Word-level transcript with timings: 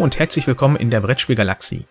Und 0.00 0.18
herzlich 0.18 0.46
willkommen 0.46 0.76
in 0.76 0.88
der 0.88 1.02
Brettspielgalaxie. 1.02 1.84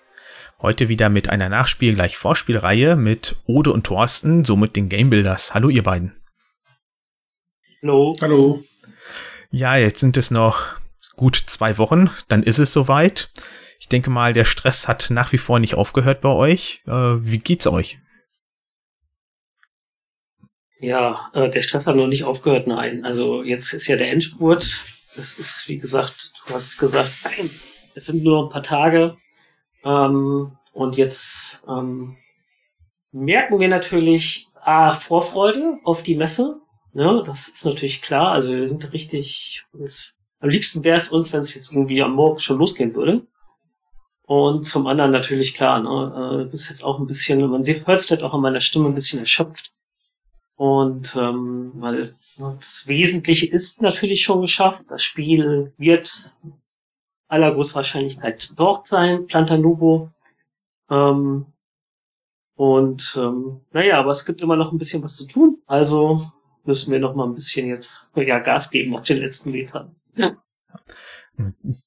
Heute 0.64 0.90
wieder 0.90 1.10
mit 1.10 1.30
einer 1.30 1.48
Nachspiel 1.48 1.94
gleich 1.94 2.18
Vorspielreihe 2.18 2.96
mit 2.96 3.36
Ode 3.46 3.72
und 3.72 3.86
Thorsten, 3.86 4.44
somit 4.44 4.76
den 4.76 4.90
Gamebuilders. 4.90 5.54
Hallo 5.54 5.70
ihr 5.70 5.84
beiden. 5.84 6.20
Hallo. 7.84 8.16
Hallo. 8.20 8.64
Ja, 9.52 9.76
jetzt 9.76 10.00
sind 10.00 10.18
es 10.18 10.32
noch 10.32 10.60
gut 11.18 11.36
zwei 11.36 11.78
Wochen, 11.78 12.10
dann 12.30 12.42
ist 12.42 12.58
es 12.58 12.74
soweit. 12.74 13.30
Ich 13.80 13.90
denke 13.90 14.10
mal, 14.10 14.34
der 14.34 14.46
Stress 14.46 14.88
hat 14.88 15.12
nach 15.12 15.32
wie 15.32 15.38
vor 15.38 15.60
nicht 15.60 15.76
aufgehört 15.76 16.20
bei 16.22 16.30
euch. 16.30 16.82
Äh, 16.88 16.92
wie 16.92 17.38
geht's 17.38 17.68
euch? 17.68 18.00
Ja, 20.80 21.30
äh, 21.36 21.48
der 21.48 21.62
Stress 21.62 21.86
hat 21.86 21.96
noch 21.96 22.08
nicht 22.08 22.24
aufgehört, 22.24 22.66
nein. 22.66 23.06
Also 23.06 23.44
jetzt 23.44 23.72
ist 23.72 23.86
ja 23.86 23.98
der 23.98 24.10
Endspurt. 24.10 24.64
Es 25.16 25.38
ist, 25.38 25.66
wie 25.68 25.78
gesagt, 25.78 26.32
du 26.48 26.56
hast 26.56 26.80
gesagt, 26.80 27.12
es 27.96 28.08
sind 28.08 28.24
nur 28.24 28.46
ein 28.46 28.50
paar 28.50 28.64
Tage. 28.64 29.18
Ähm, 29.84 30.58
und 30.74 30.98
jetzt 30.98 31.62
ähm, 31.68 32.18
merken 33.12 33.60
wir 33.60 33.68
natürlich 33.68 34.48
ah, 34.62 34.94
Vorfreude 34.94 35.80
auf 35.84 36.04
die 36.04 36.16
Messe. 36.16 36.60
Ja, 36.94 37.22
das 37.22 37.48
ist 37.48 37.66
natürlich 37.66 38.02
klar. 38.02 38.34
Also 38.34 38.56
wir 38.56 38.68
sind 38.68 38.92
richtig. 38.94 39.64
Uns, 39.74 40.14
am 40.40 40.50
liebsten 40.50 40.84
wäre 40.84 40.98
es 40.98 41.10
uns, 41.10 41.34
wenn 41.34 41.42
es 41.42 41.54
jetzt 41.54 41.72
irgendwie 41.72 42.02
am 42.02 42.14
Morgen 42.14 42.40
schon 42.40 42.58
losgehen 42.58 42.96
würde. 42.96 43.26
Und 44.24 44.66
zum 44.66 44.86
anderen 44.86 45.12
natürlich 45.12 45.56
klar, 45.56 45.80
ne, 45.82 46.44
äh, 46.44 46.52
bist 46.52 46.70
jetzt 46.70 46.84
auch 46.84 47.00
ein 47.00 47.08
bisschen, 47.08 47.42
man 47.50 47.66
hört 47.66 48.00
es 48.00 48.06
vielleicht 48.06 48.22
auch 48.22 48.34
an 48.34 48.42
meiner 48.42 48.62
Stimme 48.62 48.88
ein 48.88 48.96
bisschen 48.96 49.20
erschöpft. 49.20 49.72
Und 50.56 51.16
ähm, 51.16 51.72
weil 51.76 51.98
das 51.98 52.84
Wesentliche 52.86 53.48
ist 53.48 53.82
natürlich 53.82 54.22
schon 54.22 54.42
geschafft. 54.42 54.86
Das 54.90 55.02
Spiel 55.02 55.74
wird 55.78 56.36
aller 57.30 57.54
Großwahrscheinlichkeit 57.54 58.60
dort 58.60 58.88
sein, 58.88 59.28
Plantanubo. 59.28 60.12
Ähm, 60.90 61.46
und 62.56 63.18
ähm, 63.18 63.62
naja, 63.72 64.00
aber 64.00 64.12
es 64.12 64.26
gibt 64.26 64.42
immer 64.42 64.58
noch 64.58 64.74
ein 64.74 64.78
bisschen 64.78 65.02
was 65.02 65.16
zu 65.16 65.28
tun. 65.28 65.62
Also 65.66 66.30
müssen 66.66 66.92
wir 66.92 67.00
noch 67.00 67.16
mal 67.16 67.26
ein 67.26 67.36
bisschen 67.36 67.70
jetzt 67.70 68.08
ja, 68.16 68.40
Gas 68.40 68.70
geben 68.70 68.96
auf 68.98 69.04
den 69.04 69.20
letzten 69.20 69.52
Metern. 69.52 69.96
Ja. 70.16 70.36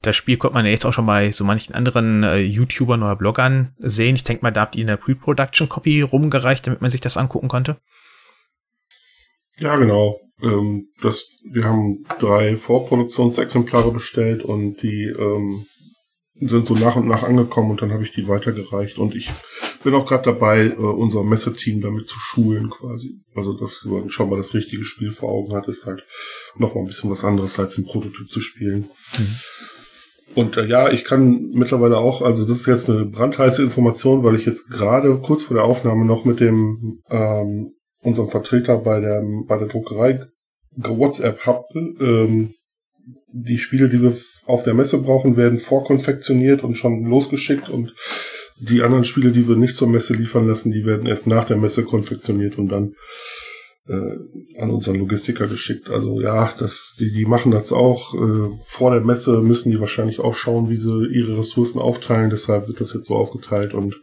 Das 0.00 0.16
Spiel 0.16 0.38
konnte 0.38 0.54
man 0.54 0.64
ja 0.64 0.70
jetzt 0.70 0.86
auch 0.86 0.94
schon 0.94 1.04
bei 1.04 1.30
so 1.30 1.44
manchen 1.44 1.74
anderen 1.74 2.22
äh, 2.22 2.38
YouTubern 2.38 3.02
oder 3.02 3.16
Bloggern 3.16 3.74
sehen. 3.78 4.16
Ich 4.16 4.24
denke 4.24 4.42
mal, 4.42 4.50
da 4.50 4.62
habt 4.62 4.76
ihr 4.76 4.84
eine 4.84 4.96
Pre-Production-Copy 4.96 6.00
rumgereicht, 6.00 6.66
damit 6.66 6.80
man 6.80 6.90
sich 6.90 7.02
das 7.02 7.18
angucken 7.18 7.48
konnte. 7.48 7.76
Ja, 9.58 9.76
genau. 9.76 10.18
Ähm, 10.42 10.88
das, 11.00 11.28
wir 11.50 11.64
haben 11.64 12.04
drei 12.18 12.56
Vorproduktionsexemplare 12.56 13.92
bestellt 13.92 14.42
und 14.42 14.82
die 14.82 15.04
ähm, 15.04 15.64
sind 16.40 16.66
so 16.66 16.74
nach 16.74 16.96
und 16.96 17.06
nach 17.06 17.22
angekommen 17.22 17.70
und 17.70 17.82
dann 17.82 17.92
habe 17.92 18.02
ich 18.02 18.12
die 18.12 18.26
weitergereicht 18.26 18.98
und 18.98 19.14
ich 19.14 19.30
bin 19.84 19.94
auch 19.94 20.06
gerade 20.06 20.24
dabei, 20.24 20.66
äh, 20.66 20.74
unser 20.74 21.22
Messeteam 21.24 21.80
damit 21.80 22.08
zu 22.08 22.18
schulen 22.18 22.70
quasi. 22.70 23.20
Also 23.34 23.52
dass 23.54 23.84
man 23.84 24.08
schon 24.10 24.30
mal 24.30 24.36
das 24.36 24.54
richtige 24.54 24.84
Spiel 24.84 25.10
vor 25.10 25.30
Augen 25.30 25.54
hat, 25.54 25.68
ist 25.68 25.86
halt 25.86 26.04
noch 26.56 26.74
mal 26.74 26.80
ein 26.80 26.86
bisschen 26.86 27.10
was 27.10 27.24
anderes 27.24 27.58
als 27.58 27.78
im 27.78 27.84
Prototyp 27.84 28.28
zu 28.28 28.40
spielen. 28.40 28.88
Mhm. 29.18 29.36
Und 30.34 30.56
äh, 30.56 30.66
ja, 30.66 30.90
ich 30.90 31.04
kann 31.04 31.50
mittlerweile 31.52 31.98
auch, 31.98 32.22
also 32.22 32.42
das 32.42 32.60
ist 32.60 32.66
jetzt 32.66 32.88
eine 32.88 33.04
brandheiße 33.04 33.62
Information, 33.62 34.24
weil 34.24 34.34
ich 34.34 34.46
jetzt 34.46 34.70
gerade 34.70 35.18
kurz 35.18 35.44
vor 35.44 35.56
der 35.56 35.64
Aufnahme 35.64 36.06
noch 36.06 36.24
mit 36.24 36.40
dem 36.40 37.02
ähm, 37.10 37.72
unserem 38.00 38.30
Vertreter 38.30 38.78
bei 38.78 39.00
der 39.00 39.22
bei 39.46 39.58
der 39.58 39.68
Druckerei 39.68 40.20
WhatsApp 40.76 41.40
habe, 41.46 41.64
ähm, 42.00 42.54
die 43.32 43.58
Spiele, 43.58 43.88
die 43.88 44.02
wir 44.02 44.14
auf 44.46 44.62
der 44.62 44.74
Messe 44.74 44.98
brauchen, 44.98 45.36
werden 45.36 45.58
vorkonfektioniert 45.58 46.62
und 46.62 46.76
schon 46.76 47.04
losgeschickt 47.04 47.68
und 47.68 47.94
die 48.58 48.82
anderen 48.82 49.04
Spiele, 49.04 49.32
die 49.32 49.48
wir 49.48 49.56
nicht 49.56 49.74
zur 49.74 49.88
Messe 49.88 50.14
liefern 50.14 50.46
lassen, 50.46 50.70
die 50.70 50.84
werden 50.84 51.06
erst 51.06 51.26
nach 51.26 51.46
der 51.46 51.56
Messe 51.56 51.82
konfektioniert 51.82 52.58
und 52.58 52.68
dann 52.68 52.94
äh, 53.88 54.16
an 54.60 54.70
unseren 54.70 54.96
Logistiker 54.96 55.48
geschickt. 55.48 55.90
Also 55.90 56.20
ja, 56.20 56.52
das, 56.58 56.94
die, 56.98 57.10
die 57.10 57.24
machen 57.24 57.50
das 57.50 57.72
auch. 57.72 58.14
Äh, 58.14 58.50
vor 58.64 58.92
der 58.92 59.00
Messe 59.00 59.40
müssen 59.40 59.72
die 59.72 59.80
wahrscheinlich 59.80 60.20
auch 60.20 60.34
schauen, 60.34 60.68
wie 60.68 60.76
sie 60.76 61.06
ihre 61.06 61.38
Ressourcen 61.38 61.80
aufteilen. 61.80 62.30
Deshalb 62.30 62.68
wird 62.68 62.80
das 62.80 62.92
jetzt 62.92 63.06
so 63.06 63.16
aufgeteilt 63.16 63.74
und 63.74 63.96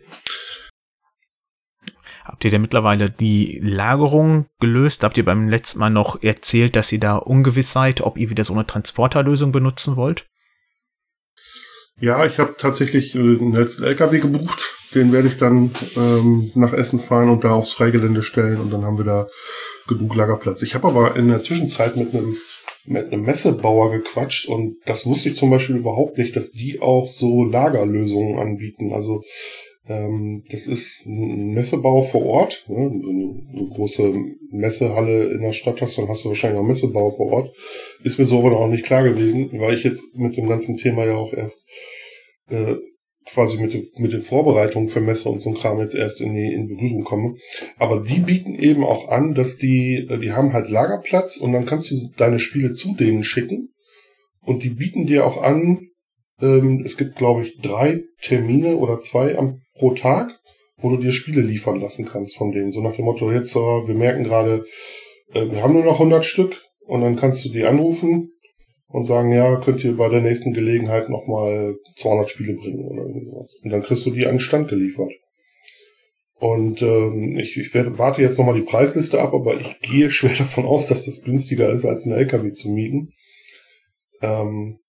Habt 2.32 2.46
ihr 2.46 2.52
denn 2.52 2.62
mittlerweile 2.62 3.10
die 3.10 3.60
Lagerung 3.64 4.46
gelöst? 4.60 5.04
Habt 5.04 5.18
ihr 5.18 5.26
beim 5.26 5.50
letzten 5.50 5.80
Mal 5.80 5.90
noch 5.90 6.22
erzählt, 6.22 6.76
dass 6.76 6.92
ihr 6.92 7.00
da 7.00 7.16
ungewiss 7.16 7.74
seid, 7.74 8.02
ob 8.02 8.18
ihr 8.18 8.30
wieder 8.30 8.44
so 8.44 8.54
eine 8.54 8.68
Transporterlösung 8.68 9.52
benutzen 9.52 9.96
wollt? 9.96 10.28
Ja, 12.00 12.24
ich 12.26 12.38
habe 12.38 12.54
tatsächlich 12.58 13.16
äh, 13.16 13.20
einen 13.20 13.54
letzten 13.54 13.84
LKW 13.84 14.20
gebucht. 14.20 14.76
Den 14.94 15.12
werde 15.12 15.28
ich 15.28 15.38
dann 15.38 15.72
ähm, 15.98 16.52
nach 16.54 16.72
Essen 16.72 17.00
fahren 17.00 17.30
und 17.30 17.44
da 17.44 17.52
aufs 17.52 17.74
Freigelände 17.74 18.22
stellen 18.22 18.58
und 18.58 18.72
dann 18.72 18.86
haben 18.86 19.00
wir 19.00 19.06
da 19.06 19.28
genug 19.88 20.16
Lagerplatz. 20.16 20.62
Ich 20.62 20.76
habe 20.76 20.88
aber 20.88 21.16
in 21.16 21.30
der 21.30 21.42
Zwischenzeit 21.42 21.96
mit 21.98 22.14
einem 22.14 22.38
mit 22.86 23.12
einem 23.12 23.24
Messebauer 23.24 23.92
gequatscht 23.92 24.48
und 24.48 24.78
das 24.86 25.06
wusste 25.06 25.30
ich 25.30 25.36
zum 25.36 25.50
Beispiel 25.50 25.78
überhaupt 25.78 26.18
nicht, 26.18 26.36
dass 26.36 26.52
die 26.52 26.80
auch 26.82 27.08
so 27.08 27.44
Lagerlösungen 27.44 28.40
anbieten. 28.40 28.94
Also 28.94 29.24
das 29.90 30.68
ist 30.68 31.08
ein 31.08 31.54
Messebau 31.54 32.04
vor 32.04 32.24
Ort. 32.24 32.66
Ne? 32.68 32.76
Wenn 32.76 33.02
du 33.02 33.58
eine 33.58 33.70
große 33.70 34.14
Messehalle 34.52 35.32
in 35.32 35.42
der 35.42 35.52
Stadt 35.52 35.82
hast, 35.82 35.98
dann 35.98 36.08
hast 36.08 36.24
du 36.24 36.30
wahrscheinlich 36.30 36.60
auch 36.60 36.66
Messebau 36.66 37.10
vor 37.10 37.32
Ort. 37.32 37.56
Ist 38.04 38.20
mir 38.20 38.26
so 38.26 38.40
aber 38.40 38.52
noch 38.52 38.68
nicht 38.68 38.86
klar 38.86 39.04
gewesen, 39.04 39.50
weil 39.60 39.74
ich 39.74 39.84
jetzt 39.84 40.16
mit 40.16 40.38
dem 40.38 40.48
ganzen 40.48 40.78
Thema 40.78 41.06
ja 41.06 41.16
auch 41.16 41.34
erst 41.34 41.66
äh, 42.50 42.76
quasi 43.26 43.58
mit, 43.58 43.74
mit 43.98 44.14
den 44.14 44.22
Vorbereitungen 44.22 44.90
für 44.90 45.02
Messe 45.02 45.28
und 45.30 45.40
so 45.40 45.50
ein 45.50 45.56
Kram 45.56 45.80
jetzt 45.80 45.96
erst 45.96 46.22
in 46.22 46.36
die 46.36 46.54
in 46.54 46.68
Berührung 46.68 47.04
komme. 47.04 47.36
Aber 47.80 48.00
die 48.02 48.20
bieten 48.20 48.54
eben 48.56 48.84
auch 48.84 49.10
an, 49.10 49.34
dass 49.34 49.58
die, 49.58 50.08
äh, 50.08 50.20
die 50.20 50.34
haben 50.34 50.54
halt 50.54 50.70
Lagerplatz 50.70 51.38
und 51.38 51.54
dann 51.54 51.66
kannst 51.66 51.90
du 51.90 51.96
deine 52.16 52.38
Spiele 52.38 52.74
zu 52.74 52.96
denen 52.96 53.24
schicken. 53.24 53.74
Und 54.42 54.64
die 54.64 54.70
bieten 54.70 55.08
dir 55.08 55.26
auch 55.26 55.42
an, 55.42 55.90
ähm, 56.42 56.82
es 56.84 56.98
gibt, 56.98 57.16
glaube 57.16 57.44
ich, 57.44 57.58
drei 57.58 58.04
Termine 58.22 58.78
oder 58.78 59.00
zwei 59.00 59.38
am, 59.38 59.62
pro 59.76 59.92
Tag, 59.92 60.40
wo 60.78 60.90
du 60.90 60.98
dir 60.98 61.12
Spiele 61.12 61.42
liefern 61.42 61.80
lassen 61.80 62.06
kannst 62.06 62.38
von 62.38 62.52
denen. 62.52 62.72
So 62.72 62.82
nach 62.82 62.96
dem 62.96 63.06
Motto, 63.06 63.32
jetzt, 63.32 63.56
äh, 63.56 63.60
wir 63.60 63.96
merken 63.96 64.24
gerade, 64.24 64.66
äh, 65.34 65.50
wir 65.50 65.64
haben 65.64 65.74
nur 65.74 65.84
noch 65.84 66.00
100 66.00 66.24
Stück 66.24 66.62
und 66.86 67.02
dann 67.02 67.16
kannst 67.16 67.46
du 67.46 67.50
die 67.50 67.66
anrufen 67.66 68.32
und 68.88 69.06
sagen, 69.06 69.32
ja, 69.32 69.56
könnt 69.58 69.84
ihr 69.84 69.96
bei 69.96 70.10
der 70.10 70.22
nächsten 70.22 70.54
Gelegenheit 70.54 71.10
nochmal 71.10 71.76
200 71.98 72.30
Spiele 72.30 72.54
bringen 72.54 72.86
oder 72.86 73.04
irgendwas. 73.04 73.56
Und 73.64 73.70
dann 73.70 73.84
kriegst 73.84 74.06
du 74.06 74.12
die 74.12 74.26
an 74.26 74.34
den 74.34 74.40
Stand 74.40 74.68
geliefert. 74.68 75.12
Und 76.40 76.82
ähm, 76.82 77.38
ich, 77.38 77.58
ich 77.58 77.74
werde, 77.74 77.98
warte 78.00 78.22
jetzt 78.22 78.40
nochmal 78.40 78.56
die 78.56 78.62
Preisliste 78.62 79.22
ab, 79.22 79.34
aber 79.34 79.60
ich 79.60 79.80
gehe 79.82 80.10
schwer 80.10 80.34
davon 80.38 80.66
aus, 80.66 80.88
dass 80.88 81.06
das 81.06 81.22
günstiger 81.22 81.70
ist, 81.70 81.86
als 81.86 82.06
einen 82.06 82.18
LKW 82.18 82.54
zu 82.54 82.72
mieten. 82.72 83.14
Ähm, 84.22 84.80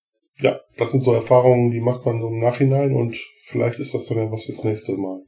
ja, 0.41 0.59
das 0.77 0.91
sind 0.91 1.03
so 1.03 1.13
Erfahrungen, 1.13 1.71
die 1.71 1.79
macht 1.79 2.05
man 2.05 2.19
so 2.19 2.27
im 2.27 2.39
Nachhinein 2.39 2.93
und 2.95 3.15
vielleicht 3.43 3.79
ist 3.79 3.93
das 3.93 4.05
dann 4.05 4.17
ja 4.17 4.31
was 4.31 4.45
fürs 4.45 4.63
nächste 4.63 4.93
Mal. 4.93 5.21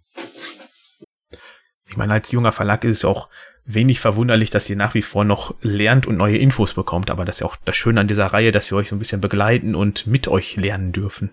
Ich 1.87 1.97
meine, 1.97 2.13
als 2.13 2.31
junger 2.31 2.51
Verlag 2.51 2.83
ist 2.83 2.97
es 2.97 3.05
auch 3.05 3.29
wenig 3.65 3.99
verwunderlich, 3.99 4.49
dass 4.49 4.69
ihr 4.69 4.75
nach 4.75 4.93
wie 4.93 5.01
vor 5.01 5.23
noch 5.23 5.55
lernt 5.61 6.07
und 6.07 6.17
neue 6.17 6.37
Infos 6.37 6.73
bekommt, 6.73 7.09
aber 7.11 7.25
das 7.25 7.35
ist 7.35 7.39
ja 7.41 7.47
auch 7.47 7.55
das 7.63 7.75
Schöne 7.75 8.01
an 8.01 8.07
dieser 8.07 8.27
Reihe, 8.27 8.51
dass 8.51 8.71
wir 8.71 8.77
euch 8.77 8.89
so 8.89 8.95
ein 8.95 8.99
bisschen 8.99 9.21
begleiten 9.21 9.75
und 9.75 10.07
mit 10.07 10.27
euch 10.27 10.57
lernen 10.57 10.91
dürfen. 10.91 11.31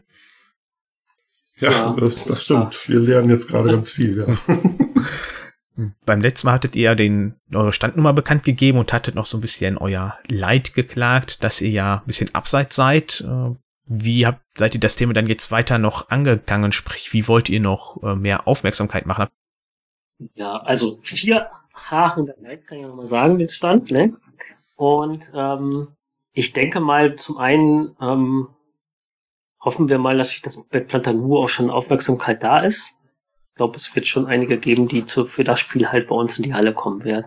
Ja, 1.58 1.70
ja 1.70 1.96
das, 1.98 2.24
das 2.24 2.42
stimmt. 2.42 2.88
Wir 2.88 3.00
lernen 3.00 3.30
jetzt 3.30 3.48
gerade 3.48 3.70
ganz 3.70 3.90
viel, 3.90 4.18
ja. 4.18 4.56
Beim 6.04 6.20
letzten 6.20 6.46
Mal 6.46 6.54
hattet 6.54 6.76
ihr 6.76 6.94
den, 6.94 7.36
eure 7.54 7.72
Standnummer 7.72 8.12
bekannt 8.12 8.42
gegeben 8.42 8.78
und 8.78 8.92
hattet 8.92 9.14
noch 9.14 9.24
so 9.24 9.38
ein 9.38 9.40
bisschen 9.40 9.78
euer 9.78 10.18
Leid 10.28 10.74
geklagt, 10.74 11.42
dass 11.42 11.62
ihr 11.62 11.70
ja 11.70 11.94
ein 11.96 12.06
bisschen 12.06 12.34
abseits 12.34 12.76
seid. 12.76 13.24
Wie 13.92 14.24
habt, 14.24 14.40
seid 14.56 14.76
ihr 14.76 14.80
das 14.80 14.94
Thema 14.94 15.14
dann 15.14 15.26
jetzt 15.26 15.50
weiter 15.50 15.76
noch 15.76 16.10
angegangen? 16.10 16.70
Sprich, 16.70 17.12
wie 17.12 17.26
wollt 17.26 17.48
ihr 17.48 17.58
noch 17.58 18.00
äh, 18.04 18.14
mehr 18.14 18.46
Aufmerksamkeit 18.46 19.04
machen? 19.04 19.26
Ja, 20.34 20.58
also 20.58 21.00
vier 21.02 21.48
Haaren 21.74 22.26
der 22.26 22.36
Neid 22.40 22.68
kann 22.68 22.78
ich 22.78 22.82
ja 22.82 22.88
nochmal 22.88 23.06
sagen, 23.06 23.38
den 23.38 23.48
Stand, 23.48 23.90
ne? 23.90 24.16
Und 24.76 25.28
ähm, 25.34 25.88
ich 26.32 26.52
denke 26.52 26.78
mal, 26.78 27.16
zum 27.16 27.38
einen 27.38 27.96
ähm, 28.00 28.48
hoffen 29.60 29.88
wir 29.88 29.98
mal, 29.98 30.16
dass 30.16 30.40
das 30.40 30.62
bei 30.68 30.78
Plantanur 30.78 31.40
auch 31.40 31.48
schon 31.48 31.68
Aufmerksamkeit 31.68 32.44
da 32.44 32.60
ist. 32.60 32.90
Ich 33.48 33.54
glaube, 33.56 33.76
es 33.76 33.92
wird 33.96 34.06
schon 34.06 34.26
einige 34.26 34.58
geben, 34.58 34.86
die 34.86 35.04
zu, 35.04 35.24
für 35.24 35.42
das 35.42 35.58
Spiel 35.58 35.88
halt 35.88 36.06
bei 36.06 36.14
uns 36.14 36.38
in 36.38 36.44
die 36.44 36.54
Halle 36.54 36.72
kommen 36.74 37.02
werden. 37.02 37.26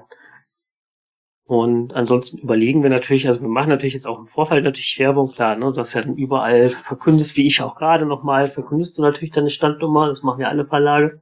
Und 1.45 1.93
ansonsten 1.93 2.37
überlegen 2.37 2.83
wir 2.83 2.89
natürlich, 2.89 3.27
also 3.27 3.41
wir 3.41 3.49
machen 3.49 3.69
natürlich 3.69 3.93
jetzt 3.93 4.07
auch 4.07 4.17
im 4.17 4.27
Vorfeld 4.27 4.63
natürlich 4.63 4.97
Werbung, 4.97 5.31
klar, 5.31 5.57
ne, 5.57 5.73
dass 5.73 5.93
ja 5.93 6.01
dann 6.01 6.15
überall 6.15 6.69
verkündest, 6.69 7.35
wie 7.35 7.45
ich 7.45 7.61
auch 7.61 7.75
gerade 7.75 8.05
nochmal, 8.05 8.47
verkündest 8.47 8.97
du 8.97 9.01
natürlich 9.01 9.31
deine 9.31 9.49
Standnummer, 9.49 10.07
das 10.07 10.23
machen 10.23 10.41
ja 10.41 10.47
alle 10.47 10.65
Verlage, 10.65 11.21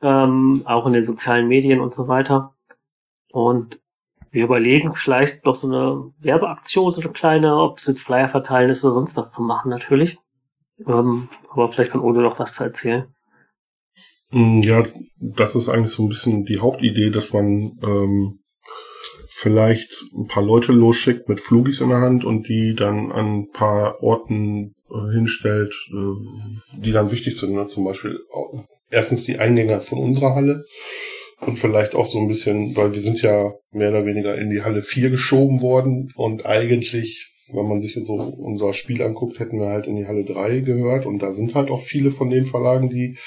ähm, 0.00 0.62
auch 0.64 0.86
in 0.86 0.94
den 0.94 1.04
sozialen 1.04 1.46
Medien 1.46 1.80
und 1.80 1.92
so 1.92 2.08
weiter. 2.08 2.54
Und 3.32 3.80
wir 4.30 4.44
überlegen 4.44 4.94
vielleicht 4.94 5.46
doch 5.46 5.54
so 5.54 5.66
eine 5.66 6.12
Werbeaktion, 6.18 6.90
so 6.90 7.00
eine 7.00 7.12
kleine, 7.12 7.56
ob 7.56 7.78
es 7.78 7.86
jetzt 7.86 8.00
Flyer 8.00 8.28
verteilen 8.28 8.70
ist 8.70 8.84
oder 8.84 8.94
sonst 8.94 9.16
was 9.16 9.32
zu 9.32 9.42
machen 9.42 9.70
natürlich. 9.70 10.18
Ähm, 10.86 11.28
aber 11.50 11.68
vielleicht 11.68 11.92
kann 11.92 12.00
Ole 12.00 12.22
noch 12.22 12.38
was 12.38 12.54
zu 12.54 12.64
erzählen. 12.64 13.14
Mm, 14.30 14.62
ja, 14.62 14.84
das 15.20 15.54
ist 15.54 15.68
eigentlich 15.68 15.92
so 15.92 16.02
ein 16.02 16.08
bisschen 16.08 16.44
die 16.44 16.58
Hauptidee, 16.58 17.10
dass 17.10 17.32
man 17.32 17.78
ähm, 17.82 18.40
vielleicht 19.36 20.04
ein 20.16 20.28
paar 20.28 20.44
Leute 20.44 20.70
losschickt 20.70 21.28
mit 21.28 21.40
Flugis 21.40 21.80
in 21.80 21.88
der 21.88 22.00
Hand 22.00 22.24
und 22.24 22.48
die 22.48 22.74
dann 22.76 23.10
an 23.10 23.40
ein 23.40 23.50
paar 23.50 24.00
Orten 24.00 24.76
äh, 24.88 25.12
hinstellt, 25.12 25.74
äh, 25.90 26.78
die 26.78 26.92
dann 26.92 27.10
wichtig 27.10 27.36
sind. 27.36 27.52
Ne? 27.52 27.66
Zum 27.66 27.82
Beispiel 27.84 28.20
erstens 28.90 29.24
die 29.24 29.38
Eingänge 29.40 29.80
von 29.80 29.98
unserer 29.98 30.36
Halle 30.36 30.64
und 31.40 31.58
vielleicht 31.58 31.96
auch 31.96 32.06
so 32.06 32.20
ein 32.20 32.28
bisschen, 32.28 32.76
weil 32.76 32.94
wir 32.94 33.00
sind 33.00 33.22
ja 33.22 33.52
mehr 33.72 33.90
oder 33.90 34.06
weniger 34.06 34.38
in 34.38 34.50
die 34.50 34.62
Halle 34.62 34.82
4 34.82 35.10
geschoben 35.10 35.62
worden 35.62 36.12
und 36.14 36.46
eigentlich, 36.46 37.26
wenn 37.52 37.68
man 37.68 37.80
sich 37.80 37.98
so 38.02 38.14
unser 38.14 38.72
Spiel 38.72 39.02
anguckt, 39.02 39.40
hätten 39.40 39.58
wir 39.58 39.66
halt 39.66 39.88
in 39.88 39.96
die 39.96 40.06
Halle 40.06 40.24
3 40.24 40.60
gehört 40.60 41.06
und 41.06 41.18
da 41.18 41.32
sind 41.32 41.56
halt 41.56 41.72
auch 41.72 41.80
viele 41.80 42.12
von 42.12 42.30
den 42.30 42.46
Verlagen, 42.46 42.88
die 42.88 43.18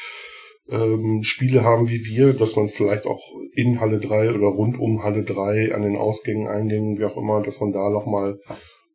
ähm, 0.70 1.24
Spiele 1.24 1.64
haben 1.64 1.90
wie 1.90 2.06
wir, 2.06 2.34
dass 2.34 2.56
man 2.56 2.68
vielleicht 2.70 3.06
auch 3.06 3.22
in 3.54 3.80
Halle 3.80 4.00
3 4.00 4.34
oder 4.34 4.48
rund 4.48 4.80
um 4.80 5.04
Halle 5.04 5.24
3 5.24 5.74
an 5.74 5.82
den 5.82 5.96
Ausgängen, 5.96 6.48
Eingängen, 6.48 6.98
wie 6.98 7.06
auch 7.06 7.18
immer, 7.18 7.42
dass 7.42 7.60
man 7.62 7.72
da 7.72 7.90
nochmal 7.90 8.40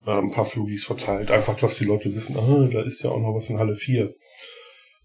äh, 0.06 0.10
ein 0.10 0.30
paar 0.30 0.44
Flugis 0.44 0.84
verteilt. 0.84 1.30
Einfach, 1.30 1.58
dass 1.58 1.78
die 1.78 1.84
Leute 1.84 2.14
wissen, 2.14 2.36
ah, 2.36 2.68
da 2.70 2.82
ist 2.82 3.02
ja 3.02 3.10
auch 3.10 3.20
noch 3.20 3.34
was 3.34 3.48
in 3.48 3.58
Halle 3.58 3.74
4. 3.74 4.12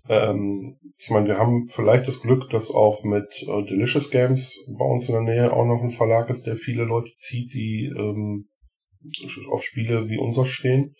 Ähm, 0.09 0.77
ich 0.97 1.09
meine, 1.09 1.27
wir 1.27 1.37
haben 1.37 1.67
vielleicht 1.69 2.07
das 2.07 2.21
Glück, 2.21 2.49
dass 2.49 2.71
auch 2.71 3.03
mit 3.03 3.27
äh, 3.47 3.65
Delicious 3.65 4.09
Games 4.09 4.57
bei 4.67 4.85
uns 4.85 5.07
in 5.09 5.13
der 5.13 5.23
Nähe 5.23 5.53
auch 5.53 5.65
noch 5.65 5.81
ein 5.81 5.89
Verlag 5.89 6.29
ist, 6.29 6.47
der 6.47 6.55
viele 6.55 6.83
Leute 6.83 7.11
zieht, 7.15 7.53
die 7.53 7.91
ähm, 7.95 8.49
auf 9.49 9.63
Spiele 9.63 10.09
wie 10.09 10.17
unser 10.17 10.45
stehen. 10.45 10.95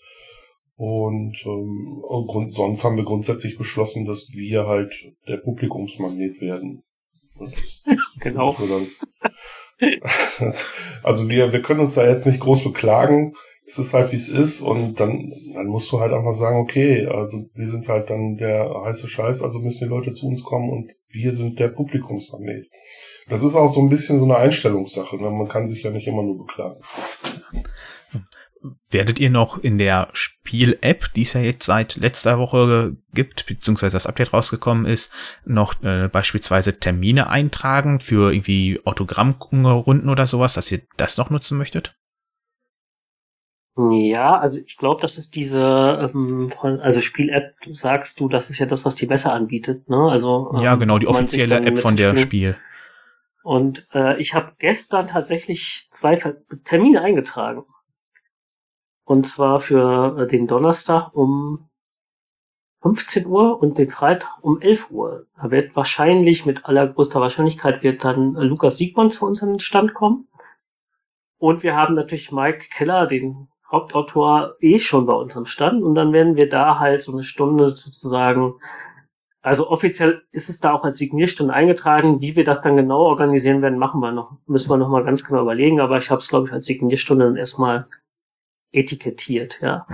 Und 0.77 1.35
ähm, 1.43 2.51
sonst 2.51 2.83
haben 2.83 2.97
wir 2.97 3.03
grundsätzlich 3.03 3.57
beschlossen, 3.57 4.05
dass 4.05 4.27
wir 4.31 4.67
halt 4.67 4.93
der 5.27 5.37
Publikumsmagnet 5.37 6.39
werden. 6.39 6.83
Das, 7.39 7.83
genau. 8.19 8.55
Dann, 8.59 8.87
also 11.03 11.29
wir, 11.29 11.51
wir 11.51 11.61
können 11.63 11.79
uns 11.79 11.95
da 11.95 12.07
jetzt 12.07 12.27
nicht 12.27 12.39
groß 12.39 12.63
beklagen. 12.63 13.33
Es 13.65 13.79
ist 13.79 13.93
halt 13.93 14.11
wie 14.11 14.17
es 14.17 14.29
ist 14.29 14.61
und 14.61 14.99
dann, 14.99 15.33
dann 15.53 15.67
musst 15.67 15.91
du 15.91 15.99
halt 15.99 16.13
einfach 16.13 16.33
sagen, 16.33 16.59
okay, 16.59 17.05
also 17.07 17.49
wir 17.53 17.67
sind 17.67 17.87
halt 17.89 18.09
dann 18.09 18.37
der 18.37 18.71
heiße 18.85 19.09
Scheiß, 19.09 19.41
also 19.41 19.59
müssen 19.59 19.83
die 19.83 19.89
Leute 19.89 20.13
zu 20.13 20.27
uns 20.27 20.41
kommen 20.43 20.69
und 20.69 20.93
wir 21.09 21.33
sind 21.33 21.59
der 21.59 21.69
Publikumsmagnet. 21.69 22.67
Das 23.27 23.43
ist 23.43 23.55
auch 23.55 23.67
so 23.67 23.81
ein 23.81 23.89
bisschen 23.89 24.19
so 24.19 24.25
eine 24.25 24.37
Einstellungssache. 24.37 25.17
Ne? 25.17 25.31
Man 25.31 25.49
kann 25.49 25.67
sich 25.67 25.83
ja 25.83 25.89
nicht 25.89 26.07
immer 26.07 26.23
nur 26.23 26.37
beklagen. 26.37 26.79
Werdet 28.89 29.19
ihr 29.19 29.29
noch 29.29 29.57
in 29.57 29.77
der 29.77 30.09
Spiel-App, 30.13 31.13
die 31.15 31.21
es 31.21 31.33
ja 31.33 31.41
jetzt 31.41 31.65
seit 31.65 31.95
letzter 31.95 32.39
Woche 32.39 32.97
gibt, 33.13 33.45
beziehungsweise 33.45 33.95
das 33.95 34.07
Update 34.07 34.33
rausgekommen 34.33 34.85
ist, 34.85 35.11
noch 35.45 35.81
äh, 35.83 36.07
beispielsweise 36.07 36.79
Termine 36.79 37.29
eintragen 37.29 37.99
für 37.99 38.31
irgendwie 38.33 38.79
Autogrammrunden 38.83 40.09
oder 40.09 40.25
sowas, 40.25 40.53
dass 40.53 40.71
ihr 40.71 40.81
das 40.97 41.17
noch 41.17 41.29
nutzen 41.29 41.57
möchtet? 41.57 41.95
Ja, 43.77 44.39
also 44.39 44.57
ich 44.57 44.75
glaube, 44.77 45.01
das 45.01 45.19
ist 45.19 45.35
diese, 45.35 46.09
ähm, 46.11 46.51
also 46.59 46.99
Spiel-App, 46.99 47.53
sagst 47.71 48.19
du, 48.19 48.27
das 48.27 48.49
ist 48.49 48.57
ja 48.57 48.65
das, 48.65 48.85
was 48.85 48.95
die 48.95 49.05
besser 49.05 49.33
anbietet, 49.33 49.87
ne? 49.87 50.09
Also 50.09 50.51
ähm, 50.55 50.63
ja, 50.63 50.75
genau, 50.75 50.97
die 50.97 51.07
offizielle 51.07 51.57
App 51.63 51.77
von 51.77 51.95
der 51.95 52.15
Spiel. 52.15 52.57
Und 53.43 53.87
äh, 53.93 54.19
ich 54.19 54.33
habe 54.33 54.53
gestern 54.57 55.07
tatsächlich 55.07 55.87
zwei 55.91 56.17
Termine 56.63 57.01
eingetragen. 57.01 57.63
Und 59.07 59.25
zwar 59.25 59.61
für 59.61 60.17
äh, 60.19 60.27
den 60.27 60.47
Donnerstag 60.47 61.15
um 61.15 61.69
15 62.81 63.25
Uhr 63.25 63.57
und 63.61 63.77
den 63.77 63.89
Freitag 63.89 64.37
um 64.41 64.59
11 64.59 64.91
Uhr. 64.91 65.25
Da 65.41 65.49
wird 65.49 65.77
wahrscheinlich, 65.77 66.45
mit 66.45 66.65
allergrößter 66.65 67.21
Wahrscheinlichkeit, 67.21 67.83
wird 67.83 68.03
dann 68.03 68.33
Lukas 68.33 68.77
Siegmanns 68.77 69.15
für 69.15 69.25
uns 69.25 69.41
an 69.41 69.49
den 69.51 69.59
Stand 69.61 69.93
kommen. 69.93 70.27
Und 71.39 71.63
wir 71.63 71.73
haben 71.77 71.95
natürlich 71.95 72.33
Mike 72.33 72.65
Keller, 72.75 73.07
den 73.07 73.47
Hauptautor, 73.71 74.55
eh 74.59 74.77
schon 74.77 75.05
bei 75.05 75.13
uns 75.13 75.37
am 75.37 75.45
Stand. 75.45 75.83
Und 75.83 75.95
dann 75.95 76.11
werden 76.11 76.35
wir 76.35 76.49
da 76.49 76.77
halt 76.77 77.01
so 77.01 77.13
eine 77.13 77.23
Stunde 77.23 77.69
sozusagen, 77.69 78.55
also 79.41 79.69
offiziell 79.69 80.23
ist 80.33 80.49
es 80.49 80.59
da 80.59 80.73
auch 80.73 80.83
als 80.83 80.97
Signierstunde 80.97 81.53
eingetragen. 81.53 82.19
Wie 82.19 82.35
wir 82.35 82.43
das 82.43 82.61
dann 82.61 82.75
genau 82.75 83.03
organisieren 83.03 83.61
werden, 83.61 83.79
machen 83.79 84.01
wir 84.01 84.11
noch, 84.11 84.35
müssen 84.47 84.69
wir 84.69 84.75
noch 84.75 84.89
mal 84.89 85.05
ganz 85.05 85.23
genau 85.23 85.43
überlegen. 85.43 85.79
Aber 85.79 85.97
ich 85.97 86.11
habe 86.11 86.19
es, 86.19 86.27
glaube 86.27 86.47
ich, 86.47 86.53
als 86.53 86.65
Signierstunde 86.65 87.23
dann 87.23 87.37
erstmal 87.37 87.87
etikettiert, 88.71 89.59
ja. 89.61 89.85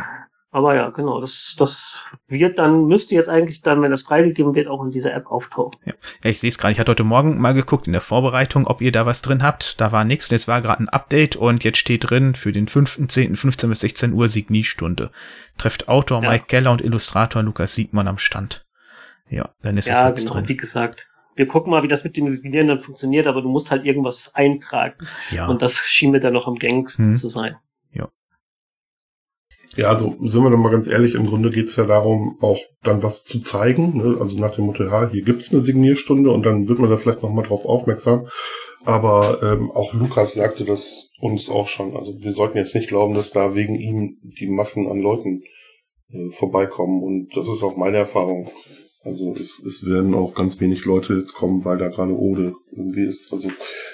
Aber 0.54 0.76
ja, 0.76 0.92
genau, 0.92 1.20
das, 1.20 1.56
das 1.58 2.06
wird 2.28 2.60
dann, 2.60 2.86
müsste 2.86 3.16
jetzt 3.16 3.28
eigentlich 3.28 3.64
dann, 3.64 3.82
wenn 3.82 3.90
das 3.90 4.04
freigegeben 4.04 4.54
wird, 4.54 4.68
auch 4.68 4.84
in 4.84 4.92
dieser 4.92 5.12
App 5.16 5.26
auftauchen. 5.26 5.80
Ja, 5.84 5.94
ja 6.24 6.30
ich 6.30 6.40
sehe 6.40 6.48
es 6.48 6.60
gerade. 6.60 6.74
Ich 6.74 6.80
hatte 6.80 6.92
heute 6.92 7.04
Morgen 7.04 7.42
mal 7.42 7.56
geguckt 7.56 7.88
in 7.88 7.94
der 7.94 8.02
Vorbereitung, 8.02 8.68
ob 8.68 8.80
ihr 8.80 8.92
da 8.92 9.08
was 9.08 9.24
drin 9.24 9.42
habt. 9.42 9.82
Da 9.82 9.92
war 9.92 10.04
nichts. 10.04 10.32
Es 10.32 10.48
war 10.48 10.62
gerade 10.62 10.84
ein 10.84 10.90
Update 10.90 11.36
und 11.36 11.64
jetzt 11.64 11.80
steht 11.80 12.08
drin 12.08 12.36
für 12.36 12.52
den 12.52 12.68
5.10. 12.68 13.36
15 13.36 13.68
bis 13.68 13.80
16 13.80 14.14
Uhr 14.14 14.30
Signiestunde. 14.30 15.10
Trefft 15.58 15.90
Autor 15.90 16.22
ja. 16.22 16.30
Mike 16.30 16.46
Keller 16.48 16.72
und 16.72 16.82
Illustrator 16.82 17.42
Lukas 17.42 17.74
Siegmann 17.74 18.08
am 18.08 18.20
Stand. 18.20 18.64
Ja, 19.30 19.50
dann 19.64 19.76
ist 19.76 19.88
ja, 19.88 20.04
es 20.04 20.10
jetzt 20.10 20.28
genau, 20.28 20.36
drin. 20.36 20.50
wie 20.50 20.58
gesagt. 20.58 21.08
Wir 21.36 21.48
gucken 21.48 21.72
mal, 21.72 21.82
wie 21.82 21.88
das 21.88 22.04
mit 22.04 22.16
dem 22.16 22.30
Signieren 22.30 22.68
dann 22.68 22.80
funktioniert, 22.80 23.26
aber 23.26 23.42
du 23.42 23.50
musst 23.50 23.72
halt 23.72 23.86
irgendwas 23.86 24.36
eintragen. 24.36 25.08
Ja. 25.32 25.48
Und 25.48 25.64
das 25.64 25.78
schien 25.78 26.12
mir 26.12 26.20
dann 26.20 26.34
noch 26.34 26.48
am 26.48 26.60
gängigsten 26.60 27.08
hm. 27.08 27.14
zu 27.16 27.28
sein. 27.28 27.56
Ja, 29.76 29.90
also 29.90 30.16
sind 30.20 30.44
wir 30.44 30.52
doch 30.52 30.58
mal 30.58 30.70
ganz 30.70 30.88
ehrlich, 30.88 31.16
im 31.16 31.26
Grunde 31.26 31.50
geht's 31.50 31.76
ja 31.78 31.86
darum, 31.86 32.38
auch 32.42 32.60
dann 32.84 33.02
was 33.02 33.24
zu 33.24 33.40
zeigen. 33.40 33.98
Ne? 33.98 34.18
Also 34.20 34.38
nach 34.38 34.54
dem 34.56 34.66
Motto, 34.66 34.84
ja, 34.84 35.10
hier 35.10 35.24
gibt's 35.24 35.52
eine 35.52 35.62
Signierstunde 35.62 36.30
und 36.30 36.46
dann 36.46 36.68
wird 36.68 36.80
man 36.80 36.92
da 36.92 36.98
vielleicht 36.98 37.24
nochmal 37.24 37.46
drauf 37.46 37.66
aufmerksam. 37.66 38.28
Aber 38.86 39.40
ähm, 39.42 39.72
auch 39.72 39.94
Lukas 39.94 40.34
sagte 40.34 40.66
das 40.66 41.10
uns 41.20 41.50
auch 41.50 41.68
schon. 41.68 41.96
Also 41.96 42.14
wir 42.22 42.34
sollten 42.34 42.58
jetzt 42.58 42.76
nicht 42.76 42.90
glauben, 42.90 43.16
dass 43.16 43.32
da 43.32 43.56
wegen 43.56 43.76
ihm 43.76 44.18
die 44.22 44.48
Massen 44.48 44.88
an 44.88 45.00
Leuten 45.00 45.42
äh, 46.12 46.30
vorbeikommen. 46.30 47.02
Und 47.02 47.36
das 47.36 47.48
ist 47.48 47.64
auch 47.64 47.76
meine 47.76 47.98
Erfahrung. 47.98 48.52
Also 49.06 49.36
es, 49.40 49.60
es 49.60 49.86
werden 49.86 50.14
auch 50.14 50.34
ganz 50.34 50.62
wenig 50.62 50.86
Leute 50.86 51.16
jetzt 51.16 51.34
kommen, 51.34 51.66
weil 51.66 51.78
da 51.78 51.88
gerade 51.88 52.14
Ode 52.14 52.54
irgendwie 52.72 53.06
ist. 53.06 53.34
Also 53.34 53.50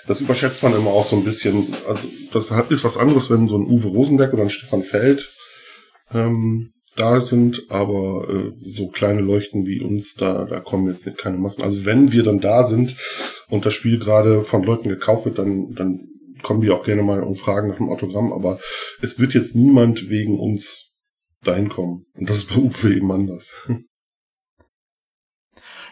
das 0.07 0.21
überschätzt 0.21 0.61
man 0.61 0.75
immer 0.75 0.91
auch 0.91 1.05
so 1.05 1.15
ein 1.15 1.23
bisschen. 1.23 1.67
Also 1.87 2.07
das 2.33 2.51
ist 2.69 2.83
was 2.83 2.97
anderes, 2.97 3.29
wenn 3.29 3.47
so 3.47 3.57
ein 3.57 3.65
Uwe 3.65 3.87
Rosenberg 3.87 4.33
oder 4.33 4.43
ein 4.43 4.49
Stefan 4.49 4.83
Feld 4.83 5.31
ähm, 6.11 6.73
da 6.95 7.19
sind, 7.21 7.63
aber 7.69 8.27
äh, 8.29 8.51
so 8.65 8.89
kleine 8.89 9.21
Leuchten 9.21 9.65
wie 9.65 9.81
uns, 9.81 10.15
da, 10.15 10.45
da 10.45 10.59
kommen 10.59 10.87
jetzt 10.87 11.17
keine 11.17 11.37
Massen. 11.37 11.63
Also 11.63 11.85
wenn 11.85 12.11
wir 12.11 12.23
dann 12.23 12.39
da 12.39 12.63
sind 12.63 12.95
und 13.47 13.65
das 13.65 13.73
Spiel 13.73 13.99
gerade 13.99 14.41
von 14.43 14.63
Leuten 14.63 14.89
gekauft 14.89 15.25
wird, 15.25 15.37
dann, 15.37 15.73
dann 15.73 16.07
kommen 16.41 16.61
die 16.61 16.71
auch 16.71 16.83
gerne 16.83 17.03
mal 17.03 17.23
und 17.23 17.35
fragen 17.35 17.69
nach 17.69 17.77
dem 17.77 17.89
Autogramm, 17.89 18.33
aber 18.33 18.59
es 19.01 19.19
wird 19.19 19.33
jetzt 19.33 19.55
niemand 19.55 20.09
wegen 20.09 20.39
uns 20.39 20.91
dahin 21.43 21.69
kommen. 21.69 22.05
Und 22.15 22.29
das 22.29 22.37
ist 22.37 22.49
bei 22.49 22.57
Uwe 22.57 22.95
eben 22.95 23.11
anders. 23.11 23.67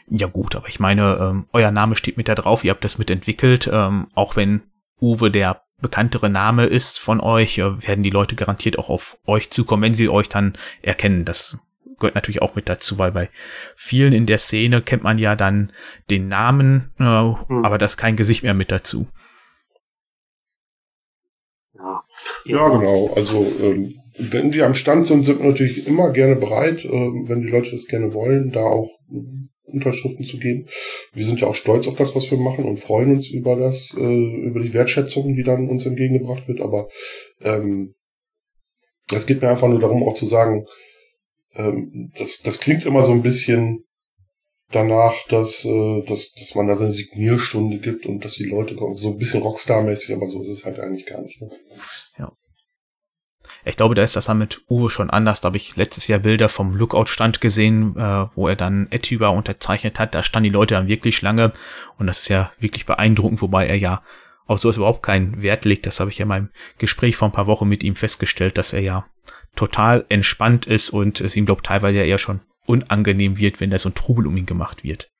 Ja 0.10 0.28
gut, 0.28 0.56
aber 0.56 0.70
ich 0.70 0.80
meine, 0.80 1.18
ähm, 1.20 1.48
euer 1.52 1.72
Name 1.72 1.98
steht 1.98 2.16
mit 2.16 2.30
da 2.30 2.36
drauf, 2.36 2.64
ihr 2.64 2.72
habt 2.72 2.86
das 2.86 2.98
mitentwickelt, 2.98 3.70
ähm, 3.70 4.08
auch 4.14 4.38
wenn 4.38 4.62
Uwe 5.02 5.30
der 5.30 5.67
bekanntere 5.81 6.29
Name 6.29 6.65
ist 6.65 7.00
von 7.00 7.19
euch, 7.19 7.57
äh, 7.60 7.88
werden 7.88 8.03
die 8.03 8.10
Leute 8.10 8.36
garantiert 8.36 8.79
auch 8.79 8.89
auf 8.89 9.17
euch 9.25 9.50
zukommen, 9.50 9.84
wenn 9.84 9.93
sie 9.93 10.10
euch 10.10 10.29
dann 10.29 10.57
erkennen. 10.81 11.25
Das 11.25 11.57
gehört 12.00 12.15
natürlich 12.15 12.41
auch 12.41 12.55
mit 12.55 12.69
dazu, 12.69 12.98
weil 12.98 13.12
bei 13.12 13.29
vielen 13.75 14.13
in 14.13 14.25
der 14.25 14.38
Szene 14.38 14.81
kennt 14.81 15.03
man 15.03 15.17
ja 15.17 15.36
dann 15.36 15.72
den 16.10 16.27
Namen, 16.27 16.91
äh, 17.00 17.03
hm. 17.03 17.65
aber 17.65 17.77
das 17.77 17.98
kein 17.98 18.15
Gesicht 18.15 18.43
mehr 18.43 18.53
mit 18.53 18.72
dazu. 18.72 19.07
Ja, 21.75 22.03
ja 22.46 22.69
genau. 22.69 23.13
Also 23.15 23.46
ähm, 23.62 23.96
wenn 24.17 24.53
wir 24.53 24.65
am 24.65 24.75
Stand 24.75 25.05
sind, 25.05 25.24
sind 25.24 25.39
wir 25.39 25.50
natürlich 25.50 25.88
immer 25.88 26.12
gerne 26.12 26.36
bereit, 26.36 26.86
äh, 26.86 26.89
wenn 26.89 27.41
die 27.41 27.50
Leute 27.50 27.72
das 27.72 27.88
gerne 27.88 28.13
wollen, 28.13 28.51
da 28.51 28.62
auch 28.62 28.89
Unterschriften 29.68 30.26
zu 30.26 30.38
geben. 30.38 30.68
Wir 31.14 31.26
sind 31.26 31.42
ja 31.42 31.48
auch 31.48 31.56
stolz 31.56 31.88
auf 31.88 31.96
das, 31.96 32.16
was 32.16 32.32
wir 32.32 32.38
machen 32.38 32.66
und 32.66 32.80
freuen 32.80 33.12
uns 33.12 33.30
über 33.30 33.56
das, 33.56 33.96
äh, 33.98 34.02
über 34.02 34.60
die 34.60 34.74
Wertschätzung, 34.74 35.36
die 35.36 35.44
dann 35.44 35.70
uns 35.70 35.86
entgegengebracht 35.86 36.48
wird. 36.48 36.62
Aber 36.62 36.88
ähm, 37.42 37.96
es 39.14 39.28
geht 39.28 39.42
mir 39.42 39.50
einfach 39.50 39.68
nur 39.68 39.80
darum, 39.80 40.04
auch 40.04 40.14
zu 40.14 40.26
sagen, 40.26 40.66
ähm, 41.56 42.12
das, 42.18 42.42
das 42.42 42.60
klingt 42.60 42.86
immer 42.86 43.04
so 43.04 43.12
ein 43.12 43.24
bisschen 43.24 43.84
danach, 44.72 45.16
dass, 45.28 45.64
äh, 45.66 46.02
dass, 46.04 46.34
dass 46.34 46.56
man 46.56 46.68
da 46.68 46.76
so 46.76 46.84
eine 46.84 46.94
Signierstunde 46.94 47.80
gibt 47.80 48.06
und 48.06 48.24
dass 48.24 48.34
die 48.34 48.46
Leute 48.46 48.76
kommen, 48.76 48.96
so 48.96 49.10
ein 49.10 49.18
bisschen 49.18 49.42
Rockstar-mäßig, 49.42 50.16
aber 50.16 50.28
so 50.28 50.42
ist 50.42 50.50
es 50.50 50.66
halt 50.66 50.80
eigentlich 50.80 51.06
gar 51.06 51.22
nicht. 51.22 51.42
Ne? 51.42 51.50
Ja. 52.18 52.32
Ich 53.66 53.78
glaube, 53.78 53.96
da 53.96 54.04
ist 54.04 54.16
das 54.16 54.26
dann 54.26 54.38
mit 54.38 54.62
Uwe 54.70 54.90
schon 54.90 55.10
anders. 55.10 55.42
Da 55.42 55.48
habe 55.48 55.58
ich 55.58 55.76
letztes 55.76 56.08
Jahr 56.08 56.20
Bilder 56.20 56.50
vom 56.50 56.76
Lookout-Stand 56.76 57.42
gesehen, 57.42 57.96
äh, 57.98 58.28
wo 58.36 58.48
er 58.48 58.56
dann 58.56 58.88
Etuba 58.92 59.28
unterzeichnet 59.28 60.00
hat. 60.00 60.16
Da 60.16 60.24
standen 60.24 60.46
die 60.46 60.50
Leute 60.52 60.76
dann 60.76 60.88
wirklich 60.88 61.22
lange 61.22 61.52
und 61.98 62.08
das 62.08 62.22
ist 62.22 62.30
ja 62.30 62.52
wirklich 62.60 62.86
beeindruckend, 62.86 63.42
wobei 63.42 63.68
er 63.68 63.78
ja 63.78 64.02
auf 64.46 64.60
sowas 64.60 64.78
überhaupt 64.78 65.04
keinen 65.04 65.42
Wert 65.42 65.66
legt. 65.66 65.86
Das 65.86 66.00
habe 66.00 66.10
ich 66.10 66.18
ja 66.18 66.24
in 66.24 66.30
meinem 66.30 66.50
Gespräch 66.78 67.16
vor 67.16 67.28
ein 67.28 67.34
paar 67.34 67.48
Wochen 67.48 67.68
mit 67.68 67.84
ihm 67.84 67.96
festgestellt, 67.96 68.58
dass 68.58 68.74
er 68.74 68.82
ja 68.82 69.06
total 69.56 70.06
entspannt 70.10 70.66
ist 70.66 70.90
und 70.92 71.20
es 71.20 71.36
ihm, 71.36 71.46
glaube 71.46 71.62
teilweise 71.62 72.00
ja 72.00 72.06
eher 72.06 72.18
schon 72.18 72.42
unangenehm 72.66 73.38
wird, 73.38 73.60
wenn 73.60 73.70
da 73.70 73.78
so 73.78 73.90
ein 73.90 73.96
Trubel 73.96 74.28
um 74.28 74.38
ihn 74.38 74.46
gemacht 74.46 74.84
wird. 74.84 75.12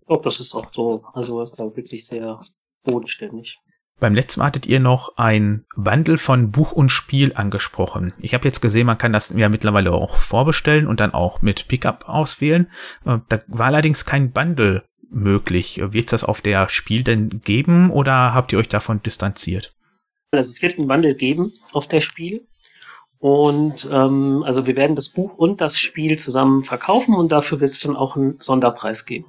Ich 0.00 0.06
glaube, 0.06 0.24
das 0.24 0.40
ist 0.40 0.54
auch 0.54 0.72
so. 0.72 1.04
Also 1.12 1.40
ist 1.42 1.54
da 1.56 1.64
wirklich 1.64 2.06
sehr 2.06 2.40
bodenständig. 2.82 3.58
Beim 4.00 4.14
letzten 4.14 4.40
Mal 4.40 4.46
hattet 4.46 4.64
ihr 4.64 4.80
noch 4.80 5.16
ein 5.16 5.66
Bundle 5.76 6.16
von 6.16 6.50
Buch 6.50 6.72
und 6.72 6.88
Spiel 6.88 7.32
angesprochen. 7.34 8.14
Ich 8.18 8.32
habe 8.32 8.46
jetzt 8.46 8.62
gesehen, 8.62 8.86
man 8.86 8.96
kann 8.96 9.12
das 9.12 9.30
ja 9.36 9.50
mittlerweile 9.50 9.92
auch 9.92 10.16
vorbestellen 10.16 10.86
und 10.86 11.00
dann 11.00 11.12
auch 11.12 11.42
mit 11.42 11.68
Pickup 11.68 12.08
auswählen. 12.08 12.68
Äh, 13.04 13.18
da 13.28 13.40
war 13.46 13.66
allerdings 13.66 14.06
kein 14.06 14.32
Bundle 14.32 14.84
möglich. 15.10 15.82
Wird 15.82 16.06
es 16.06 16.10
das 16.10 16.24
auf 16.24 16.40
der 16.40 16.70
Spiel 16.70 17.04
denn 17.04 17.42
geben 17.42 17.90
oder 17.90 18.32
habt 18.32 18.52
ihr 18.52 18.58
euch 18.58 18.68
davon 18.68 19.02
distanziert? 19.02 19.74
Also 20.32 20.48
es 20.48 20.62
wird 20.62 20.78
ein 20.78 20.88
Bundle 20.88 21.14
geben 21.14 21.52
auf 21.72 21.86
der 21.86 22.00
Spiel. 22.00 22.40
Und 23.18 23.86
ähm, 23.92 24.42
also 24.46 24.66
wir 24.66 24.76
werden 24.76 24.96
das 24.96 25.10
Buch 25.10 25.36
und 25.36 25.60
das 25.60 25.78
Spiel 25.78 26.18
zusammen 26.18 26.64
verkaufen 26.64 27.14
und 27.14 27.30
dafür 27.32 27.60
wird 27.60 27.70
es 27.70 27.80
dann 27.80 27.96
auch 27.96 28.16
einen 28.16 28.40
Sonderpreis 28.40 29.04
geben. 29.04 29.26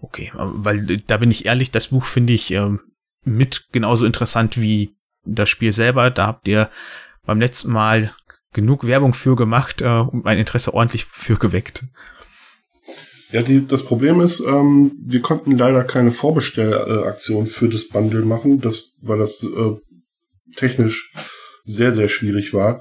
Okay, 0.00 0.30
weil 0.36 0.98
da 1.08 1.16
bin 1.16 1.32
ich 1.32 1.46
ehrlich, 1.46 1.72
das 1.72 1.88
Buch 1.88 2.04
finde 2.04 2.34
ich 2.34 2.52
ähm, 2.52 2.80
mit 3.26 3.68
genauso 3.72 4.06
interessant 4.06 4.58
wie 4.60 4.96
das 5.24 5.48
Spiel 5.48 5.72
selber. 5.72 6.10
Da 6.10 6.26
habt 6.26 6.48
ihr 6.48 6.70
beim 7.26 7.40
letzten 7.40 7.72
Mal 7.72 8.14
genug 8.52 8.86
Werbung 8.86 9.12
für 9.12 9.36
gemacht 9.36 9.82
äh, 9.82 9.86
und 9.86 10.24
mein 10.24 10.38
Interesse 10.38 10.72
ordentlich 10.72 11.04
für 11.04 11.36
geweckt. 11.36 11.84
Ja, 13.32 13.42
die, 13.42 13.66
das 13.66 13.84
Problem 13.84 14.20
ist, 14.20 14.40
ähm, 14.40 14.92
wir 15.04 15.20
konnten 15.20 15.58
leider 15.58 15.82
keine 15.82 16.12
Vorbestellaktion 16.12 17.46
für 17.46 17.68
das 17.68 17.88
Bundle 17.88 18.24
machen, 18.24 18.60
das, 18.60 18.96
weil 19.02 19.18
das 19.18 19.42
äh, 19.42 19.72
technisch 20.54 21.12
sehr, 21.64 21.92
sehr 21.92 22.08
schwierig 22.08 22.54
war. 22.54 22.80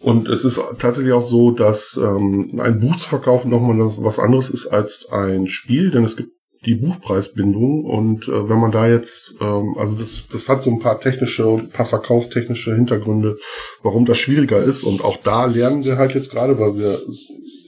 Und 0.00 0.26
es 0.26 0.44
ist 0.44 0.58
tatsächlich 0.78 1.12
auch 1.12 1.22
so, 1.22 1.52
dass 1.52 1.96
ähm, 2.02 2.58
ein 2.60 2.80
Buch 2.80 2.96
zu 2.96 3.08
verkaufen 3.08 3.50
nochmal 3.50 3.78
was 3.98 4.18
anderes 4.18 4.50
ist 4.50 4.66
als 4.66 5.06
ein 5.10 5.46
Spiel, 5.46 5.90
denn 5.90 6.02
es 6.02 6.16
gibt 6.16 6.32
die 6.64 6.74
Buchpreisbindung 6.74 7.84
und 7.84 8.28
äh, 8.28 8.48
wenn 8.48 8.58
man 8.58 8.70
da 8.70 8.88
jetzt, 8.88 9.34
ähm, 9.40 9.74
also 9.76 9.96
das, 9.96 10.28
das 10.28 10.48
hat 10.48 10.62
so 10.62 10.70
ein 10.70 10.78
paar 10.78 11.00
technische 11.00 11.48
ein 11.48 11.70
paar 11.70 11.86
verkaufstechnische 11.86 12.74
Hintergründe, 12.74 13.38
warum 13.82 14.04
das 14.04 14.18
schwieriger 14.18 14.62
ist 14.62 14.84
und 14.84 15.04
auch 15.04 15.16
da 15.16 15.46
lernen 15.46 15.84
wir 15.84 15.98
halt 15.98 16.14
jetzt 16.14 16.30
gerade, 16.30 16.58
weil 16.58 16.76
wir 16.78 16.98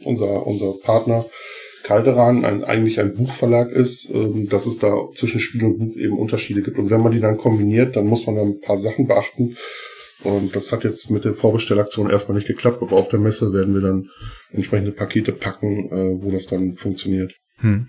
unser 0.05 0.47
unser 0.47 0.73
Partner 0.85 1.25
Calderan 1.85 2.45
ein, 2.45 2.65
eigentlich 2.65 2.99
ein 2.99 3.15
Buchverlag 3.15 3.71
ist, 3.71 4.11
ähm, 4.11 4.49
dass 4.49 4.67
es 4.67 4.79
da 4.79 4.95
zwischen 5.15 5.39
Spiel 5.39 5.65
und 5.65 5.79
Buch 5.79 5.97
eben 5.97 6.19
Unterschiede 6.19 6.63
gibt. 6.63 6.79
Und 6.79 6.91
wenn 6.91 7.03
man 7.03 7.13
die 7.13 7.21
dann 7.21 7.37
kombiniert, 7.37 7.95
dann 7.95 8.07
muss 8.07 8.27
man 8.27 8.37
da 8.37 8.43
ein 8.43 8.61
paar 8.61 8.79
Sachen 8.79 9.07
beachten. 9.07 9.57
Und 10.25 10.57
das 10.57 10.73
hat 10.73 10.85
jetzt 10.85 11.11
mit 11.11 11.27
der 11.27 11.35
Vorbestellaktion 11.35 12.09
erstmal 12.09 12.37
nicht 12.37 12.47
geklappt, 12.47 12.81
aber 12.81 12.97
auf 12.97 13.11
der 13.11 13.21
Messe 13.21 13.53
werden 13.53 13.75
wir 13.75 13.83
dann 13.83 14.09
entsprechende 14.51 14.93
Pakete 14.93 15.33
packen, 15.33 15.91
äh, 15.91 16.23
wo 16.23 16.31
das 16.31 16.47
dann 16.47 16.75
funktioniert. 16.75 17.35
Hm. 17.59 17.87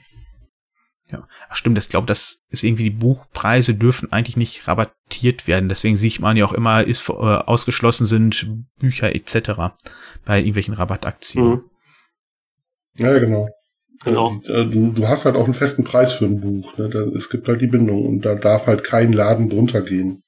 Ja, 1.16 1.28
Ach, 1.50 1.56
stimmt, 1.56 1.78
das 1.78 1.90
glaube, 1.90 2.08
das 2.08 2.44
ist 2.50 2.64
irgendwie 2.64 2.84
die 2.84 2.90
Buchpreise 2.90 3.74
dürfen 3.74 4.12
eigentlich 4.12 4.38
nicht 4.38 4.68
rabattiert 4.68 5.48
werden. 5.48 5.70
Deswegen 5.70 5.98
sieht 5.98 6.20
man 6.20 6.38
ja 6.38 6.46
auch 6.46 6.54
immer, 6.54 6.84
ist 6.86 7.08
äh, 7.10 7.14
ausgeschlossen 7.14 8.06
sind 8.06 8.48
Bücher 8.80 9.14
etc. 9.16 9.76
bei 10.26 10.40
irgendwelchen 10.40 10.74
Rabattaktionen. 10.74 11.54
Mhm. 11.54 11.70
Ja, 12.98 13.18
genau. 13.20 13.50
Genau. 14.04 14.40
Äh, 14.48 14.66
du, 14.66 14.92
du 14.92 15.08
hast 15.08 15.26
halt 15.26 15.36
auch 15.36 15.46
einen 15.46 15.54
festen 15.54 15.84
Preis 15.84 16.14
für 16.14 16.26
ein 16.26 16.42
Buch. 16.42 16.78
Ne? 16.78 16.90
Da, 16.90 17.00
es 17.00 17.30
gibt 17.30 17.48
halt 17.48 17.62
die 17.62 17.68
Bindung 17.68 18.06
und 18.06 18.22
da 18.22 18.36
darf 18.36 18.68
halt 18.68 18.84
kein 18.84 19.14
Laden 19.14 19.50
drunter 19.50 19.82
gehen. 19.82 20.22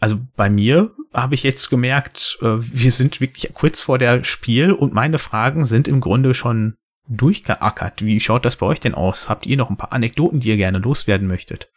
Also 0.00 0.18
bei 0.36 0.50
mir 0.50 0.92
habe 1.12 1.34
ich 1.34 1.42
jetzt 1.42 1.70
gemerkt, 1.70 2.38
äh, 2.42 2.56
wir 2.58 2.92
sind 2.92 3.20
wirklich 3.20 3.52
kurz 3.54 3.82
vor 3.82 3.98
der 3.98 4.24
Spiel 4.24 4.72
und 4.72 4.94
meine 4.94 5.18
Fragen 5.18 5.64
sind 5.64 5.88
im 5.88 6.00
Grunde 6.00 6.34
schon 6.34 6.76
durchgeackert. 7.08 8.04
Wie 8.04 8.20
schaut 8.20 8.44
das 8.44 8.56
bei 8.56 8.66
euch 8.66 8.80
denn 8.80 8.94
aus? 8.94 9.28
Habt 9.28 9.46
ihr 9.46 9.56
noch 9.56 9.70
ein 9.70 9.76
paar 9.76 9.92
Anekdoten, 9.92 10.40
die 10.40 10.48
ihr 10.48 10.56
gerne 10.56 10.78
loswerden 10.78 11.26
möchtet? 11.26 11.70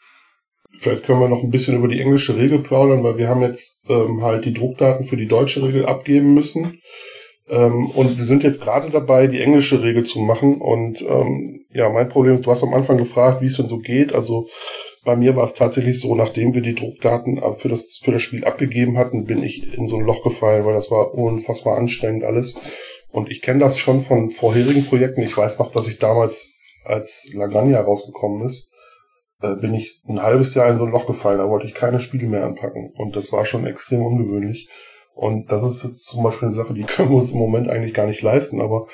Vielleicht 0.77 1.03
können 1.03 1.19
wir 1.19 1.29
noch 1.29 1.43
ein 1.43 1.51
bisschen 1.51 1.77
über 1.77 1.87
die 1.87 1.99
englische 1.99 2.37
Regel 2.37 2.59
plaudern, 2.59 3.03
weil 3.03 3.17
wir 3.17 3.27
haben 3.27 3.41
jetzt 3.41 3.81
ähm, 3.89 4.21
halt 4.21 4.45
die 4.45 4.53
Druckdaten 4.53 5.05
für 5.05 5.17
die 5.17 5.27
deutsche 5.27 5.63
Regel 5.63 5.85
abgeben 5.85 6.33
müssen. 6.33 6.79
Ähm, 7.49 7.87
und 7.87 8.17
wir 8.17 8.23
sind 8.23 8.43
jetzt 8.43 8.63
gerade 8.63 8.89
dabei, 8.89 9.27
die 9.27 9.41
englische 9.41 9.83
Regel 9.83 10.05
zu 10.05 10.19
machen. 10.19 10.61
Und 10.61 11.01
ähm, 11.01 11.65
ja, 11.71 11.89
mein 11.89 12.09
Problem 12.09 12.35
ist, 12.35 12.45
du 12.45 12.51
hast 12.51 12.63
am 12.63 12.73
Anfang 12.73 12.97
gefragt, 12.97 13.41
wie 13.41 13.47
es 13.47 13.57
denn 13.57 13.67
so 13.67 13.79
geht. 13.79 14.13
Also 14.13 14.47
bei 15.03 15.15
mir 15.15 15.35
war 15.35 15.43
es 15.43 15.53
tatsächlich 15.53 15.99
so, 15.99 16.15
nachdem 16.15 16.53
wir 16.53 16.61
die 16.61 16.75
Druckdaten 16.75 17.41
für 17.55 17.69
das, 17.69 17.99
für 18.03 18.11
das 18.11 18.21
Spiel 18.21 18.45
abgegeben 18.45 18.97
hatten, 18.97 19.25
bin 19.25 19.43
ich 19.43 19.77
in 19.77 19.87
so 19.87 19.97
ein 19.97 20.05
Loch 20.05 20.23
gefallen, 20.23 20.63
weil 20.63 20.73
das 20.73 20.91
war 20.91 21.13
unfassbar 21.13 21.77
anstrengend 21.77 22.23
alles. 22.23 22.59
Und 23.11 23.29
ich 23.29 23.41
kenne 23.41 23.59
das 23.59 23.77
schon 23.77 24.01
von 24.01 24.29
vorherigen 24.29 24.85
Projekten. 24.85 25.21
Ich 25.21 25.35
weiß 25.35 25.59
noch, 25.59 25.71
dass 25.71 25.87
ich 25.87 25.99
damals, 25.99 26.53
als 26.83 27.27
Lagrangia 27.33 27.81
rausgekommen 27.81 28.45
ist, 28.47 28.71
äh, 29.41 29.55
bin 29.55 29.73
ich 29.73 30.01
ein 30.07 30.21
halbes 30.21 30.53
Jahr 30.53 30.69
in 30.69 30.77
so 30.77 30.85
ein 30.85 30.91
Loch 30.91 31.07
gefallen. 31.07 31.39
Da 31.39 31.49
wollte 31.49 31.67
ich 31.67 31.73
keine 31.73 31.99
Spiele 31.99 32.27
mehr 32.27 32.45
anpacken. 32.45 32.91
Und 32.95 33.15
das 33.15 33.31
war 33.31 33.45
schon 33.45 33.65
extrem 33.65 34.05
ungewöhnlich. 34.05 34.69
Und 35.13 35.51
das 35.51 35.63
ist 35.63 35.83
jetzt 35.83 36.05
zum 36.05 36.23
Beispiel 36.23 36.47
eine 36.47 36.55
Sache, 36.55 36.73
die 36.73 36.83
können 36.87 37.09
wir 37.09 37.17
uns 37.17 37.31
im 37.31 37.39
Moment 37.39 37.67
eigentlich 37.67 37.93
gar 37.93 38.07
nicht 38.07 38.21
leisten, 38.21 38.61
aber 38.61 38.87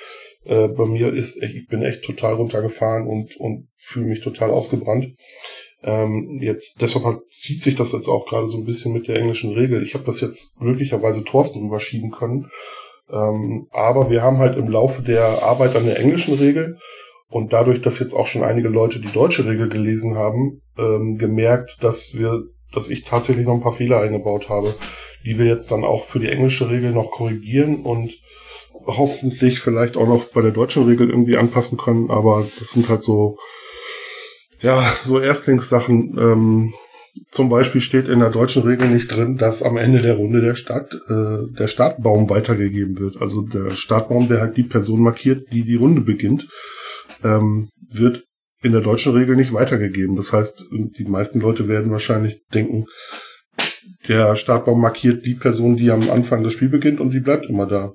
äh, 0.45 0.69
bei 0.69 0.85
mir 0.85 1.13
ist, 1.13 1.41
ich 1.43 1.67
bin 1.67 1.83
echt 1.83 2.03
total 2.03 2.35
runtergefahren 2.35 3.07
und, 3.07 3.35
und 3.37 3.67
fühle 3.77 4.07
mich 4.07 4.21
total 4.21 4.51
ausgebrannt. 4.51 5.13
Ähm, 5.83 6.39
jetzt, 6.41 6.81
deshalb 6.81 7.21
zieht 7.29 7.61
sich 7.61 7.75
das 7.75 7.91
jetzt 7.91 8.07
auch 8.07 8.25
gerade 8.25 8.47
so 8.47 8.57
ein 8.57 8.65
bisschen 8.65 8.93
mit 8.93 9.07
der 9.07 9.17
englischen 9.17 9.53
Regel. 9.53 9.83
Ich 9.83 9.93
habe 9.93 10.05
das 10.05 10.21
jetzt 10.21 10.57
glücklicherweise 10.57 11.23
Thorsten 11.23 11.59
rüberschieben 11.59 12.11
können. 12.11 12.49
Ähm, 13.11 13.67
aber 13.71 14.09
wir 14.09 14.21
haben 14.21 14.39
halt 14.39 14.57
im 14.57 14.67
Laufe 14.67 15.01
der 15.01 15.43
Arbeit 15.43 15.75
an 15.75 15.85
der 15.85 15.99
englischen 15.99 16.35
Regel 16.35 16.77
und 17.29 17.53
dadurch, 17.53 17.81
dass 17.81 17.99
jetzt 17.99 18.13
auch 18.13 18.27
schon 18.27 18.43
einige 18.43 18.69
Leute 18.69 18.99
die 18.99 19.11
deutsche 19.11 19.45
Regel 19.45 19.69
gelesen 19.69 20.15
haben, 20.15 20.61
ähm, 20.77 21.17
gemerkt, 21.17 21.77
dass 21.81 22.13
wir, 22.13 22.43
dass 22.73 22.89
ich 22.89 23.03
tatsächlich 23.03 23.45
noch 23.45 23.53
ein 23.53 23.61
paar 23.61 23.73
Fehler 23.73 24.01
eingebaut 24.01 24.49
habe 24.49 24.73
die 25.27 25.37
wir 25.37 25.45
jetzt 25.45 25.71
dann 25.71 25.83
auch 25.83 26.05
für 26.05 26.19
die 26.19 26.29
englische 26.29 26.69
Regel 26.69 26.91
noch 26.91 27.11
korrigieren 27.11 27.81
und 27.81 28.13
hoffentlich 28.85 29.59
vielleicht 29.59 29.97
auch 29.97 30.07
noch 30.07 30.23
bei 30.25 30.41
der 30.41 30.51
deutschen 30.51 30.85
Regel 30.85 31.09
irgendwie 31.09 31.37
anpassen 31.37 31.77
können. 31.77 32.09
Aber 32.09 32.47
das 32.59 32.71
sind 32.71 32.87
halt 32.87 33.03
so, 33.03 33.37
ja, 34.61 34.81
so 35.03 35.19
Erstlingssachen. 35.19 36.17
Ähm, 36.17 36.73
zum 37.31 37.49
Beispiel 37.49 37.81
steht 37.81 38.07
in 38.07 38.19
der 38.19 38.29
deutschen 38.29 38.63
Regel 38.63 38.87
nicht 38.89 39.07
drin, 39.07 39.37
dass 39.37 39.63
am 39.63 39.77
Ende 39.77 40.01
der 40.01 40.15
Runde 40.15 40.41
der 40.41 40.55
Stadt 40.55 40.93
äh, 40.93 41.53
der 41.57 41.67
Startbaum 41.67 42.29
weitergegeben 42.29 42.99
wird. 42.99 43.21
Also 43.21 43.41
der 43.41 43.71
Startbaum, 43.71 44.27
der 44.27 44.41
halt 44.41 44.57
die 44.57 44.63
Person 44.63 45.01
markiert, 45.01 45.45
die 45.51 45.63
die 45.63 45.75
Runde 45.75 46.01
beginnt, 46.01 46.47
ähm, 47.23 47.69
wird 47.91 48.23
in 48.61 48.71
der 48.71 48.81
deutschen 48.81 49.13
Regel 49.13 49.35
nicht 49.35 49.53
weitergegeben. 49.53 50.15
Das 50.15 50.33
heißt, 50.33 50.65
die 50.71 51.05
meisten 51.05 51.39
Leute 51.39 51.67
werden 51.67 51.91
wahrscheinlich 51.91 52.41
denken, 52.53 52.85
der 54.07 54.35
Startbaum 54.35 54.81
markiert 54.81 55.25
die 55.25 55.35
Person, 55.35 55.75
die 55.75 55.91
am 55.91 56.09
Anfang 56.09 56.43
des 56.43 56.53
Spiels 56.53 56.71
beginnt 56.71 56.99
und 56.99 57.11
die 57.11 57.19
bleibt 57.19 57.45
immer 57.47 57.65
da. 57.65 57.93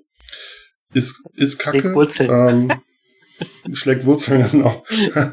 Ist, 0.94 1.22
ist 1.36 1.58
kacke. 1.58 1.80
Schlägt 1.80 1.94
Wurzeln. 1.94 2.30
Ähm, 2.30 2.72
schlägt 3.72 4.06
Wurzeln, 4.06 4.44
genau. 4.52 4.84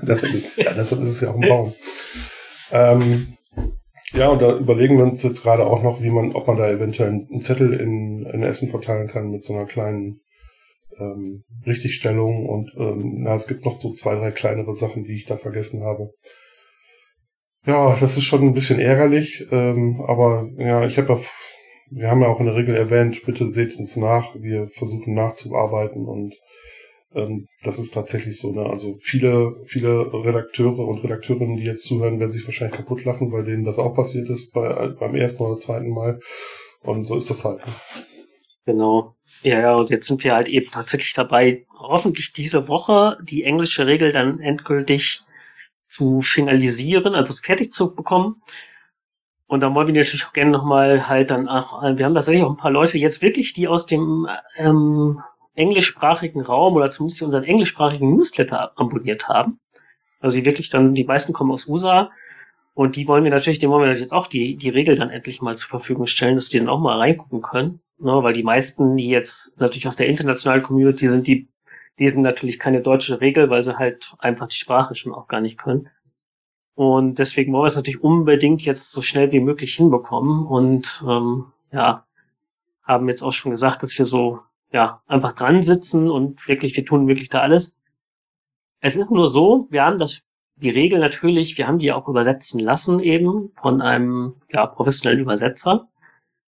deshalb, 0.02 0.34
ja, 0.58 0.74
deshalb 0.74 1.02
ist 1.04 1.10
es 1.10 1.22
ja 1.22 1.32
auch 1.32 1.36
ein 1.36 1.48
Baum. 1.48 1.74
Ähm, 2.72 3.38
ja, 4.14 4.30
und 4.30 4.42
da 4.42 4.58
überlegen 4.58 4.98
wir 4.98 5.04
uns 5.04 5.22
jetzt 5.24 5.44
gerade 5.44 5.66
auch 5.66 5.84
noch, 5.84 6.02
wie 6.02 6.10
man, 6.10 6.32
ob 6.34 6.48
man 6.48 6.58
da 6.58 6.70
eventuell 6.70 7.10
einen 7.10 7.42
Zettel 7.42 7.74
in, 7.74 8.26
in 8.26 8.44
Essen 8.44 8.70
verteilen 8.70 9.08
kann 9.08 9.30
mit 9.30 9.44
so 9.44 9.54
einer 9.54 9.66
kleinen 9.66 10.22
ähm, 10.98 11.44
Richtigstellung 11.66 12.48
und 12.48 12.74
ähm, 12.78 13.22
na, 13.24 13.36
es 13.36 13.48
gibt 13.48 13.66
noch 13.66 13.80
so 13.80 13.94
zwei, 13.94 14.16
drei 14.16 14.32
kleinere 14.32 14.76
Sachen, 14.76 15.04
die 15.04 15.14
ich 15.14 15.26
da 15.26 15.36
vergessen 15.36 15.84
habe. 15.84 16.12
Ja, 17.66 17.96
das 18.00 18.18
ist 18.18 18.24
schon 18.24 18.42
ein 18.42 18.54
bisschen 18.54 18.80
ärgerlich, 18.80 19.46
ähm, 19.52 20.02
aber 20.08 20.50
ja, 20.58 20.86
ich 20.86 20.98
habe 20.98 21.14
ja, 21.14 21.20
wir 21.92 22.10
haben 22.10 22.22
ja 22.22 22.28
auch 22.28 22.40
in 22.40 22.46
der 22.46 22.56
Regel 22.56 22.76
erwähnt, 22.76 23.24
bitte 23.26 23.52
seht 23.52 23.78
uns 23.78 23.96
nach, 23.96 24.36
wir 24.36 24.68
versuchen 24.68 25.14
nachzuarbeiten 25.14 26.06
und 26.06 26.36
ähm, 27.14 27.48
das 27.64 27.80
ist 27.80 27.94
tatsächlich 27.94 28.40
so. 28.40 28.54
Ne? 28.54 28.66
Also 28.66 28.96
viele, 29.02 29.56
viele 29.64 30.12
Redakteure 30.14 30.88
und 30.88 31.04
Redakteurinnen, 31.04 31.58
die 31.58 31.64
jetzt 31.64 31.86
zuhören, 31.86 32.20
werden 32.20 32.32
sich 32.32 32.46
wahrscheinlich 32.46 32.78
kaputt 32.78 33.04
lachen, 33.06 33.32
weil 33.32 33.44
denen 33.44 33.64
das 33.64 33.80
auch 33.80 33.96
passiert 33.96 34.30
ist 34.30 34.54
bei, 34.54 34.90
beim 35.00 35.16
ersten 35.16 35.44
oder 35.44 35.58
zweiten 35.58 35.90
Mal. 35.90 36.20
Und 36.82 37.04
so 37.04 37.16
ist 37.16 37.30
das 37.30 37.44
halt. 37.46 37.66
Ne? 37.66 37.74
Genau. 38.66 39.16
Ja, 39.42 39.60
ja, 39.60 39.76
und 39.76 39.90
jetzt 39.90 40.08
sind 40.08 40.24
wir 40.24 40.36
halt 40.36 40.50
eben 40.50 40.70
tatsächlich 40.70 41.14
dabei, 41.14 41.66
hoffentlich 41.78 42.34
diese 42.34 42.68
Woche 42.68 43.18
die 43.24 43.44
englische 43.44 43.88
Regel 43.88 44.12
dann 44.12 44.40
endgültig 44.42 45.22
zu 45.88 46.22
finalisieren, 46.22 47.16
also 47.16 47.34
fertig 47.34 47.72
zu 47.72 47.96
bekommen. 47.96 48.42
Und 49.48 49.62
dann 49.62 49.74
wollen 49.74 49.88
wir 49.88 49.94
natürlich 49.96 50.26
auch 50.26 50.34
gerne 50.34 50.52
nochmal 50.52 51.08
halt 51.08 51.32
dann, 51.32 51.48
ach, 51.48 51.82
wir 51.82 52.06
haben 52.06 52.14
tatsächlich 52.14 52.44
auch 52.44 52.52
ein 52.52 52.58
paar 52.58 52.70
Leute 52.70 53.00
jetzt 53.00 53.22
wirklich, 53.22 53.54
die 53.54 53.68
aus 53.68 53.88
dem 53.88 54.28
ähm, 54.58 55.22
englischsprachigen 55.60 56.42
Raum 56.42 56.76
oder 56.76 56.90
zumindest 56.90 57.22
unseren 57.22 57.44
englischsprachigen 57.44 58.16
Newsletter 58.16 58.72
abonniert 58.76 59.28
haben. 59.28 59.60
Also 60.20 60.38
die 60.38 60.46
wirklich 60.46 60.70
dann, 60.70 60.96
die 60.96 61.04
meisten 61.04 61.34
kommen 61.34 61.52
aus 61.52 61.68
USA 61.68 62.12
und 62.74 62.96
die 62.96 63.08
wollen 63.08 63.24
wir 63.24 63.32
natürlich, 63.32 63.60
dem 63.60 63.72
wollen 63.72 63.90
wir 63.90 63.98
jetzt 63.98 64.14
auch 64.14 64.28
die, 64.28 64.56
die 64.56 64.70
Regel 64.70 64.96
dann 64.96 65.10
endlich 65.10 65.42
mal 65.42 65.58
zur 65.58 65.70
Verfügung 65.70 66.08
stellen, 66.08 66.36
dass 66.36 66.50
die 66.50 66.60
dann 66.60 66.70
auch 66.70 66.80
mal 66.80 66.98
reingucken 66.98 67.42
können. 67.42 67.82
Ne, 68.02 68.24
weil 68.24 68.34
die 68.34 68.44
meisten, 68.44 68.96
die 68.96 69.10
jetzt 69.10 69.52
natürlich 69.60 69.86
aus 69.86 69.98
der 69.98 70.08
internationalen 70.08 70.64
Community 70.64 71.10
sind, 71.10 71.28
die 71.28 71.50
lesen 71.98 72.22
natürlich 72.22 72.58
keine 72.58 72.82
deutsche 72.82 73.20
Regel, 73.20 73.50
weil 73.50 73.62
sie 73.62 73.78
halt 73.78 74.14
einfach 74.20 74.48
die 74.48 74.56
Sprache 74.56 74.96
schon 74.96 75.14
auch 75.14 75.28
gar 75.28 75.42
nicht 75.42 75.58
können. 75.58 75.90
Und 76.76 77.20
deswegen 77.20 77.52
wollen 77.52 77.64
wir 77.64 77.68
es 77.68 77.76
natürlich 77.76 78.02
unbedingt 78.02 78.64
jetzt 78.64 78.94
so 78.94 79.02
schnell 79.02 79.34
wie 79.34 79.42
möglich 79.42 79.76
hinbekommen 79.76 80.46
und 80.48 81.04
ähm, 81.06 81.48
ja, 81.74 82.06
haben 82.84 83.10
jetzt 83.10 83.22
auch 83.22 83.34
schon 83.34 83.52
gesagt, 83.52 83.84
dass 83.84 83.98
wir 83.98 84.06
so 84.06 84.40
ja 84.72 85.02
einfach 85.08 85.34
dran 85.34 85.64
sitzen 85.64 86.10
und 86.10 86.48
wirklich, 86.48 86.76
wir 86.76 86.86
tun 86.86 87.08
wirklich 87.08 87.30
da 87.30 87.42
alles. 87.42 87.78
Es 88.82 88.96
ist 88.96 89.12
nur 89.12 89.28
so, 89.28 89.68
wir 89.70 89.84
haben 89.84 90.00
das 90.00 90.22
die 90.62 90.70
Regel 90.70 91.00
natürlich, 91.00 91.58
wir 91.58 91.68
haben 91.68 91.80
die 91.80 91.92
auch 91.92 92.08
übersetzen 92.08 92.60
lassen 92.60 93.00
eben 93.00 93.52
von 93.62 93.82
einem 93.82 94.36
ja, 94.52 94.66
professionellen 94.66 95.22
Übersetzer. 95.22 95.88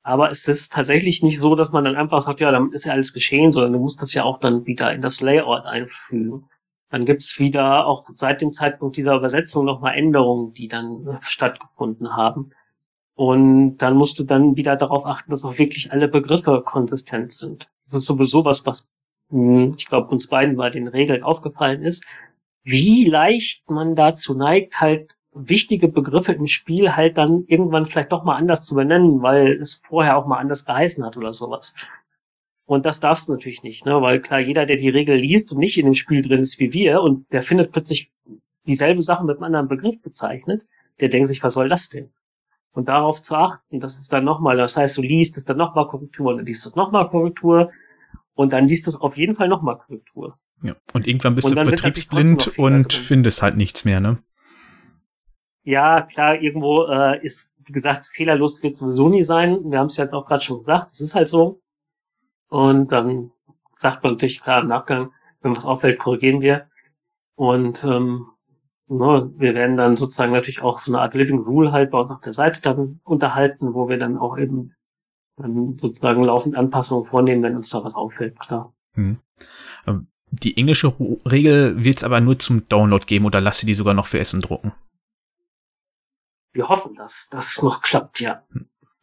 Aber 0.04 0.32
es 0.32 0.48
ist 0.48 0.74
tatsächlich 0.74 1.22
nicht 1.24 1.40
so, 1.40 1.56
dass 1.56 1.72
man 1.72 1.86
dann 1.86 1.96
einfach 1.96 2.22
sagt, 2.22 2.40
ja, 2.40 2.51
dann 2.51 2.72
ist 2.74 2.86
ja 2.86 2.94
alles 2.94 3.13
geschehen, 3.13 3.51
sondern 3.51 3.74
du 3.74 3.80
musst 3.80 4.01
das 4.01 4.13
ja 4.13 4.24
auch 4.24 4.40
dann 4.40 4.66
wieder 4.66 4.92
in 4.94 5.01
das 5.01 5.22
Layout 5.22 5.66
einfügen. 5.66 6.50
Dann 6.90 7.06
gibt's 7.06 7.40
wieder 7.40 7.86
auch 7.86 8.10
seit 8.13 8.42
dem 8.42 8.51
Zeitpunkt 8.51 8.98
dieser 8.98 9.16
Übersetzung 9.16 9.63
nochmal 9.63 9.96
Änderungen, 9.96 10.54
die 10.54 10.68
dann 10.68 11.20
stattgefunden 11.22 12.16
haben. 12.16 12.51
Und 13.15 13.77
dann 13.77 13.96
musst 13.96 14.20
du 14.20 14.24
dann 14.24 14.56
wieder 14.56 14.75
darauf 14.75 15.06
achten, 15.06 15.32
dass 15.32 15.46
auch 15.46 15.58
wirklich 15.58 15.91
alle 15.91 16.08
Begriffe 16.08 16.63
konsistent 16.65 17.32
sind. 17.32 17.70
Das 17.84 17.94
ist 17.94 18.06
sowieso 18.06 18.46
was, 18.46 18.65
was 18.65 18.88
hm, 19.32 19.75
ich 19.77 19.88
glaube, 19.88 20.10
uns 20.10 20.27
beiden 20.27 20.56
bei 20.58 20.70
den 20.70 20.88
Regeln 20.88 21.24
aufgefallen 21.24 21.84
ist, 21.84 22.06
wie 22.63 23.06
leicht 23.06 23.70
man 23.70 23.96
dazu 23.96 24.34
neigt, 24.36 24.80
halt 24.82 25.15
wichtige 25.34 25.88
Begriffe 25.88 26.34
im 26.34 26.48
Spiel 26.48 26.96
halt 26.96 27.18
dann 27.18 27.46
irgendwann 27.48 27.86
vielleicht 27.86 28.12
doch 28.12 28.24
mal 28.24 28.36
anders 28.36 28.65
zu 28.65 28.75
benennen, 28.75 29.22
weil 29.22 29.53
es 29.53 29.82
vorher 29.88 30.18
auch 30.18 30.27
mal 30.27 30.38
anders 30.38 30.65
geheißen 30.65 31.06
hat 31.06 31.18
oder 31.18 31.34
sowas. 31.34 31.74
Und 32.65 32.86
das 32.86 33.00
darfst 33.00 33.27
du 33.27 33.34
natürlich 33.34 33.63
nicht, 33.63 33.86
ne? 33.86 34.01
weil 34.01 34.22
klar, 34.22 34.39
jeder, 34.39 34.65
der 34.65 34.77
die 34.77 34.89
Regel 34.89 35.18
liest 35.18 35.51
und 35.51 35.60
nicht 35.60 35.77
in 35.77 35.86
dem 35.86 35.94
Spiel 35.94 36.22
drin 36.22 36.41
ist 36.41 36.60
wie 36.60 36.74
wir 36.74 37.01
und 37.01 37.32
der 37.32 37.44
findet 37.44 37.72
plötzlich 37.72 38.12
dieselbe 38.68 39.03
Sache 39.03 39.25
mit 39.25 39.38
einem 39.38 39.46
anderen 39.46 39.68
Begriff 39.68 40.01
bezeichnet, 40.01 40.65
der 41.00 41.10
denkt 41.10 41.30
sich, 41.30 41.41
was 41.44 41.53
soll 41.53 41.70
das 41.70 41.89
denn? 41.89 42.12
Und 42.74 42.88
darauf 42.88 43.22
zu 43.22 43.36
achten, 43.36 43.80
das 43.80 44.00
ist 44.00 44.13
dann 44.13 44.24
nochmal, 44.24 44.56
das 44.56 44.78
heißt, 44.78 44.98
du 44.98 45.01
liest 45.01 45.38
es 45.38 45.46
dann 45.46 45.58
nochmal 45.58 45.88
Korrektur 45.88 46.32
und 46.32 46.38
dann 46.38 46.46
liest 46.46 46.66
es 46.66 46.75
nochmal 46.75 47.10
Korrektur 47.10 47.70
und 48.34 48.54
dann 48.54 48.68
liest 48.68 48.88
du 48.88 48.92
es 48.92 48.96
auf 48.96 49.18
jeden 49.18 49.36
Fall 49.36 49.50
nochmal 49.50 49.78
Korrektur. 49.78 50.38
Ja. 50.62 50.75
Und 50.94 51.08
irgendwann 51.08 51.36
bist 51.36 51.50
und 51.50 51.58
du 51.58 51.70
betriebsblind 51.70 52.58
und 52.58 52.94
findest 52.94 53.42
halt 53.42 53.58
nichts 53.58 53.84
mehr, 53.84 54.00
ne? 54.00 54.24
Ja, 55.63 56.01
klar, 56.01 56.42
irgendwo 56.42 56.86
äh, 56.86 57.24
ist, 57.24 57.51
wie 57.66 57.74
gesagt, 57.74 58.08
fehlerlos 58.08 58.63
wird 58.63 58.75
sowieso 58.75 59.10
nie 59.10 59.24
sein. 59.24 59.60
Wir 59.70 59.80
haben 59.80 59.88
es 59.88 59.98
jetzt 59.98 60.13
auch 60.13 60.25
gerade 60.25 60.44
schon 60.44 60.60
gesagt, 60.60 60.92
es 60.92 61.01
ist 61.01 61.13
halt 61.13 61.30
so. 61.30 61.62
Und 62.50 62.92
dann 62.92 63.32
sagt 63.78 64.04
man 64.04 64.13
natürlich 64.13 64.42
klar 64.42 64.62
im 64.62 64.68
Nachgang, 64.68 65.12
wenn 65.42 65.56
was 65.56 65.66
auffällt, 65.66 66.00
korrigieren 66.00 66.42
wir. 66.42 66.68
Und 67.36 67.84
ähm, 67.84 68.28
ne, 68.91 69.31
wir 69.38 69.53
werden 69.55 69.77
dann 69.77 69.95
sozusagen 69.95 70.33
natürlich 70.33 70.62
auch 70.62 70.77
so 70.77 70.91
eine 70.91 71.01
Art 71.01 71.13
Living 71.13 71.39
Rule 71.39 71.71
halt 71.71 71.91
bei 71.91 71.98
uns 71.98 72.12
auf 72.12 72.21
der 72.21 72.33
Seite 72.33 72.62
dann 72.62 73.00
unterhalten, 73.03 73.74
wo 73.74 73.89
wir 73.89 73.98
dann 73.98 74.17
auch 74.17 74.38
eben 74.38 74.74
dann 75.38 75.77
sozusagen 75.77 76.24
laufend 76.24 76.55
Anpassungen 76.55 77.05
vornehmen, 77.05 77.43
wenn 77.43 77.55
uns 77.55 77.69
da 77.69 77.83
was 77.83 77.95
auffällt, 77.95 78.39
klar. 78.39 78.74
Hm. 78.93 79.17
Die 80.31 80.57
englische 80.57 80.94
Regel 81.25 81.83
wird 81.83 81.98
es 81.98 82.03
aber 82.03 82.22
nur 82.22 82.39
zum 82.39 82.68
Download 82.70 83.05
geben 83.05 83.25
oder 83.25 83.42
lasse 83.42 83.66
die 83.66 83.74
sogar 83.74 83.94
noch 83.94 84.05
für 84.05 84.20
Essen 84.20 84.42
drucken? 84.42 84.74
Wir 86.53 86.68
hoffen, 86.68 86.96
dass 86.96 87.29
das 87.31 87.61
noch 87.63 87.81
klappt, 87.81 88.20
ja. 88.20 88.44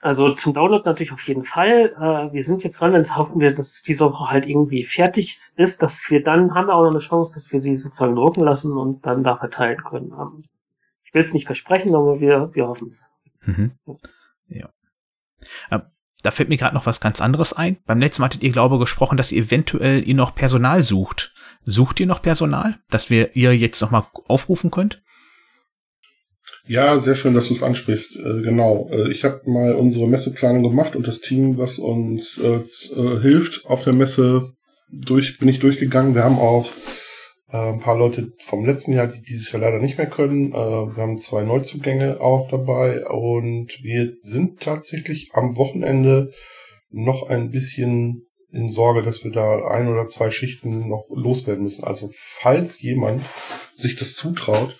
Also 0.01 0.35
zum 0.35 0.55
Download 0.55 0.85
natürlich 0.85 1.13
auf 1.13 1.23
jeden 1.23 1.45
Fall. 1.45 1.93
Äh, 1.97 2.33
wir 2.33 2.45
sind 2.45 2.63
jetzt 2.63 2.81
dran, 2.81 2.95
jetzt 2.95 3.17
hoffen 3.17 3.41
wir, 3.41 3.53
dass 3.53 3.83
diese 3.83 4.05
Woche 4.05 4.31
halt 4.31 4.47
irgendwie 4.47 4.85
fertig 4.85 5.37
ist, 5.57 5.83
dass 5.83 6.09
wir 6.09 6.23
dann 6.23 6.55
haben 6.55 6.69
wir 6.69 6.75
auch 6.75 6.85
noch 6.85 6.91
eine 6.91 7.01
Chance, 7.01 7.35
dass 7.35 7.53
wir 7.53 7.61
sie 7.61 7.75
sozusagen 7.75 8.15
drucken 8.15 8.45
lassen 8.45 8.77
und 8.77 9.05
dann 9.05 9.25
da 9.25 9.37
verteilen 9.37 9.83
können. 9.83 10.13
Ähm, 10.13 10.45
ich 11.05 11.15
will 11.15 11.23
es 11.23 11.35
nicht 11.35 11.47
versprechen, 11.47 11.95
aber 11.95 12.21
wir, 12.21 12.55
wir 12.55 12.69
hoffen 12.69 12.89
es. 12.89 13.11
Mhm. 13.43 13.73
Ja. 14.47 14.69
ja. 15.71 15.91
Da 16.23 16.31
fällt 16.33 16.49
mir 16.49 16.57
gerade 16.57 16.75
noch 16.75 16.87
was 16.87 17.01
ganz 17.01 17.21
anderes 17.21 17.53
ein. 17.53 17.79
Beim 17.87 18.01
letzten 18.01 18.23
Mal 18.23 18.27
hattet 18.27 18.43
ihr, 18.43 18.53
glaube 18.53 18.75
ich, 18.77 18.81
gesprochen, 18.81 19.17
dass 19.17 19.33
ihr 19.33 19.43
eventuell 19.43 20.07
ihr 20.07 20.15
noch 20.15 20.35
Personal 20.35 20.83
sucht. 20.83 21.33
Sucht 21.65 22.01
ihr 22.01 22.07
noch 22.07 22.23
Personal, 22.23 22.79
dass 22.91 23.09
wir 23.11 23.37
ihr 23.37 23.57
jetzt 23.57 23.81
noch 23.81 23.91
mal 23.91 24.07
aufrufen 24.27 24.71
könnt? 24.71 25.03
Ja, 26.69 26.99
sehr 26.99 27.15
schön, 27.15 27.33
dass 27.33 27.49
du 27.49 27.55
es 27.55 27.63
ansprichst. 27.63 28.17
Äh, 28.17 28.43
genau. 28.43 28.91
Äh, 28.93 29.11
ich 29.11 29.25
habe 29.25 29.41
mal 29.47 29.75
unsere 29.75 30.07
Messeplanung 30.07 30.63
gemacht 30.63 30.95
und 30.97 31.07
das 31.07 31.21
Team, 31.21 31.57
was 31.57 31.79
uns 31.79 32.37
äh, 32.39 32.61
äh, 32.95 33.21
hilft 33.23 33.65
auf 33.65 33.85
der 33.85 33.95
Messe, 33.95 34.53
durch, 34.91 35.39
bin 35.39 35.49
ich 35.49 35.61
durchgegangen. 35.61 36.15
Wir 36.15 36.25
haben 36.25 36.39
auch 36.39 36.69
äh, 37.51 37.57
ein 37.57 37.81
paar 37.81 37.97
Leute 37.97 38.33
vom 38.45 38.67
letzten 38.67 38.93
Jahr, 38.93 39.07
die 39.07 39.23
dieses 39.23 39.51
Jahr 39.51 39.63
leider 39.63 39.79
nicht 39.79 39.97
mehr 39.97 40.11
können. 40.11 40.53
Äh, 40.53 40.57
wir 40.57 41.03
haben 41.03 41.17
zwei 41.17 41.43
Neuzugänge 41.43 42.21
auch 42.21 42.49
dabei 42.51 43.07
und 43.07 43.83
wir 43.83 44.13
sind 44.19 44.61
tatsächlich 44.61 45.31
am 45.33 45.57
Wochenende 45.57 46.33
noch 46.91 47.31
ein 47.31 47.51
bisschen 47.51 48.27
in 48.51 48.69
Sorge, 48.69 49.03
dass 49.03 49.25
wir 49.25 49.31
da 49.31 49.69
ein 49.69 49.89
oder 49.89 50.09
zwei 50.09 50.31
Schichten 50.31 50.89
noch 50.89 51.07
loswerden 51.11 51.65
müssen. 51.65 51.85
Also 51.85 52.11
falls 52.13 52.83
jemand 52.83 53.23
sich 53.75 53.97
das 53.97 54.15
zutraut, 54.15 54.77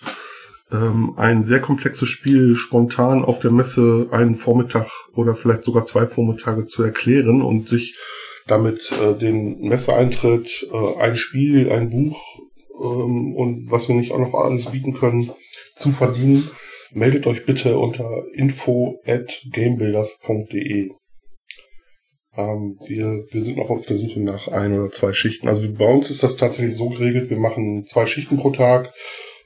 ähm, 0.71 1.13
ein 1.17 1.43
sehr 1.43 1.59
komplexes 1.59 2.09
Spiel 2.09 2.55
spontan 2.55 3.25
auf 3.25 3.39
der 3.39 3.51
Messe 3.51 4.07
einen 4.11 4.35
Vormittag 4.35 4.89
oder 5.13 5.35
vielleicht 5.35 5.63
sogar 5.63 5.85
zwei 5.85 6.05
Vormittage 6.05 6.65
zu 6.65 6.83
erklären 6.83 7.41
und 7.41 7.67
sich 7.67 7.97
damit 8.47 8.91
äh, 8.91 9.17
den 9.17 9.59
Messeeintritt, 9.61 10.67
äh, 10.71 11.01
ein 11.01 11.15
Spiel, 11.15 11.71
ein 11.71 11.89
Buch 11.89 12.21
ähm, 12.79 13.35
und 13.35 13.71
was 13.71 13.87
wir 13.87 13.95
nicht 13.95 14.11
auch 14.11 14.19
noch 14.19 14.33
alles 14.33 14.67
bieten 14.67 14.93
können, 14.93 15.29
zu 15.75 15.91
verdienen, 15.91 16.49
meldet 16.93 17.27
euch 17.27 17.45
bitte 17.45 17.77
unter 17.77 18.23
info 18.33 18.99
at 19.05 19.41
gamebuilders.de. 19.51 20.91
Ähm, 22.35 22.79
wir, 22.85 23.25
wir 23.31 23.41
sind 23.41 23.57
noch 23.57 23.69
auf 23.69 23.85
der 23.85 23.97
Suche 23.97 24.21
nach 24.21 24.47
ein 24.47 24.77
oder 24.77 24.91
zwei 24.91 25.13
Schichten. 25.13 25.47
Also 25.47 25.71
bei 25.71 25.91
uns 25.91 26.09
ist 26.09 26.23
das 26.23 26.37
tatsächlich 26.37 26.75
so 26.75 26.89
geregelt, 26.89 27.29
wir 27.29 27.39
machen 27.39 27.85
zwei 27.85 28.05
Schichten 28.05 28.37
pro 28.37 28.51
Tag. 28.51 28.93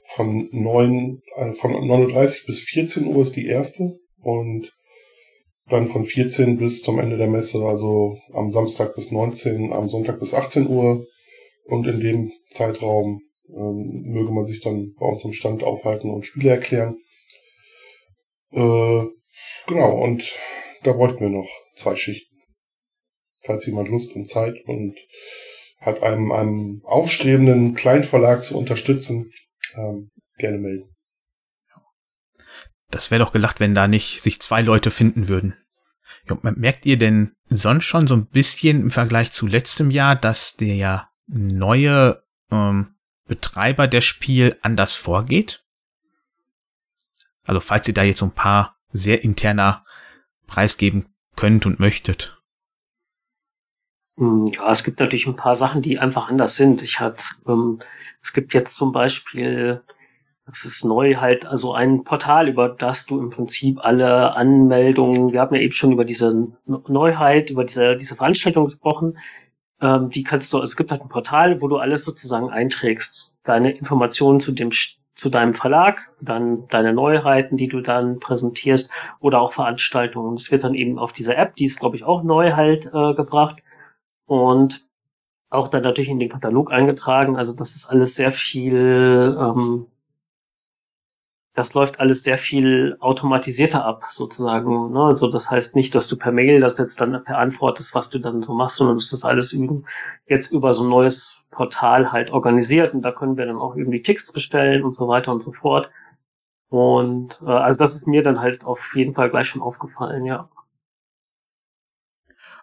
Von 0.05 0.49
neun, 0.51 1.21
äh, 1.35 1.53
von 1.53 1.73
9.30 1.73 2.45
bis 2.45 2.59
14 2.61 3.07
Uhr 3.07 3.23
ist 3.23 3.35
die 3.35 3.47
erste 3.47 3.97
und 4.21 4.71
dann 5.67 5.87
von 5.87 6.03
14 6.03 6.57
bis 6.57 6.81
zum 6.81 6.99
Ende 6.99 7.17
der 7.17 7.29
Messe, 7.29 7.65
also 7.65 8.17
am 8.33 8.49
Samstag 8.49 8.95
bis 8.95 9.11
19, 9.11 9.71
am 9.71 9.87
Sonntag 9.87 10.19
bis 10.19 10.33
18 10.33 10.67
Uhr 10.67 11.05
und 11.65 11.87
in 11.87 11.99
dem 12.01 12.31
Zeitraum 12.49 13.21
ähm, 13.49 14.03
möge 14.05 14.31
man 14.31 14.45
sich 14.45 14.61
dann 14.61 14.93
bei 14.99 15.05
uns 15.05 15.23
im 15.23 15.33
Stand 15.33 15.63
aufhalten 15.63 16.09
und 16.09 16.25
Spiele 16.25 16.49
erklären. 16.49 16.97
Äh, 18.51 19.03
genau, 19.67 20.03
und 20.03 20.37
da 20.83 20.91
bräuchten 20.91 21.21
wir 21.21 21.29
noch 21.29 21.49
zwei 21.75 21.95
Schichten. 21.95 22.35
Falls 23.39 23.65
jemand 23.65 23.89
Lust 23.89 24.15
und 24.15 24.25
Zeit 24.25 24.55
und 24.65 24.95
hat 25.79 26.01
einem, 26.01 26.31
einem 26.31 26.81
aufstrebenden 26.85 27.73
Kleinverlag 27.73 28.43
zu 28.43 28.57
unterstützen, 28.57 29.31
ähm, 29.75 30.11
gerne 30.37 30.57
melden. 30.57 30.89
Das 32.89 33.09
wäre 33.09 33.23
doch 33.23 33.31
gelacht, 33.31 33.59
wenn 33.59 33.73
da 33.73 33.87
nicht 33.87 34.21
sich 34.21 34.39
zwei 34.41 34.61
Leute 34.61 34.91
finden 34.91 35.27
würden. 35.27 35.57
Ja, 36.29 36.37
merkt 36.41 36.85
ihr 36.85 36.97
denn 36.97 37.33
sonst 37.49 37.85
schon 37.85 38.07
so 38.07 38.15
ein 38.15 38.27
bisschen 38.27 38.81
im 38.81 38.91
Vergleich 38.91 39.31
zu 39.31 39.47
letztem 39.47 39.89
Jahr, 39.89 40.15
dass 40.15 40.55
der 40.55 41.09
neue 41.27 42.23
ähm, 42.51 42.95
Betreiber 43.25 43.87
der 43.87 44.01
Spiel 44.01 44.57
anders 44.61 44.95
vorgeht? 44.95 45.65
Also 47.45 47.59
falls 47.59 47.87
ihr 47.87 47.93
da 47.93 48.03
jetzt 48.03 48.19
so 48.19 48.27
ein 48.27 48.35
paar 48.35 48.77
sehr 48.91 49.23
interner 49.23 49.83
preisgeben 50.47 51.07
könnt 51.35 51.65
und 51.65 51.79
möchtet. 51.79 52.39
Hm, 54.17 54.47
ja, 54.47 54.71
es 54.71 54.83
gibt 54.83 54.99
natürlich 54.99 55.25
ein 55.25 55.35
paar 55.35 55.55
Sachen, 55.55 55.81
die 55.81 55.97
einfach 55.97 56.29
anders 56.29 56.55
sind. 56.55 56.81
Ich 56.83 56.99
hatte, 56.99 57.23
ähm, 57.47 57.79
es 58.23 58.33
gibt 58.33 58.53
jetzt 58.53 58.75
zum 58.75 58.91
Beispiel, 58.91 59.81
das 60.45 60.65
ist 60.65 60.83
neu 60.83 61.15
halt, 61.15 61.45
also 61.45 61.73
ein 61.73 62.03
Portal, 62.03 62.49
über 62.49 62.69
das 62.69 63.05
du 63.05 63.19
im 63.19 63.29
Prinzip 63.29 63.79
alle 63.83 64.35
Anmeldungen, 64.35 65.33
wir 65.33 65.41
haben 65.41 65.55
ja 65.55 65.61
eben 65.61 65.73
schon 65.73 65.91
über 65.91 66.05
diese 66.05 66.47
Neuheit, 66.65 67.49
über 67.49 67.65
diese, 67.65 67.97
diese 67.97 68.15
Veranstaltung 68.15 68.65
gesprochen, 68.65 69.17
ähm, 69.81 70.09
die 70.09 70.23
kannst 70.23 70.51
du, 70.53 70.61
es 70.61 70.75
gibt 70.75 70.91
halt 70.91 71.01
ein 71.01 71.09
Portal, 71.09 71.61
wo 71.61 71.67
du 71.67 71.77
alles 71.77 72.03
sozusagen 72.03 72.49
einträgst. 72.49 73.31
Deine 73.43 73.71
Informationen 73.71 74.39
zu 74.39 74.53
dem, 74.53 74.71
zu 75.15 75.29
deinem 75.29 75.53
Verlag, 75.53 76.09
dann 76.21 76.67
deine 76.69 76.93
Neuheiten, 76.93 77.57
die 77.57 77.67
du 77.67 77.81
dann 77.81 78.19
präsentierst 78.19 78.89
oder 79.19 79.41
auch 79.41 79.53
Veranstaltungen. 79.53 80.35
Es 80.35 80.51
wird 80.51 80.63
dann 80.63 80.75
eben 80.75 80.97
auf 80.97 81.11
dieser 81.11 81.37
App, 81.37 81.55
die 81.55 81.65
ist 81.65 81.79
glaube 81.79 81.97
ich 81.97 82.03
auch 82.03 82.23
neu 82.23 82.53
halt 82.53 82.85
äh, 82.85 83.13
gebracht 83.13 83.61
und 84.25 84.85
auch 85.53 85.69
dann 85.69 85.83
natürlich 85.83 86.09
in 86.09 86.19
den 86.19 86.29
Katalog 86.29 86.71
eingetragen. 86.71 87.37
Also 87.37 87.53
das 87.53 87.75
ist 87.75 87.85
alles 87.85 88.15
sehr 88.15 88.31
viel 88.31 89.35
ähm, 89.39 89.87
das 91.55 91.75
läuft 91.75 91.99
alles 91.99 92.23
sehr 92.23 92.39
viel 92.39 92.97
automatisierter 92.99 93.85
ab, 93.85 94.05
sozusagen. 94.13 94.91
Ne? 94.91 95.01
Also 95.01 95.29
das 95.29 95.51
heißt 95.51 95.75
nicht, 95.75 95.93
dass 95.93 96.07
du 96.07 96.17
per 96.17 96.31
Mail 96.31 96.59
das 96.59 96.77
jetzt 96.79 96.99
dann 96.99 97.23
per 97.23 97.37
antwortest, 97.37 97.93
was 97.93 98.09
du 98.09 98.19
dann 98.19 98.41
so 98.41 98.53
machst, 98.53 98.77
sondern 98.77 98.95
musst 98.95 99.13
das 99.13 99.23
alles 99.23 99.53
üben. 99.53 99.85
Jetzt 100.27 100.51
über 100.51 100.73
so 100.73 100.83
ein 100.83 100.89
neues 100.89 101.35
Portal 101.51 102.11
halt 102.11 102.31
organisiert 102.31 102.95
und 102.95 103.03
da 103.03 103.11
können 103.11 103.37
wir 103.37 103.45
dann 103.45 103.57
auch 103.57 103.75
irgendwie 103.75 104.01
Ticks 104.01 104.31
bestellen 104.31 104.83
und 104.83 104.95
so 104.95 105.07
weiter 105.07 105.31
und 105.31 105.43
so 105.43 105.51
fort. 105.51 105.91
Und 106.69 107.39
äh, 107.45 107.51
also 107.51 107.77
das 107.77 107.95
ist 107.95 108.07
mir 108.07 108.23
dann 108.23 108.39
halt 108.39 108.63
auf 108.63 108.79
jeden 108.95 109.13
Fall 109.13 109.29
gleich 109.29 109.47
schon 109.47 109.61
aufgefallen, 109.61 110.25
ja. 110.25 110.49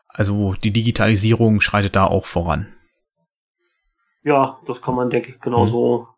Also 0.08 0.54
die 0.54 0.72
Digitalisierung 0.72 1.60
schreitet 1.60 1.94
da 1.94 2.06
auch 2.06 2.26
voran. 2.26 2.74
Ja, 4.22 4.58
das 4.66 4.82
kann 4.82 4.94
man, 4.94 5.10
denke 5.10 5.30
ich, 5.30 5.40
genauso 5.40 6.00
hm. 6.00 6.14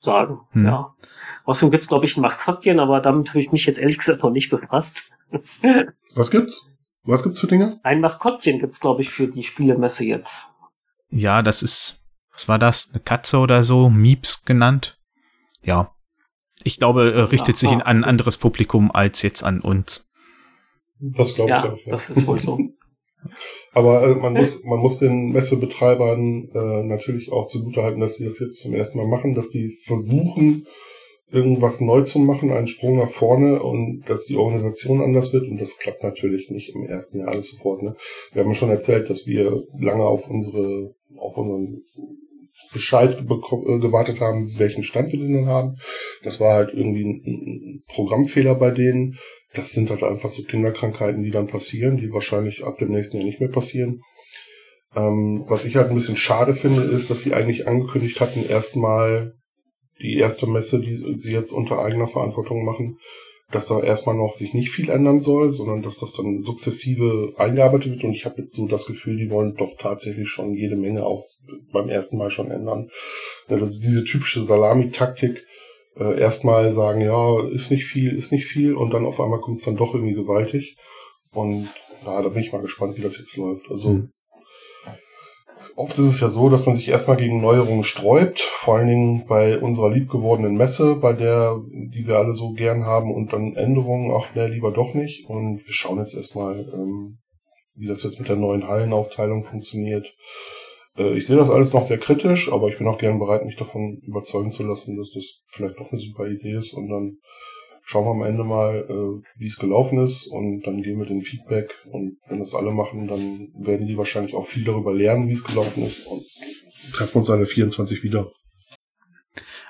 sagen, 0.00 0.40
hm. 0.52 0.66
ja. 0.66 0.94
Außerdem 1.44 1.70
gibt's 1.70 1.88
glaube 1.88 2.04
ich, 2.04 2.16
ein 2.16 2.20
Maskottchen, 2.20 2.80
aber 2.80 3.00
damit 3.00 3.30
habe 3.30 3.40
ich 3.40 3.50
mich 3.50 3.66
jetzt 3.66 3.78
ehrlich 3.78 3.98
gesagt 3.98 4.22
noch 4.22 4.30
nicht 4.30 4.50
befasst. 4.50 5.10
Was 6.14 6.30
gibt's? 6.30 6.68
Was 7.02 7.22
gibt's 7.22 7.40
für 7.40 7.46
Dinge? 7.46 7.80
Ein 7.82 8.00
Maskottchen 8.00 8.58
gibt's 8.58 8.80
glaube 8.80 9.02
ich, 9.02 9.10
für 9.10 9.26
die 9.26 9.42
Spielemesse 9.42 10.04
jetzt. 10.04 10.46
Ja, 11.08 11.42
das 11.42 11.62
ist, 11.62 12.04
was 12.32 12.46
war 12.46 12.58
das? 12.58 12.90
Eine 12.92 13.00
Katze 13.00 13.38
oder 13.38 13.62
so? 13.62 13.88
Mieps 13.88 14.44
genannt? 14.44 14.98
Ja, 15.62 15.92
ich 16.62 16.78
glaube, 16.78 17.10
äh, 17.10 17.20
richtet 17.20 17.56
sich 17.56 17.70
an 17.70 17.82
ein 17.82 18.04
anderes 18.04 18.36
Publikum 18.36 18.90
als 18.90 19.22
jetzt 19.22 19.42
an 19.42 19.60
uns. 19.60 20.08
Das 20.98 21.34
glaube 21.34 21.50
ja, 21.50 21.64
ich 21.64 21.70
auch. 21.70 21.76
Ja, 21.86 21.92
das 21.92 22.10
ist 22.10 22.26
wohl 22.26 22.40
so. 22.40 22.58
Aber 23.72 24.02
äh, 24.02 24.14
man 24.14 24.34
muss, 24.34 24.64
man 24.64 24.78
muss 24.78 24.98
den 24.98 25.30
Messebetreibern 25.30 26.48
äh, 26.54 26.82
natürlich 26.84 27.32
auch 27.32 27.48
zugutehalten, 27.48 28.00
dass 28.00 28.14
sie 28.14 28.24
das 28.24 28.38
jetzt 28.38 28.60
zum 28.60 28.74
ersten 28.74 28.98
Mal 28.98 29.06
machen, 29.06 29.34
dass 29.34 29.50
die 29.50 29.70
versuchen, 29.84 30.66
irgendwas 31.32 31.80
neu 31.80 32.02
zu 32.02 32.18
machen, 32.18 32.50
einen 32.50 32.66
Sprung 32.66 32.96
nach 32.96 33.10
vorne 33.10 33.62
und 33.62 34.02
dass 34.08 34.26
die 34.26 34.36
Organisation 34.36 35.00
anders 35.00 35.32
wird 35.32 35.46
und 35.48 35.60
das 35.60 35.78
klappt 35.78 36.02
natürlich 36.02 36.50
nicht 36.50 36.74
im 36.74 36.84
ersten 36.84 37.20
Jahr 37.20 37.28
alles 37.28 37.50
sofort. 37.50 37.82
Ne? 37.82 37.94
Wir 38.32 38.42
haben 38.42 38.54
schon 38.54 38.70
erzählt, 38.70 39.08
dass 39.08 39.26
wir 39.26 39.62
lange 39.78 40.04
auf 40.04 40.28
unsere, 40.28 40.94
auf 41.16 41.36
unseren 41.36 41.84
Bescheid 42.72 43.18
äh, 43.20 43.78
gewartet 43.78 44.20
haben, 44.20 44.46
welchen 44.58 44.82
Stand 44.82 45.12
wir 45.12 45.18
denn 45.18 45.46
haben. 45.46 45.76
Das 46.22 46.40
war 46.40 46.54
halt 46.54 46.72
irgendwie 46.72 47.04
ein, 47.04 47.22
ein 47.24 47.82
Programmfehler 47.88 48.54
bei 48.54 48.70
denen. 48.70 49.18
Das 49.54 49.72
sind 49.72 49.90
halt 49.90 50.02
einfach 50.02 50.28
so 50.28 50.42
Kinderkrankheiten, 50.44 51.22
die 51.22 51.30
dann 51.30 51.48
passieren, 51.48 51.96
die 51.96 52.12
wahrscheinlich 52.12 52.64
ab 52.64 52.78
dem 52.78 52.90
nächsten 52.90 53.16
Jahr 53.16 53.26
nicht 53.26 53.40
mehr 53.40 53.50
passieren. 53.50 54.00
Ähm, 54.94 55.44
was 55.48 55.64
ich 55.64 55.76
halt 55.76 55.88
ein 55.88 55.94
bisschen 55.94 56.16
schade 56.16 56.54
finde, 56.54 56.82
ist, 56.82 57.10
dass 57.10 57.20
sie 57.20 57.34
eigentlich 57.34 57.66
angekündigt 57.66 58.20
hatten, 58.20 58.44
erstmal 58.48 59.34
die 60.00 60.16
erste 60.16 60.46
Messe, 60.46 60.80
die 60.80 61.16
sie 61.16 61.32
jetzt 61.32 61.52
unter 61.52 61.80
eigener 61.80 62.08
Verantwortung 62.08 62.64
machen, 62.64 62.98
dass 63.50 63.66
da 63.66 63.80
erstmal 63.80 64.14
noch 64.14 64.32
sich 64.32 64.54
nicht 64.54 64.70
viel 64.70 64.90
ändern 64.90 65.20
soll, 65.20 65.50
sondern 65.50 65.82
dass 65.82 65.98
das 65.98 66.12
dann 66.12 66.40
sukzessive 66.40 67.34
eingearbeitet 67.36 67.92
wird. 67.92 68.04
Und 68.04 68.12
ich 68.12 68.24
habe 68.24 68.38
jetzt 68.38 68.52
so 68.52 68.66
das 68.66 68.86
Gefühl, 68.86 69.16
die 69.16 69.30
wollen 69.30 69.56
doch 69.56 69.76
tatsächlich 69.78 70.28
schon 70.28 70.54
jede 70.54 70.76
Menge 70.76 71.04
auch 71.04 71.26
beim 71.72 71.88
ersten 71.88 72.16
Mal 72.16 72.30
schon 72.30 72.50
ändern. 72.50 72.88
Also 73.48 73.80
diese 73.80 74.04
typische 74.04 74.42
Salami-Taktik, 74.42 75.44
äh, 75.96 76.20
erstmal 76.20 76.70
sagen, 76.70 77.00
ja, 77.00 77.48
ist 77.48 77.70
nicht 77.70 77.84
viel, 77.84 78.14
ist 78.14 78.30
nicht 78.30 78.46
viel, 78.46 78.74
und 78.74 78.94
dann 78.94 79.04
auf 79.04 79.20
einmal 79.20 79.40
kommt 79.40 79.58
es 79.58 79.64
dann 79.64 79.76
doch 79.76 79.94
irgendwie 79.94 80.14
gewaltig. 80.14 80.76
Und 81.32 81.68
ja, 82.04 82.22
da 82.22 82.28
bin 82.28 82.42
ich 82.42 82.52
mal 82.52 82.62
gespannt, 82.62 82.96
wie 82.96 83.02
das 83.02 83.18
jetzt 83.18 83.36
läuft. 83.36 83.70
Also 83.70 83.90
mhm. 83.90 84.12
Oft 85.80 85.98
ist 85.98 86.08
es 86.08 86.20
ja 86.20 86.28
so, 86.28 86.50
dass 86.50 86.66
man 86.66 86.76
sich 86.76 86.90
erstmal 86.90 87.16
gegen 87.16 87.40
Neuerungen 87.40 87.84
sträubt, 87.84 88.40
vor 88.40 88.76
allen 88.76 88.88
Dingen 88.88 89.24
bei 89.26 89.58
unserer 89.58 89.88
liebgewordenen 89.88 90.54
Messe, 90.54 90.96
bei 90.96 91.14
der, 91.14 91.58
die 91.72 92.06
wir 92.06 92.18
alle 92.18 92.34
so 92.34 92.52
gern 92.52 92.84
haben, 92.84 93.14
und 93.14 93.32
dann 93.32 93.56
Änderungen, 93.56 94.10
ach 94.14 94.34
ne, 94.34 94.48
lieber 94.48 94.72
doch 94.72 94.92
nicht. 94.92 95.26
Und 95.26 95.66
wir 95.66 95.72
schauen 95.72 95.98
jetzt 95.98 96.14
erstmal, 96.14 96.68
ähm, 96.74 97.16
wie 97.76 97.86
das 97.86 98.02
jetzt 98.02 98.18
mit 98.18 98.28
der 98.28 98.36
neuen 98.36 98.68
Hallenaufteilung 98.68 99.42
funktioniert. 99.42 100.06
Äh, 100.98 101.16
ich 101.16 101.26
sehe 101.26 101.38
das 101.38 101.48
alles 101.48 101.72
noch 101.72 101.82
sehr 101.82 101.96
kritisch, 101.96 102.52
aber 102.52 102.68
ich 102.68 102.76
bin 102.76 102.86
auch 102.86 102.98
gern 102.98 103.18
bereit, 103.18 103.46
mich 103.46 103.56
davon 103.56 104.02
überzeugen 104.06 104.52
zu 104.52 104.64
lassen, 104.64 104.98
dass 104.98 105.12
das 105.12 105.44
vielleicht 105.48 105.80
doch 105.80 105.90
eine 105.90 106.00
super 106.00 106.26
Idee 106.26 106.56
ist 106.58 106.74
und 106.74 106.90
dann 106.90 107.16
schauen 107.90 108.04
wir 108.04 108.12
am 108.12 108.22
Ende 108.22 108.44
mal, 108.44 108.86
äh, 108.88 109.40
wie 109.40 109.48
es 109.48 109.58
gelaufen 109.58 109.98
ist 109.98 110.28
und 110.28 110.62
dann 110.62 110.80
geben 110.80 111.00
wir 111.00 111.06
den 111.06 111.22
Feedback 111.22 111.74
und 111.90 112.18
wenn 112.28 112.38
das 112.38 112.54
alle 112.54 112.70
machen, 112.70 113.08
dann 113.08 113.48
werden 113.58 113.88
die 113.88 113.96
wahrscheinlich 113.96 114.36
auch 114.36 114.46
viel 114.46 114.62
darüber 114.62 114.94
lernen, 114.94 115.28
wie 115.28 115.32
es 115.32 115.42
gelaufen 115.42 115.82
ist 115.82 116.06
und 116.06 116.22
treffen 116.92 117.18
uns 117.18 117.30
alle 117.30 117.46
24 117.46 118.04
wieder. 118.04 118.30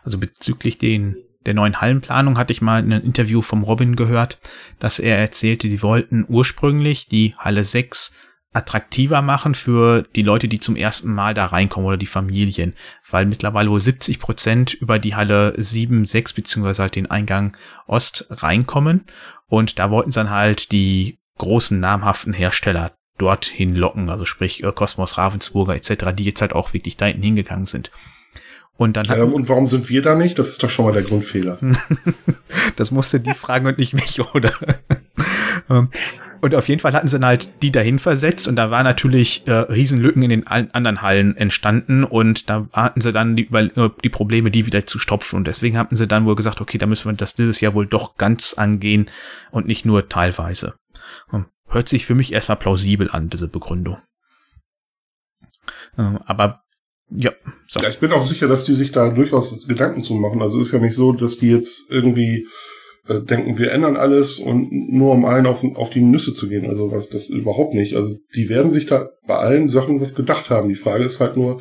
Also 0.02 0.18
bezüglich 0.18 0.76
den 0.76 1.16
der 1.46 1.54
neuen 1.54 1.80
Hallenplanung 1.80 2.36
hatte 2.36 2.52
ich 2.52 2.60
mal 2.60 2.82
ein 2.82 2.92
Interview 2.92 3.40
vom 3.40 3.62
Robin 3.62 3.96
gehört, 3.96 4.38
dass 4.78 4.98
er 4.98 5.16
erzählte, 5.16 5.70
sie 5.70 5.82
wollten 5.82 6.26
ursprünglich 6.28 7.08
die 7.08 7.34
Halle 7.38 7.64
6 7.64 8.14
attraktiver 8.52 9.22
machen 9.22 9.54
für 9.54 10.02
die 10.16 10.22
Leute, 10.22 10.48
die 10.48 10.58
zum 10.58 10.76
ersten 10.76 11.12
Mal 11.12 11.34
da 11.34 11.46
reinkommen 11.46 11.86
oder 11.86 11.96
die 11.96 12.06
Familien, 12.06 12.74
weil 13.08 13.26
mittlerweile 13.26 13.70
wohl 13.70 13.80
70 13.80 14.18
Prozent 14.18 14.74
über 14.74 14.98
die 14.98 15.14
Halle 15.14 15.54
7, 15.56 16.04
6 16.04 16.32
beziehungsweise 16.32 16.82
halt 16.82 16.96
den 16.96 17.10
Eingang 17.10 17.56
Ost 17.86 18.26
reinkommen 18.30 19.04
und 19.46 19.78
da 19.78 19.90
wollten 19.90 20.10
sie 20.10 20.20
dann 20.20 20.30
halt 20.30 20.72
die 20.72 21.18
großen 21.38 21.78
namhaften 21.78 22.32
Hersteller 22.32 22.92
dorthin 23.18 23.76
locken, 23.76 24.10
also 24.10 24.24
sprich 24.24 24.64
äh, 24.64 24.72
Kosmos, 24.72 25.18
Ravensburger 25.18 25.74
etc., 25.74 26.06
die 26.14 26.24
jetzt 26.24 26.40
halt 26.40 26.52
auch 26.52 26.72
wirklich 26.72 26.96
da 26.96 27.06
hinten 27.06 27.22
hingegangen 27.22 27.66
sind. 27.66 27.90
Und 28.76 28.96
dann 28.96 29.04
ja, 29.04 29.22
und 29.22 29.48
warum 29.50 29.66
sind 29.66 29.90
wir 29.90 30.00
da 30.00 30.14
nicht? 30.14 30.38
Das 30.38 30.48
ist 30.48 30.62
doch 30.62 30.70
schon 30.70 30.86
mal 30.86 30.92
der 30.92 31.02
Grundfehler. 31.02 31.58
das 32.76 32.90
musste 32.90 33.20
die 33.20 33.34
fragen 33.34 33.66
und 33.66 33.76
nicht 33.76 33.92
mich, 33.92 34.20
oder? 34.34 34.52
Und 36.40 36.54
auf 36.54 36.68
jeden 36.68 36.80
Fall 36.80 36.94
hatten 36.94 37.08
sie 37.08 37.18
dann 37.18 37.26
halt 37.26 37.50
die 37.62 37.70
dahin 37.70 37.98
versetzt 37.98 38.48
und 38.48 38.56
da 38.56 38.70
war 38.70 38.82
natürlich 38.82 39.46
äh, 39.46 39.52
Riesenlücken 39.52 40.22
in 40.22 40.30
den 40.30 40.46
anderen 40.46 41.02
Hallen 41.02 41.36
entstanden 41.36 42.02
und 42.02 42.48
da 42.48 42.66
hatten 42.72 43.02
sie 43.02 43.12
dann 43.12 43.36
die, 43.36 43.48
äh, 43.52 43.90
die 44.02 44.08
Probleme, 44.08 44.50
die 44.50 44.64
wieder 44.64 44.86
zu 44.86 44.98
stopfen 44.98 45.36
und 45.36 45.46
deswegen 45.46 45.76
hatten 45.76 45.96
sie 45.96 46.06
dann 46.06 46.24
wohl 46.24 46.36
gesagt, 46.36 46.60
okay, 46.62 46.78
da 46.78 46.86
müssen 46.86 47.10
wir 47.10 47.16
das 47.16 47.34
dieses 47.34 47.60
Jahr 47.60 47.74
wohl 47.74 47.86
doch 47.86 48.16
ganz 48.16 48.54
angehen 48.54 49.10
und 49.50 49.66
nicht 49.66 49.84
nur 49.84 50.08
teilweise. 50.08 50.74
Hm, 51.28 51.46
hört 51.68 51.88
sich 51.88 52.06
für 52.06 52.14
mich 52.14 52.32
erstmal 52.32 52.58
plausibel 52.58 53.10
an, 53.10 53.28
diese 53.28 53.48
Begründung. 53.48 53.98
Ähm, 55.98 56.20
aber 56.24 56.62
ja, 57.10 57.32
so. 57.66 57.80
ja, 57.80 57.88
ich 57.88 57.98
bin 57.98 58.12
auch 58.12 58.22
sicher, 58.22 58.46
dass 58.46 58.64
die 58.64 58.74
sich 58.74 58.92
da 58.92 59.10
durchaus 59.10 59.66
Gedanken 59.66 60.02
zu 60.02 60.14
machen. 60.14 60.40
Also 60.40 60.60
ist 60.60 60.72
ja 60.72 60.78
nicht 60.78 60.94
so, 60.94 61.12
dass 61.12 61.38
die 61.38 61.50
jetzt 61.50 61.90
irgendwie 61.90 62.46
äh, 63.08 63.20
denken, 63.20 63.58
wir 63.58 63.72
ändern 63.72 63.96
alles 63.96 64.38
und 64.38 64.70
nur 64.70 65.12
um 65.12 65.24
allen 65.24 65.46
auf, 65.46 65.64
auf 65.76 65.90
die 65.90 66.00
Nüsse 66.00 66.34
zu 66.34 66.48
gehen. 66.48 66.68
Also 66.68 66.90
was 66.90 67.08
das 67.08 67.28
überhaupt 67.28 67.74
nicht. 67.74 67.96
Also 67.96 68.16
die 68.34 68.48
werden 68.48 68.70
sich 68.70 68.86
da 68.86 69.10
bei 69.26 69.36
allen 69.36 69.68
Sachen 69.68 70.00
was 70.00 70.14
gedacht 70.14 70.50
haben. 70.50 70.68
Die 70.68 70.74
Frage 70.74 71.04
ist 71.04 71.20
halt 71.20 71.36
nur, 71.36 71.60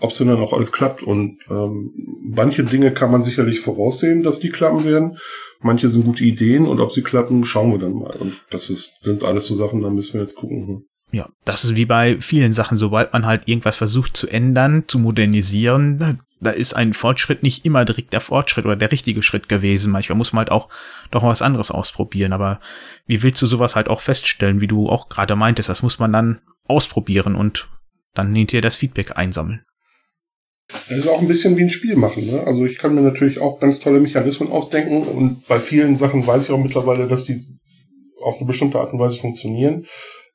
ob 0.00 0.10
es 0.10 0.18
denn 0.18 0.28
dann 0.28 0.40
auch 0.40 0.52
alles 0.52 0.72
klappt. 0.72 1.02
Und 1.02 1.38
ähm, 1.50 1.92
manche 2.28 2.64
Dinge 2.64 2.92
kann 2.92 3.10
man 3.10 3.22
sicherlich 3.22 3.60
voraussehen, 3.60 4.22
dass 4.22 4.40
die 4.40 4.50
klappen 4.50 4.84
werden. 4.84 5.18
Manche 5.60 5.88
sind 5.88 6.04
gute 6.04 6.24
Ideen 6.24 6.66
und 6.66 6.80
ob 6.80 6.92
sie 6.92 7.02
klappen, 7.02 7.44
schauen 7.44 7.70
wir 7.70 7.78
dann 7.78 7.92
mal. 7.92 8.16
Und 8.18 8.34
das 8.50 8.70
ist, 8.70 9.02
sind 9.02 9.24
alles 9.24 9.46
so 9.46 9.54
Sachen, 9.56 9.82
da 9.82 9.90
müssen 9.90 10.14
wir 10.14 10.22
jetzt 10.22 10.36
gucken. 10.36 10.66
Hm. 10.66 10.84
Ja, 11.12 11.28
das 11.44 11.64
ist 11.64 11.74
wie 11.74 11.86
bei 11.86 12.20
vielen 12.20 12.52
Sachen, 12.52 12.78
sobald 12.78 13.12
man 13.12 13.26
halt 13.26 13.42
irgendwas 13.46 13.76
versucht 13.76 14.16
zu 14.16 14.28
ändern, 14.28 14.84
zu 14.86 14.98
modernisieren, 14.98 16.20
da 16.40 16.50
ist 16.50 16.72
ein 16.74 16.94
Fortschritt 16.94 17.42
nicht 17.42 17.64
immer 17.64 17.84
direkt 17.84 18.12
der 18.12 18.20
Fortschritt 18.20 18.64
oder 18.64 18.76
der 18.76 18.90
richtige 18.90 19.22
Schritt 19.22 19.48
gewesen. 19.48 19.92
Manchmal 19.92 20.16
muss 20.16 20.32
man 20.32 20.40
halt 20.40 20.50
auch 20.50 20.68
doch 21.10 21.22
was 21.22 21.42
anderes 21.42 21.70
ausprobieren. 21.70 22.32
Aber 22.32 22.60
wie 23.06 23.22
willst 23.22 23.42
du 23.42 23.46
sowas 23.46 23.76
halt 23.76 23.88
auch 23.88 24.00
feststellen, 24.00 24.60
wie 24.60 24.66
du 24.66 24.88
auch 24.88 25.08
gerade 25.08 25.36
meintest? 25.36 25.68
Das 25.68 25.82
muss 25.82 25.98
man 25.98 26.12
dann 26.12 26.40
ausprobieren 26.64 27.34
und 27.34 27.68
dann 28.14 28.34
hinterher 28.34 28.62
das 28.62 28.76
Feedback 28.76 29.16
einsammeln. 29.16 29.64
Das 30.88 30.98
ist 30.98 31.08
auch 31.08 31.20
ein 31.20 31.28
bisschen 31.28 31.56
wie 31.56 31.62
ein 31.62 31.70
Spiel 31.70 31.96
machen. 31.96 32.26
Ne? 32.26 32.42
Also 32.46 32.64
ich 32.64 32.78
kann 32.78 32.94
mir 32.94 33.02
natürlich 33.02 33.38
auch 33.38 33.60
ganz 33.60 33.80
tolle 33.80 34.00
Mechanismen 34.00 34.50
ausdenken 34.50 35.02
und 35.02 35.46
bei 35.46 35.58
vielen 35.58 35.96
Sachen 35.96 36.26
weiß 36.26 36.44
ich 36.44 36.50
auch 36.52 36.58
mittlerweile, 36.58 37.08
dass 37.08 37.24
die 37.24 37.42
auf 38.22 38.36
eine 38.36 38.46
bestimmte 38.46 38.78
Art 38.78 38.92
und 38.92 38.98
Weise 38.98 39.18
funktionieren. 39.18 39.86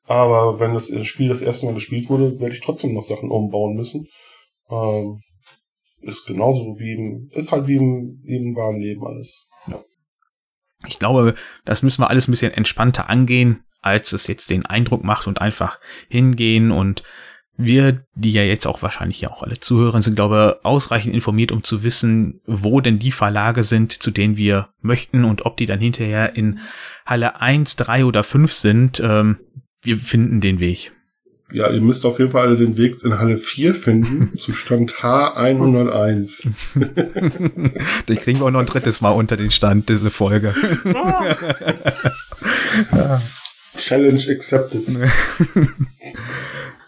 Aber 0.04 0.60
wenn 0.60 0.74
das 0.74 0.92
Spiel 1.06 1.28
das 1.28 1.40
erste 1.40 1.66
Mal 1.66 1.74
gespielt 1.74 2.08
wurde, 2.08 2.38
werde 2.38 2.54
ich 2.54 2.60
trotzdem 2.60 2.94
noch 2.94 3.02
Sachen 3.02 3.30
umbauen 3.30 3.74
müssen. 3.74 4.06
Ähm, 4.70 5.20
ist 6.06 6.26
genauso 6.26 6.78
wie 6.78 6.92
im, 6.92 7.30
ist 7.32 7.52
halt 7.52 7.66
wie 7.66 7.76
im, 7.76 8.20
wie 8.22 8.36
im 8.36 8.56
wahren 8.56 8.80
Leben 8.80 9.06
alles. 9.06 9.46
Ja. 9.66 9.80
Ich 10.86 10.98
glaube, 10.98 11.34
das 11.64 11.82
müssen 11.82 12.02
wir 12.02 12.10
alles 12.10 12.28
ein 12.28 12.32
bisschen 12.32 12.52
entspannter 12.52 13.08
angehen, 13.08 13.64
als 13.80 14.12
es 14.12 14.26
jetzt 14.26 14.50
den 14.50 14.66
Eindruck 14.66 15.04
macht 15.04 15.26
und 15.26 15.40
einfach 15.40 15.78
hingehen 16.08 16.70
und 16.70 17.02
wir, 17.58 18.04
die 18.14 18.32
ja 18.32 18.42
jetzt 18.42 18.66
auch 18.66 18.82
wahrscheinlich 18.82 19.20
ja 19.20 19.30
auch 19.30 19.42
alle 19.42 19.58
Zuhörer 19.58 20.02
sind, 20.02 20.14
glaube 20.14 20.60
ausreichend 20.62 21.14
informiert, 21.14 21.52
um 21.52 21.62
zu 21.62 21.82
wissen, 21.82 22.40
wo 22.44 22.80
denn 22.80 22.98
die 22.98 23.12
Verlage 23.12 23.62
sind, 23.62 23.92
zu 23.92 24.10
denen 24.10 24.36
wir 24.36 24.68
möchten 24.82 25.24
und 25.24 25.46
ob 25.46 25.56
die 25.56 25.66
dann 25.66 25.80
hinterher 25.80 26.36
in 26.36 26.58
Halle 27.06 27.40
1, 27.40 27.76
3 27.76 28.04
oder 28.04 28.22
5 28.22 28.52
sind. 28.52 29.00
Ähm, 29.00 29.38
wir 29.82 29.96
finden 29.96 30.40
den 30.40 30.60
Weg. 30.60 30.92
Ja, 31.52 31.70
ihr 31.70 31.80
müsst 31.80 32.04
auf 32.04 32.18
jeden 32.18 32.32
Fall 32.32 32.48
alle 32.48 32.56
den 32.56 32.76
Weg 32.76 33.04
in 33.04 33.18
Halle 33.18 33.36
4 33.36 33.74
finden, 33.74 34.36
zu 34.38 34.52
Stand 34.52 34.94
H101. 34.94 36.48
den 38.08 38.16
kriegen 38.18 38.40
wir 38.40 38.46
auch 38.46 38.50
noch 38.50 38.60
ein 38.60 38.66
drittes 38.66 39.00
Mal 39.00 39.12
unter 39.12 39.36
den 39.36 39.52
Stand, 39.52 39.88
diese 39.88 40.10
Folge. 40.10 40.54
Challenge 43.78 44.22
accepted. 44.30 44.82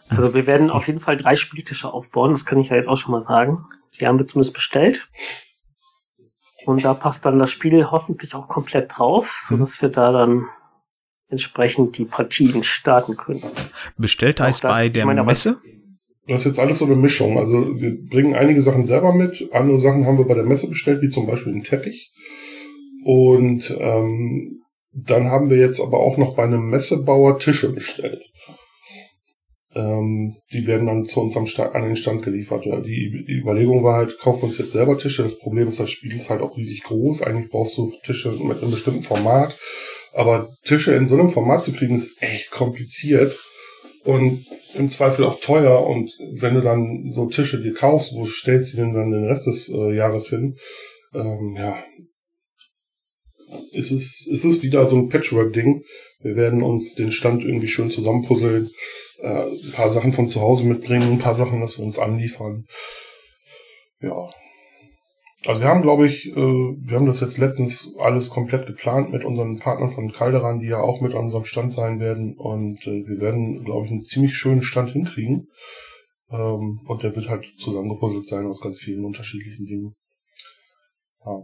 Also 0.09 0.35
wir 0.35 0.47
werden 0.47 0.71
auf 0.71 0.87
jeden 0.87 1.01
Fall 1.01 1.17
drei 1.17 1.37
Spieltische 1.37 1.93
aufbauen, 1.93 2.33
das 2.33 2.45
kann 2.47 2.59
ich 2.59 2.71
ja 2.71 2.77
jetzt 2.77 2.89
auch 2.89 2.99
schon 2.99 3.13
mal 3.13 3.21
sagen. 3.21 3.67
Die 4.01 4.07
haben 4.07 4.19
wir 4.19 4.27
zumindest 4.27 4.55
bestellt. 4.55 5.09
Und 6.67 6.85
da 6.85 6.95
passt 6.95 7.25
dann 7.25 7.39
das 7.39 7.51
Spiel 7.51 7.87
hoffentlich 7.91 8.35
auch 8.35 8.49
komplett 8.49 8.99
drauf, 8.99 9.47
so 9.49 9.57
dass 9.57 9.81
wir 9.81 9.89
da 9.89 10.13
dann 10.13 10.47
entsprechend 11.31 11.99
die 11.99 12.05
Partien 12.05 12.63
starten 12.65 13.17
können. 13.17 13.43
Bestellt 13.97 14.41
heißt 14.41 14.63
bei 14.63 14.89
der 14.89 15.07
meine, 15.07 15.25
Messe? 15.25 15.59
Das 16.27 16.41
ist 16.41 16.47
jetzt 16.47 16.59
alles 16.59 16.79
so 16.79 16.85
eine 16.85 16.97
Mischung. 16.97 17.39
Also 17.39 17.81
wir 17.81 17.97
bringen 18.09 18.35
einige 18.35 18.61
Sachen 18.61 18.85
selber 18.85 19.15
mit, 19.15 19.49
andere 19.53 19.79
Sachen 19.79 20.07
haben 20.07 20.19
wir 20.19 20.27
bei 20.27 20.35
der 20.35 20.45
Messe 20.45 20.69
bestellt, 20.69 21.01
wie 21.03 21.09
zum 21.09 21.27
Beispiel 21.27 21.53
einen 21.53 21.65
Teppich. 21.65 22.13
Und 23.05 23.75
ähm, 23.79 24.63
dann 24.93 25.29
haben 25.29 25.49
wir 25.49 25.59
jetzt 25.59 25.81
aber 25.81 25.99
auch 25.99 26.17
noch 26.19 26.35
bei 26.35 26.45
einem 26.45 26.69
Messebauer 26.69 27.39
Tische 27.39 27.73
bestellt. 27.73 28.23
Ähm, 29.75 30.37
die 30.53 30.67
werden 30.67 30.87
dann 30.87 31.05
zu 31.05 31.21
uns 31.21 31.37
am 31.37 31.47
Stand, 31.47 31.75
an 31.75 31.85
den 31.85 31.97
Stand 31.97 32.23
geliefert. 32.23 32.67
Ja, 32.67 32.81
die, 32.81 33.25
die 33.27 33.41
Überlegung 33.41 33.85
war 33.85 33.97
halt, 33.97 34.19
kaufen 34.19 34.43
wir 34.43 34.49
uns 34.49 34.59
jetzt 34.59 34.73
selber 34.73 34.99
Tische. 34.99 35.23
Das 35.23 35.39
Problem 35.39 35.69
ist, 35.69 35.79
das 35.79 35.91
Spiel 35.91 36.15
ist 36.15 36.31
halt 36.31 36.41
auch 36.41 36.57
riesig 36.57 36.85
groß. 36.85 37.23
Eigentlich 37.23 37.51
brauchst 37.51 37.77
du 37.79 37.93
Tische 38.05 38.33
mit 38.33 38.61
einem 38.61 38.71
bestimmten 38.71 39.03
Format. 39.03 39.57
Aber 40.19 40.53
Tische 40.65 40.97
in 40.97 41.07
so 41.07 41.15
einem 41.15 41.31
Format 41.31 41.63
zu 41.63 41.73
kriegen, 41.73 41.95
ist 41.95 42.21
echt 42.21 42.51
kompliziert 42.51 43.39
und 44.03 44.45
im 44.75 44.91
Zweifel 44.91 45.25
auch 45.25 45.39
teuer. 45.41 45.87
Und 45.87 46.11
wenn 46.41 46.55
du 46.55 46.61
dann 46.61 47.13
so 47.13 47.27
Tische 47.27 47.63
dir 47.63 47.73
kaufst, 47.73 48.17
wo 48.17 48.27
stellst 48.27 48.73
du 48.73 48.79
denn 48.79 48.95
dann 48.95 49.13
den 49.13 49.27
Rest 49.27 49.47
des 49.47 49.69
äh, 49.69 49.95
Jahres 49.95 50.29
hin? 50.29 50.57
Ähm, 51.15 51.55
ja, 51.57 51.85
es 53.73 53.93
ist, 53.93 54.27
es 54.27 54.45
ist 54.45 54.65
wieder 54.65 54.89
so 54.89 54.97
ein 54.97 55.09
Patchwork-Ding. 55.09 55.85
Wir 56.19 56.35
werden 56.35 56.65
uns 56.65 56.97
den 56.97 57.13
Stand 57.13 57.45
irgendwie 57.45 57.69
schön 57.69 57.93
zusammenpuzzeln, 57.93 58.69
äh, 59.21 59.45
ein 59.45 59.73
paar 59.73 59.89
Sachen 59.89 60.13
von 60.13 60.27
zu 60.27 60.41
Hause 60.41 60.65
mitbringen, 60.65 61.13
ein 61.13 61.21
paar 61.21 61.37
Sachen, 61.37 61.61
dass 61.61 61.79
wir 61.79 61.85
uns 61.85 62.01
anliefern. 62.01 62.67
Ja. 64.01 64.29
Also 65.47 65.61
wir 65.61 65.69
haben, 65.69 65.83
glaube 65.83 66.07
ich, 66.07 66.27
äh, 66.27 66.35
wir 66.37 66.97
haben 66.97 67.07
das 67.07 67.21
jetzt 67.21 67.39
letztens 67.39 67.95
alles 67.99 68.29
komplett 68.29 68.67
geplant 68.67 69.13
mit 69.13 69.25
unseren 69.25 69.59
Partnern 69.59 69.91
von 69.91 70.13
Calderan, 70.13 70.59
die 70.59 70.67
ja 70.67 70.81
auch 70.81 71.01
mit 71.01 71.15
an 71.15 71.25
unserem 71.25 71.45
Stand 71.45 71.73
sein 71.73 72.01
werden. 72.01 72.37
Und 72.37 72.85
äh, 72.87 73.07
wir 73.07 73.21
werden, 73.21 73.65
glaube 73.65 73.87
ich, 73.87 73.93
einen 73.93 74.03
ziemlich 74.03 74.37
schönen 74.37 74.63
Stand 74.63 74.91
hinkriegen. 74.91 75.49
Ähm, 76.31 76.81
und 76.87 77.03
der 77.03 77.15
wird 77.15 77.29
halt 77.29 77.47
zusammengepuzzelt 77.59 78.27
sein 78.27 78.47
aus 78.47 78.61
ganz 78.61 78.81
vielen 78.81 79.05
unterschiedlichen 79.05 79.65
Dingen. 79.65 79.95
Ja. 81.25 81.41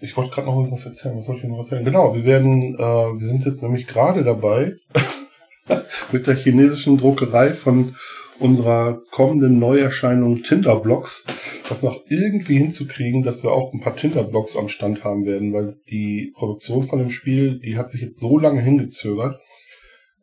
Ich 0.00 0.16
wollte 0.16 0.32
gerade 0.32 0.48
noch 0.48 0.56
irgendwas 0.56 0.84
erzählen. 0.84 1.16
Was 1.16 1.26
soll 1.26 1.38
ich 1.38 1.44
noch 1.44 1.58
erzählen? 1.58 1.84
Genau, 1.84 2.14
wir 2.14 2.24
werden, 2.24 2.74
äh, 2.74 2.78
wir 2.78 3.26
sind 3.26 3.44
jetzt 3.44 3.62
nämlich 3.62 3.86
gerade 3.86 4.24
dabei, 4.24 4.74
mit 6.12 6.26
der 6.26 6.34
chinesischen 6.34 6.98
Druckerei 6.98 7.54
von 7.54 7.94
unserer 8.40 9.00
kommenden 9.12 9.60
Neuerscheinung 9.60 10.42
Tinderblocks, 10.42 11.24
das 11.68 11.82
noch 11.82 12.00
irgendwie 12.08 12.58
hinzukriegen, 12.58 13.22
dass 13.22 13.42
wir 13.42 13.52
auch 13.52 13.72
ein 13.72 13.80
paar 13.80 13.96
Tinderblocks 13.96 14.56
am 14.56 14.68
Stand 14.68 15.02
haben 15.02 15.24
werden, 15.24 15.52
weil 15.52 15.76
die 15.90 16.32
Produktion 16.34 16.84
von 16.84 16.98
dem 16.98 17.10
Spiel, 17.10 17.58
die 17.58 17.76
hat 17.76 17.90
sich 17.90 18.02
jetzt 18.02 18.20
so 18.20 18.38
lange 18.38 18.60
hingezögert, 18.60 19.40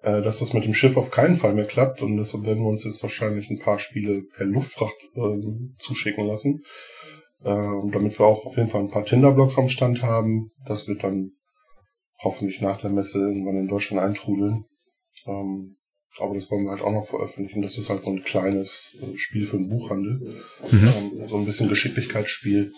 äh, 0.03 0.21
dass 0.21 0.39
das 0.39 0.53
mit 0.53 0.65
dem 0.65 0.73
Schiff 0.73 0.97
auf 0.97 1.09
keinen 1.09 1.35
Fall 1.35 1.53
mehr 1.53 1.65
klappt 1.65 2.01
und 2.01 2.17
deshalb 2.17 2.45
werden 2.45 2.63
wir 2.63 2.69
uns 2.69 2.83
jetzt 2.83 3.01
wahrscheinlich 3.01 3.49
ein 3.49 3.59
paar 3.59 3.79
Spiele 3.79 4.23
per 4.35 4.45
Luftfracht 4.45 4.95
ähm, 5.15 5.73
zuschicken 5.79 6.27
lassen, 6.27 6.63
äh, 7.43 7.89
damit 7.91 8.19
wir 8.19 8.25
auch 8.25 8.45
auf 8.45 8.57
jeden 8.57 8.69
Fall 8.69 8.81
ein 8.81 8.91
paar 8.91 9.05
Tinderblocks 9.05 9.57
am 9.57 9.69
Stand 9.69 10.03
haben. 10.03 10.51
Das 10.65 10.87
wird 10.87 11.03
dann 11.03 11.31
hoffentlich 12.19 12.61
nach 12.61 12.79
der 12.79 12.91
Messe 12.91 13.19
irgendwann 13.19 13.57
in 13.57 13.67
Deutschland 13.67 14.03
eintrudeln. 14.03 14.65
Ähm, 15.25 15.75
aber 16.19 16.33
das 16.33 16.51
wollen 16.51 16.65
wir 16.65 16.71
halt 16.71 16.81
auch 16.81 16.91
noch 16.91 17.05
veröffentlichen. 17.05 17.61
Das 17.61 17.77
ist 17.77 17.89
halt 17.89 18.03
so 18.03 18.11
ein 18.11 18.23
kleines 18.23 18.97
äh, 19.01 19.17
Spiel 19.17 19.45
für 19.45 19.57
den 19.57 19.69
Buchhandel. 19.69 20.43
Mhm. 20.69 20.93
Ähm, 21.19 21.27
so 21.27 21.37
ein 21.37 21.45
bisschen 21.45 21.69
Geschicklichkeitsspiel. 21.69 22.73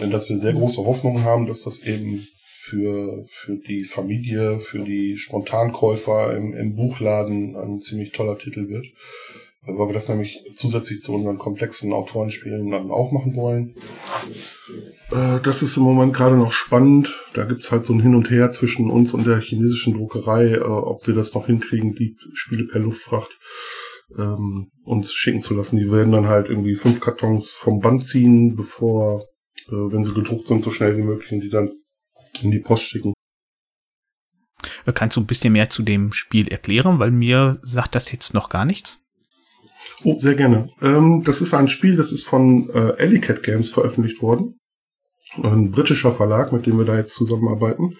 In 0.00 0.10
das 0.10 0.28
wir 0.28 0.38
sehr 0.38 0.52
große 0.52 0.84
Hoffnung 0.84 1.24
haben, 1.24 1.46
dass 1.46 1.62
das 1.62 1.80
eben 1.80 2.26
für, 2.70 3.24
für 3.28 3.56
die 3.56 3.84
Familie, 3.84 4.60
für 4.60 4.80
die 4.80 5.16
Spontankäufer 5.16 6.36
im, 6.36 6.54
im 6.54 6.76
Buchladen 6.76 7.56
ein 7.56 7.80
ziemlich 7.80 8.12
toller 8.12 8.38
Titel 8.38 8.68
wird. 8.68 8.86
Weil 9.62 9.88
wir 9.88 9.92
das 9.92 10.08
nämlich 10.08 10.40
zusätzlich 10.56 11.02
zu 11.02 11.12
unseren 11.12 11.36
komplexen 11.36 11.92
Autorenspielen 11.92 12.70
dann 12.70 12.90
auch 12.90 13.12
machen 13.12 13.36
wollen. 13.36 13.74
Äh, 15.12 15.40
Das 15.42 15.60
ist 15.62 15.76
im 15.76 15.82
Moment 15.82 16.14
gerade 16.14 16.36
noch 16.36 16.52
spannend. 16.52 17.14
Da 17.34 17.44
gibt's 17.44 17.70
halt 17.70 17.84
so 17.84 17.92
ein 17.92 18.00
Hin 18.00 18.14
und 18.14 18.30
Her 18.30 18.52
zwischen 18.52 18.90
uns 18.90 19.12
und 19.12 19.26
der 19.26 19.40
chinesischen 19.40 19.94
Druckerei, 19.94 20.52
äh, 20.52 20.60
ob 20.60 21.06
wir 21.06 21.14
das 21.14 21.34
noch 21.34 21.46
hinkriegen, 21.46 21.94
die 21.94 22.16
Spiele 22.32 22.64
per 22.64 22.80
Luftfracht 22.80 23.30
ähm, 24.18 24.70
uns 24.84 25.12
schicken 25.12 25.42
zu 25.42 25.54
lassen. 25.54 25.76
Die 25.76 25.90
werden 25.90 26.12
dann 26.12 26.26
halt 26.26 26.48
irgendwie 26.48 26.74
fünf 26.74 27.00
Kartons 27.00 27.52
vom 27.52 27.80
Band 27.80 28.06
ziehen, 28.06 28.56
bevor, 28.56 29.26
äh, 29.68 29.72
wenn 29.72 30.04
sie 30.04 30.14
gedruckt 30.14 30.48
sind, 30.48 30.62
so 30.62 30.70
schnell 30.70 30.96
wie 30.96 31.02
möglich 31.02 31.32
und 31.32 31.40
die 31.40 31.50
dann 31.50 31.70
in 32.40 32.50
die 32.50 32.60
Post 32.60 32.84
schicken. 32.84 33.12
Kannst 34.94 35.16
du 35.16 35.20
ein 35.20 35.26
bisschen 35.26 35.52
mehr 35.52 35.68
zu 35.68 35.82
dem 35.82 36.12
Spiel 36.12 36.48
erklären, 36.48 36.98
weil 36.98 37.10
mir 37.10 37.60
sagt 37.62 37.94
das 37.94 38.10
jetzt 38.10 38.34
noch 38.34 38.48
gar 38.48 38.64
nichts. 38.64 39.04
Oh, 40.04 40.18
sehr 40.18 40.34
gerne. 40.34 40.68
Ähm, 40.82 41.22
das 41.24 41.40
ist 41.40 41.54
ein 41.54 41.68
Spiel, 41.68 41.96
das 41.96 42.12
ist 42.12 42.26
von 42.26 42.70
äh, 42.70 42.96
Ellicat 42.96 43.42
Games 43.42 43.70
veröffentlicht 43.70 44.22
worden. 44.22 44.58
Ein 45.42 45.70
britischer 45.70 46.12
Verlag, 46.12 46.52
mit 46.52 46.66
dem 46.66 46.78
wir 46.78 46.84
da 46.84 46.96
jetzt 46.96 47.14
zusammenarbeiten. 47.14 47.96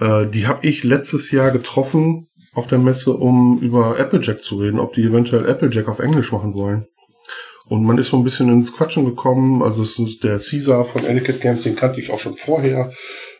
Äh, 0.00 0.26
die 0.26 0.46
habe 0.46 0.66
ich 0.66 0.84
letztes 0.84 1.30
Jahr 1.30 1.50
getroffen 1.50 2.28
auf 2.54 2.66
der 2.66 2.78
Messe, 2.78 3.12
um 3.12 3.58
über 3.60 3.98
Applejack 3.98 4.42
zu 4.42 4.58
reden, 4.58 4.80
ob 4.80 4.94
die 4.94 5.02
eventuell 5.02 5.48
Applejack 5.48 5.88
auf 5.88 5.98
Englisch 5.98 6.32
machen 6.32 6.54
wollen. 6.54 6.86
Und 7.68 7.84
man 7.84 7.98
ist 7.98 8.08
so 8.08 8.16
ein 8.16 8.24
bisschen 8.24 8.48
ins 8.48 8.74
Quatschen 8.74 9.04
gekommen. 9.04 9.62
Also 9.62 9.82
es 9.82 9.98
ist 9.98 10.24
der 10.24 10.38
Caesar 10.38 10.84
von 10.84 11.04
Ellicat 11.04 11.40
Games, 11.40 11.62
den 11.64 11.76
kannte 11.76 12.00
ich 12.00 12.10
auch 12.10 12.18
schon 12.18 12.34
vorher. 12.34 12.90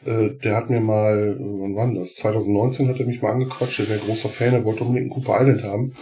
Äh, 0.05 0.31
der 0.45 0.57
hat 0.57 0.69
mir 0.69 0.81
mal, 0.81 1.37
äh, 1.39 1.41
wann 1.41 1.75
war 1.75 1.95
das? 1.95 2.17
2019 2.17 2.89
hat 2.89 3.01
er 3.01 3.07
mich 3.07 3.23
mal 3.23 3.33
angequatscht. 3.33 3.79
Der 3.79 3.89
wäre 3.89 4.01
großer 4.01 4.29
Fan, 4.29 4.53
er 4.53 4.65
wollte 4.65 4.85
unbedingt 4.85 5.11
einen 5.11 5.25
Cooper 5.25 5.41
Island 5.41 5.63
haben. 5.63 5.95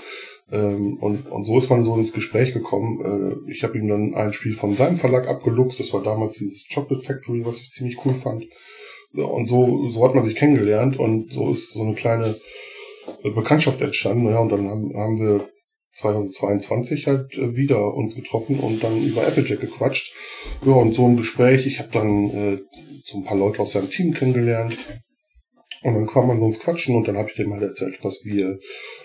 Ähm, 0.51 0.99
und, 1.01 1.27
und 1.27 1.45
so 1.45 1.59
ist 1.59 1.71
man 1.71 1.83
so 1.83 1.97
ins 1.97 2.13
Gespräch 2.13 2.53
gekommen. 2.53 3.45
Äh, 3.47 3.51
ich 3.51 3.65
habe 3.65 3.77
ihm 3.79 3.89
dann 3.89 4.15
ein 4.15 4.33
Spiel 4.33 4.53
von 4.53 4.75
seinem 4.75 4.97
Verlag 4.97 5.29
abgeluchst. 5.29 5.81
Das 5.81 5.93
war 5.93 6.03
damals 6.03 6.35
dieses 6.35 6.67
Chocolate 6.73 7.05
Factory, 7.05 7.45
was 7.45 7.61
ich 7.61 7.71
ziemlich 7.71 8.05
cool 8.05 8.15
fand. 8.15 8.45
Und 9.13 9.47
so, 9.47 9.89
so 9.89 10.05
hat 10.05 10.15
man 10.15 10.25
sich 10.25 10.37
kennengelernt 10.37 10.99
und 10.99 11.33
so 11.33 11.51
ist 11.51 11.73
so 11.73 11.83
eine 11.83 11.95
kleine 11.95 12.39
äh, 13.25 13.31
Bekanntschaft 13.31 13.81
entstanden. 13.81 14.29
Ja, 14.29 14.39
und 14.39 14.51
dann 14.51 14.69
haben, 14.69 14.93
haben 14.97 15.19
wir 15.19 15.49
2022 15.95 17.07
halt 17.07 17.37
äh, 17.37 17.57
wieder 17.57 17.95
uns 17.95 18.15
getroffen 18.15 18.61
und 18.61 18.85
dann 18.85 19.03
über 19.03 19.27
Applejack 19.27 19.61
gequatscht. 19.61 20.15
Ja, 20.65 20.73
und 20.73 20.95
so 20.95 21.07
ein 21.07 21.17
Gespräch. 21.17 21.67
Ich 21.67 21.81
habe 21.81 21.89
dann 21.93 22.31
äh, 22.31 22.59
so 23.05 23.19
ein 23.19 23.25
paar 23.25 23.39
Leute 23.39 23.61
aus 23.61 23.73
seinem 23.73 23.91
Team 23.91 24.13
kennengelernt. 24.13 24.77
Und 25.87 25.95
dann 25.95 26.07
kam 26.09 26.27
man 26.27 26.41
so 26.41 26.47
ins 26.47 26.59
Quatschen 26.59 26.97
und 26.97 27.07
dann 27.07 27.17
habe 27.17 27.29
ich 27.31 27.37
dem 27.37 27.53
halt 27.53 27.63
erzählt, 27.63 28.01
was 28.03 28.25
wir 28.25 28.59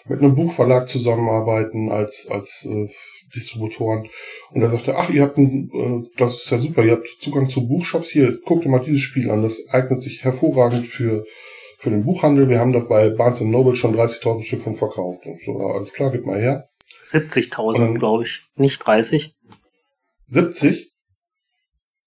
mit 0.10 0.20
einem 0.20 0.34
Buchverlag 0.34 0.90
zusammenarbeiten 0.90 1.92
als, 1.92 2.28
als 2.28 2.68
äh, 2.68 2.88
Distributoren. 3.36 4.10
Und 4.50 4.64
er 4.64 4.70
sagte, 4.70 4.96
ach, 4.96 5.08
ihr 5.12 5.22
habt 5.22 5.38
ein, 5.38 5.70
äh, 5.76 6.10
das 6.18 6.42
ist 6.42 6.50
ja 6.50 6.58
super, 6.58 6.84
ihr 6.84 6.94
habt 6.94 7.08
Zugang 7.20 7.48
zu 7.50 7.68
Buchshops. 7.68 8.10
Hier, 8.10 8.36
guckt 8.46 8.66
dir 8.66 8.70
mal 8.70 8.80
dieses 8.80 9.02
Spiel 9.02 9.30
an. 9.30 9.44
Das 9.44 9.64
eignet 9.70 10.02
sich 10.02 10.24
hervorragend 10.24 10.88
für, 10.88 11.24
für 11.78 11.92
den 11.92 12.04
Buchhandel. 12.04 12.50
Wir 12.50 12.60
haben 12.60 12.74
da 12.74 12.80
bei 12.80 13.12
Barnes 13.12 13.42
Noble 13.42 13.76
schon 13.76 13.96
30.000 13.96 14.42
Stück 14.42 14.64
von 14.64 14.74
verkauft. 14.74 15.24
Und 15.28 15.40
so, 15.40 15.60
alles 15.60 15.94
klar, 15.94 16.10
gib 16.10 16.26
mal 16.26 16.42
her. 16.42 16.68
70.000, 17.06 17.80
Ähm, 17.80 18.00
glaube 18.00 18.24
ich. 18.24 18.42
Nicht 18.56 18.80
30. 18.80 19.36
70? 20.26 20.92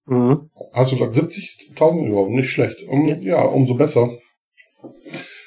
Mhm. 0.06 0.50
Hast 0.72 0.90
du 0.90 0.96
gesagt 0.98 1.14
70.000? 1.14 2.12
Ja, 2.12 2.28
nicht 2.28 2.50
schlecht. 2.50 2.82
Um, 2.88 3.06
Ja. 3.06 3.16
ja. 3.18 3.42
umso 3.44 3.74
besser. 3.74 4.18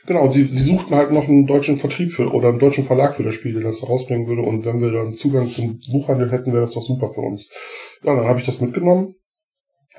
Genau, 0.08 0.30
sie, 0.30 0.46
sie 0.46 0.64
suchten 0.64 0.96
halt 0.96 1.12
noch 1.12 1.28
einen 1.28 1.48
deutschen 1.48 1.78
Vertrieb 1.78 2.12
für 2.12 2.32
oder 2.32 2.50
einen 2.50 2.60
deutschen 2.60 2.86
Verlag 2.86 3.16
für 3.16 3.24
das 3.24 3.36
Spiel, 3.36 3.54
der 3.54 3.64
das 3.64 3.88
rausbringen 3.88 4.28
würde. 4.28 4.42
Und 4.42 4.64
wenn 4.64 4.80
wir 4.80 4.92
dann 4.92 5.14
Zugang 5.14 5.50
zum 5.50 5.82
Buchhandel 5.92 6.32
hätten, 6.32 6.54
wäre 6.54 6.62
das 6.62 6.72
doch 6.72 6.84
super 6.84 7.10
für 7.10 7.22
uns. 7.22 7.50
Ja, 8.04 8.16
dann 8.16 8.26
habe 8.26 8.40
ich 8.40 8.46
das 8.46 8.62
mitgenommen, 8.62 9.16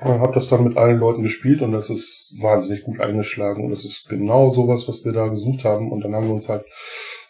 habe 0.01 0.33
das 0.33 0.49
dann 0.49 0.63
mit 0.63 0.77
allen 0.77 0.99
Leuten 0.99 1.21
gespielt 1.21 1.61
und 1.61 1.73
das 1.73 1.91
ist 1.91 2.33
wahnsinnig 2.41 2.83
gut 2.83 2.99
eingeschlagen. 2.99 3.63
Und 3.63 3.69
das 3.69 3.85
ist 3.85 4.09
genau 4.09 4.51
sowas, 4.51 4.87
was 4.87 5.05
wir 5.05 5.11
da 5.11 5.27
gesucht 5.27 5.63
haben. 5.63 5.91
Und 5.91 6.03
dann 6.03 6.15
haben 6.15 6.25
wir 6.25 6.33
uns 6.33 6.49
halt 6.49 6.65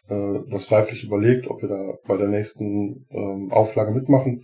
äh, 0.07 0.39
das 0.49 0.71
reiflich 0.71 1.03
überlegt, 1.03 1.47
ob 1.47 1.61
wir 1.61 1.69
da 1.69 1.93
bei 2.07 2.15
der 2.15 2.29
nächsten 2.29 3.07
ähm, 3.11 3.51
Auflage 3.51 3.91
mitmachen. 3.91 4.43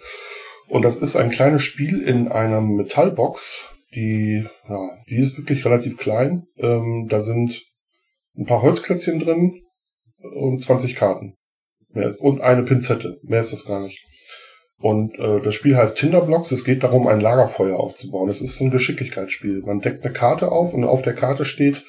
Und 0.67 0.83
das 0.83 0.97
ist 0.97 1.15
ein 1.15 1.29
kleines 1.29 1.63
Spiel 1.63 2.01
in 2.01 2.27
einer 2.27 2.59
Metallbox, 2.59 3.74
die, 3.95 4.45
ja, 4.67 4.89
die 5.09 5.17
ist 5.17 5.37
wirklich 5.37 5.65
relativ 5.65 5.97
klein. 5.97 6.47
Ähm, 6.57 7.07
da 7.09 7.19
sind 7.19 7.63
ein 8.37 8.45
paar 8.45 8.61
Holzklötzchen 8.61 9.19
drin 9.19 9.61
und 10.35 10.63
20 10.63 10.95
Karten. 10.95 11.35
Mehr 11.89 12.19
und 12.19 12.41
eine 12.41 12.63
Pinzette. 12.63 13.19
Mehr 13.23 13.41
ist 13.41 13.53
das 13.53 13.65
gar 13.65 13.81
nicht. 13.81 14.03
Und 14.77 15.17
äh, 15.17 15.41
das 15.41 15.55
Spiel 15.55 15.77
heißt 15.77 15.97
Tinderblocks. 15.97 16.51
Es 16.51 16.65
geht 16.65 16.83
darum, 16.83 17.07
ein 17.07 17.21
Lagerfeuer 17.21 17.79
aufzubauen. 17.79 18.29
Es 18.29 18.41
ist 18.41 18.59
ein 18.59 18.71
Geschicklichkeitsspiel. 18.71 19.61
Man 19.61 19.79
deckt 19.79 20.03
eine 20.03 20.13
Karte 20.13 20.51
auf 20.51 20.73
und 20.73 20.83
auf 20.83 21.01
der 21.01 21.15
Karte 21.15 21.45
steht, 21.45 21.83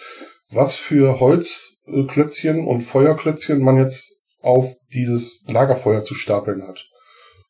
was 0.51 0.77
für 0.77 1.19
Holzklötzchen 1.19 2.67
und 2.67 2.83
Feuerklötzchen 2.83 3.61
man 3.61 3.79
jetzt 3.79 4.21
auf 4.41 4.73
dieses 4.95 5.43
Lagerfeuer 5.49 6.03
zu 6.03 6.15
stapeln 6.15 6.63
hat. 6.63 6.87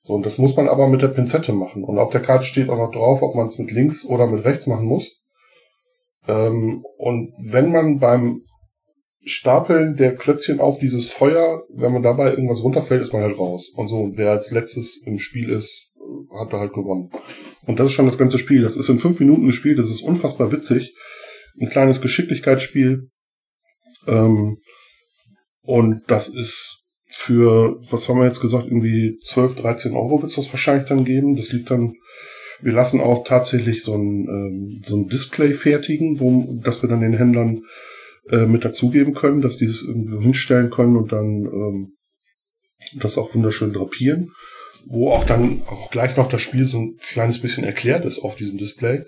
So, 0.06 0.14
und 0.14 0.24
das 0.24 0.38
muss 0.38 0.56
man 0.56 0.68
aber 0.68 0.88
mit 0.88 1.02
der 1.02 1.08
Pinzette 1.08 1.52
machen. 1.52 1.82
Und 1.82 1.98
auf 1.98 2.10
der 2.10 2.22
Karte 2.22 2.44
steht 2.44 2.68
auch 2.68 2.78
noch 2.78 2.92
drauf, 2.92 3.22
ob 3.22 3.34
man 3.34 3.46
es 3.46 3.58
mit 3.58 3.72
links 3.72 4.04
oder 4.04 4.28
mit 4.28 4.44
rechts 4.44 4.68
machen 4.68 4.86
muss. 4.86 5.20
Ähm, 6.28 6.84
und 6.96 7.32
wenn 7.50 7.72
man 7.72 7.98
beim 7.98 8.42
Stapeln 9.24 9.96
der 9.96 10.14
Klötzchen 10.14 10.60
auf 10.60 10.78
dieses 10.78 11.10
Feuer, 11.10 11.64
wenn 11.74 11.92
man 11.92 12.04
dabei 12.04 12.30
irgendwas 12.30 12.62
runterfällt, 12.62 13.02
ist 13.02 13.12
man 13.12 13.22
halt 13.22 13.36
raus. 13.36 13.72
Und 13.74 13.88
so, 13.88 14.12
wer 14.14 14.30
als 14.30 14.52
letztes 14.52 15.02
im 15.04 15.18
Spiel 15.18 15.50
ist, 15.50 15.90
hat 16.38 16.52
da 16.52 16.60
halt 16.60 16.72
gewonnen. 16.72 17.10
Und 17.66 17.80
das 17.80 17.86
ist 17.86 17.94
schon 17.94 18.06
das 18.06 18.18
ganze 18.18 18.38
Spiel. 18.38 18.62
Das 18.62 18.76
ist 18.76 18.88
in 18.88 19.00
fünf 19.00 19.18
Minuten 19.18 19.46
gespielt, 19.46 19.80
das 19.80 19.90
ist 19.90 20.02
unfassbar 20.02 20.52
witzig. 20.52 20.94
Ein 21.60 21.68
kleines 21.68 22.00
Geschicklichkeitsspiel. 22.00 23.10
Ähm, 24.06 24.58
und 25.62 26.02
das 26.06 26.28
ist 26.28 26.85
für, 27.16 27.80
was 27.90 28.08
haben 28.08 28.18
wir 28.18 28.26
jetzt 28.26 28.40
gesagt, 28.40 28.66
irgendwie 28.66 29.18
12, 29.24 29.56
13 29.56 29.94
Euro 29.94 30.20
wird 30.20 30.30
es 30.30 30.36
das 30.36 30.52
wahrscheinlich 30.52 30.86
dann 30.86 31.04
geben. 31.04 31.34
Das 31.34 31.50
liegt 31.50 31.70
dann, 31.70 31.94
wir 32.60 32.72
lassen 32.72 33.00
auch 33.00 33.24
tatsächlich 33.24 33.82
so 33.82 33.94
ein, 33.94 34.28
ähm, 34.28 34.82
so 34.84 34.96
ein 34.96 35.08
Display 35.08 35.54
fertigen, 35.54 36.20
wo, 36.20 36.60
dass 36.62 36.82
wir 36.82 36.88
dann 36.88 37.00
den 37.00 37.14
Händlern 37.14 37.62
äh, 38.30 38.46
mit 38.46 38.64
dazugeben 38.64 39.14
können, 39.14 39.40
dass 39.40 39.56
die 39.56 39.64
es 39.64 39.82
irgendwo 39.82 40.20
hinstellen 40.20 40.70
können 40.70 40.96
und 40.96 41.10
dann 41.12 41.46
ähm, 41.46 41.92
das 42.94 43.16
auch 43.16 43.34
wunderschön 43.34 43.72
drapieren, 43.72 44.30
wo 44.86 45.10
auch 45.10 45.24
dann 45.24 45.62
auch 45.66 45.90
gleich 45.90 46.16
noch 46.16 46.28
das 46.28 46.42
Spiel 46.42 46.66
so 46.66 46.78
ein 46.78 46.96
kleines 46.98 47.40
bisschen 47.40 47.64
erklärt 47.64 48.04
ist 48.04 48.18
auf 48.18 48.36
diesem 48.36 48.58
Display. 48.58 49.04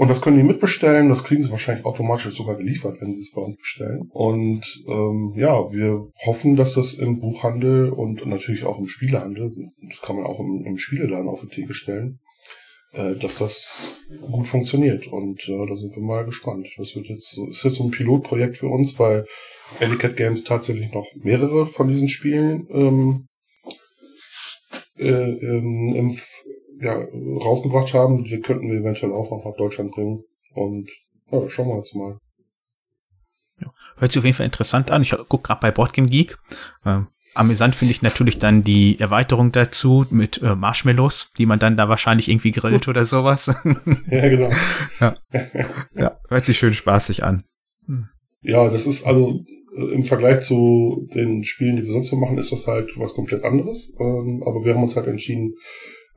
Und 0.00 0.08
das 0.08 0.22
können 0.22 0.38
die 0.38 0.42
mitbestellen, 0.42 1.10
das 1.10 1.24
kriegen 1.24 1.42
sie 1.42 1.50
wahrscheinlich 1.50 1.84
automatisch 1.84 2.34
sogar 2.34 2.56
geliefert, 2.56 3.02
wenn 3.02 3.12
sie 3.12 3.20
es 3.20 3.32
bei 3.32 3.42
uns 3.42 3.58
bestellen. 3.58 4.08
Und 4.08 4.62
ähm, 4.88 5.34
ja, 5.36 5.70
wir 5.74 6.08
hoffen, 6.24 6.56
dass 6.56 6.72
das 6.72 6.94
im 6.94 7.20
Buchhandel 7.20 7.90
und 7.90 8.24
natürlich 8.24 8.64
auch 8.64 8.78
im 8.78 8.86
Spielehandel, 8.86 9.52
das 9.86 10.00
kann 10.00 10.16
man 10.16 10.24
auch 10.24 10.40
im, 10.40 10.64
im 10.64 10.78
Spieleladen 10.78 11.28
auf 11.28 11.42
die 11.42 11.48
Theke 11.48 11.74
stellen, 11.74 12.18
äh, 12.92 13.14
dass 13.16 13.36
das 13.36 13.98
gut 14.22 14.48
funktioniert. 14.48 15.06
Und 15.06 15.46
äh, 15.46 15.66
da 15.66 15.76
sind 15.76 15.94
wir 15.94 16.02
mal 16.02 16.24
gespannt. 16.24 16.68
Das 16.78 16.96
wird 16.96 17.08
jetzt 17.08 17.36
ist 17.36 17.62
jetzt 17.64 17.76
so 17.76 17.84
ein 17.84 17.90
Pilotprojekt 17.90 18.56
für 18.56 18.68
uns, 18.68 18.98
weil 18.98 19.26
Ellicat 19.80 20.16
Games 20.16 20.44
tatsächlich 20.44 20.94
noch 20.94 21.08
mehrere 21.16 21.66
von 21.66 21.88
diesen 21.88 22.08
Spielen 22.08 22.66
ähm, 22.70 23.26
äh, 24.96 25.10
ähm, 25.10 25.94
im, 25.94 26.16
ja, 26.80 26.94
rausgebracht 26.94 27.94
haben. 27.94 28.24
Die 28.24 28.40
könnten 28.40 28.70
wir 28.70 28.80
eventuell 28.80 29.12
auch 29.12 29.30
noch 29.30 29.44
nach 29.44 29.56
Deutschland 29.56 29.92
bringen. 29.92 30.24
Und 30.54 30.88
ja, 31.30 31.48
schauen 31.48 31.68
wir 31.68 31.76
jetzt 31.76 31.94
mal. 31.94 32.18
Ja, 33.60 33.72
hört 33.98 34.12
sich 34.12 34.18
auf 34.18 34.24
jeden 34.24 34.36
Fall 34.36 34.46
interessant 34.46 34.90
an. 34.90 35.02
Ich 35.02 35.10
gucke 35.10 35.42
gerade 35.42 35.60
bei 35.60 35.70
Boardgame 35.70 36.08
Geek. 36.08 36.38
Ähm, 36.84 37.08
amüsant 37.34 37.74
finde 37.74 37.92
ich 37.92 38.02
natürlich 38.02 38.38
dann 38.38 38.64
die 38.64 38.98
Erweiterung 38.98 39.52
dazu 39.52 40.06
mit 40.10 40.42
äh, 40.42 40.54
Marshmallows, 40.54 41.32
die 41.38 41.46
man 41.46 41.58
dann 41.58 41.76
da 41.76 41.88
wahrscheinlich 41.88 42.28
irgendwie 42.28 42.50
grillt 42.50 42.88
oder 42.88 43.04
sowas. 43.04 43.46
ja, 44.10 44.28
genau. 44.28 44.50
ja. 45.00 45.16
ja, 45.94 46.20
hört 46.28 46.44
sich 46.44 46.58
schön 46.58 46.74
spaßig 46.74 47.22
an. 47.22 47.44
Hm. 47.86 48.08
Ja, 48.42 48.70
das 48.70 48.86
ist 48.86 49.06
also 49.06 49.44
äh, 49.76 49.94
im 49.94 50.04
Vergleich 50.04 50.40
zu 50.40 51.08
den 51.14 51.44
Spielen, 51.44 51.76
die 51.76 51.82
wir 51.82 51.92
sonst 51.92 52.08
so 52.08 52.16
machen, 52.16 52.38
ist 52.38 52.52
das 52.52 52.66
halt 52.66 52.90
was 52.96 53.14
komplett 53.14 53.44
anderes. 53.44 53.94
Ähm, 54.00 54.42
aber 54.44 54.64
wir 54.64 54.74
haben 54.74 54.82
uns 54.82 54.96
halt 54.96 55.06
entschieden, 55.06 55.54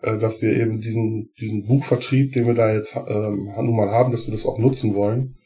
äh, 0.04 0.18
dass 0.18 0.42
wir 0.42 0.56
eben 0.56 0.80
diesen, 0.80 1.32
diesen 1.40 1.66
Buchvertrieb, 1.66 2.34
den 2.34 2.46
wir 2.46 2.54
da 2.54 2.74
jetzt 2.74 2.96
ähm, 2.96 3.50
nun 3.56 3.76
mal 3.76 3.90
haben, 3.90 4.12
dass 4.12 4.28
wir 4.28 4.32
das 4.32 4.46
auch 4.46 4.60
nutzen 4.60 4.96
wollen. 4.96 5.38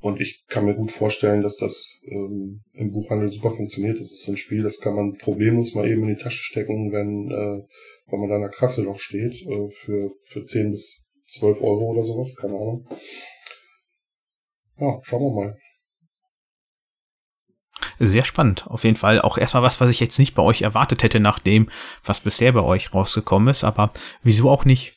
Und 0.00 0.20
ich 0.20 0.44
kann 0.48 0.64
mir 0.64 0.74
gut 0.74 0.90
vorstellen, 0.90 1.42
dass 1.42 1.56
das 1.58 2.00
ähm, 2.06 2.62
im 2.72 2.90
Buchhandel 2.90 3.30
super 3.30 3.52
funktioniert. 3.52 4.00
Das 4.00 4.10
ist 4.10 4.26
ein 4.28 4.36
Spiel, 4.36 4.62
das 4.62 4.80
kann 4.80 4.96
man 4.96 5.12
problemlos 5.12 5.74
mal 5.74 5.88
eben 5.88 6.02
in 6.02 6.16
die 6.16 6.22
Tasche 6.22 6.42
stecken, 6.42 6.90
wenn, 6.90 7.30
äh, 7.30 7.62
wenn 8.10 8.20
man 8.20 8.28
da 8.28 8.36
in 8.36 8.42
der 8.42 8.50
Kasse 8.50 8.82
noch 8.82 8.98
steht, 8.98 9.34
äh, 9.46 9.68
für, 9.70 10.10
für 10.24 10.44
10 10.44 10.72
bis 10.72 11.06
12 11.28 11.62
Euro 11.62 11.92
oder 11.92 12.02
sowas, 12.02 12.34
keine 12.34 12.54
Ahnung. 12.54 12.88
Ja, 14.78 14.98
schauen 15.02 15.22
wir 15.22 15.44
mal. 15.44 15.56
Sehr 18.04 18.24
spannend, 18.24 18.66
auf 18.66 18.82
jeden 18.82 18.96
Fall. 18.96 19.20
Auch 19.20 19.38
erstmal 19.38 19.62
was, 19.62 19.80
was 19.80 19.88
ich 19.88 20.00
jetzt 20.00 20.18
nicht 20.18 20.34
bei 20.34 20.42
euch 20.42 20.62
erwartet 20.62 21.04
hätte, 21.04 21.20
nach 21.20 21.38
dem, 21.38 21.70
was 22.04 22.18
bisher 22.18 22.50
bei 22.50 22.62
euch 22.62 22.92
rausgekommen 22.92 23.46
ist, 23.46 23.62
aber 23.62 23.92
wieso 24.24 24.50
auch 24.50 24.64
nicht? 24.64 24.94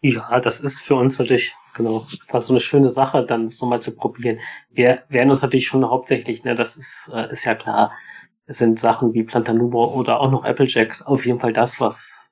Ja, 0.00 0.38
das 0.38 0.60
ist 0.60 0.80
für 0.80 0.94
uns 0.94 1.18
natürlich 1.18 1.56
genau 1.74 2.06
fast 2.28 2.46
so 2.46 2.52
eine 2.52 2.60
schöne 2.60 2.88
Sache, 2.88 3.26
dann 3.26 3.48
so 3.48 3.66
mal 3.66 3.80
zu 3.80 3.96
probieren. 3.96 4.38
Wir 4.70 5.02
werden 5.08 5.28
uns 5.28 5.42
natürlich 5.42 5.66
schon 5.66 5.84
hauptsächlich, 5.84 6.44
ne, 6.44 6.54
das 6.54 6.76
ist 6.76 7.10
äh, 7.12 7.32
ist 7.32 7.44
ja 7.44 7.56
klar, 7.56 7.90
es 8.44 8.58
sind 8.58 8.78
Sachen 8.78 9.12
wie 9.12 9.24
Plantanubo 9.24 9.92
oder 9.92 10.20
auch 10.20 10.30
noch 10.30 10.44
Applejacks 10.44 11.02
auf 11.02 11.26
jeden 11.26 11.40
Fall 11.40 11.52
das, 11.52 11.80
was 11.80 12.30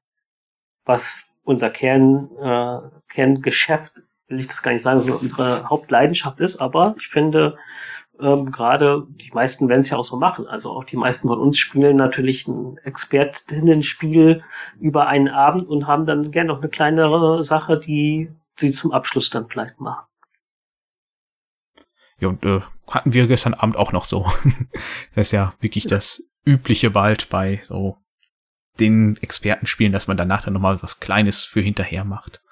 was 0.85 1.25
unser 1.42 1.70
Kern 1.70 2.31
äh, 2.40 2.79
Kerngeschäft 3.12 3.94
will 4.29 4.38
ich 4.38 4.47
das 4.47 4.62
gar 4.62 4.70
nicht 4.70 4.83
sagen, 4.83 5.01
so 5.01 5.14
unsere 5.14 5.68
Hauptleidenschaft 5.68 6.38
ist, 6.38 6.61
aber 6.61 6.94
ich 6.99 7.09
finde 7.09 7.59
ähm, 8.20 8.53
gerade 8.53 9.07
die 9.09 9.31
meisten 9.33 9.68
werden 9.68 9.81
es 9.81 9.90
ja 9.90 9.96
auch 9.96 10.05
so 10.05 10.16
machen. 10.16 10.46
Also 10.46 10.70
auch 10.70 10.85
die 10.85 10.96
meisten 10.96 11.29
von 11.29 11.38
uns 11.38 11.59
spielen 11.59 11.96
natürlich 11.96 12.46
ein 12.46 12.79
Expertinnen-Spiel 12.79 14.44
über 14.81 15.07
einen 15.07 15.29
Abend 15.29 15.68
und 15.68 15.87
haben 15.87 16.07
dann 16.07 16.31
gerne 16.31 16.48
noch 16.48 16.61
eine 16.61 16.68
kleinere 16.68 17.42
Sache, 17.44 17.79
die 17.79 18.31
sie 18.57 18.72
zum 18.72 18.92
Abschluss 18.92 19.31
dann 19.31 19.48
vielleicht 19.48 19.81
machen. 19.81 20.07
Ja, 22.20 22.29
und 22.29 22.44
äh, 22.44 22.61
hatten 22.88 23.12
wir 23.12 23.27
gestern 23.27 23.55
Abend 23.55 23.77
auch 23.77 23.92
noch 23.92 24.05
so. 24.05 24.24
das 25.14 25.29
ist 25.29 25.33
ja 25.33 25.55
wirklich 25.61 25.87
das 25.87 26.22
Übliche 26.44 26.90
bald 26.90 27.29
bei 27.31 27.61
so 27.64 27.98
den 28.79 29.16
Expertenspielen, 29.18 29.92
dass 29.92 30.09
man 30.09 30.16
danach 30.16 30.42
dann 30.42 30.55
nochmal 30.55 30.83
was 30.83 31.00
Kleines 31.00 31.44
für 31.44 31.61
hinterher 31.61 32.05
macht. 32.05 32.42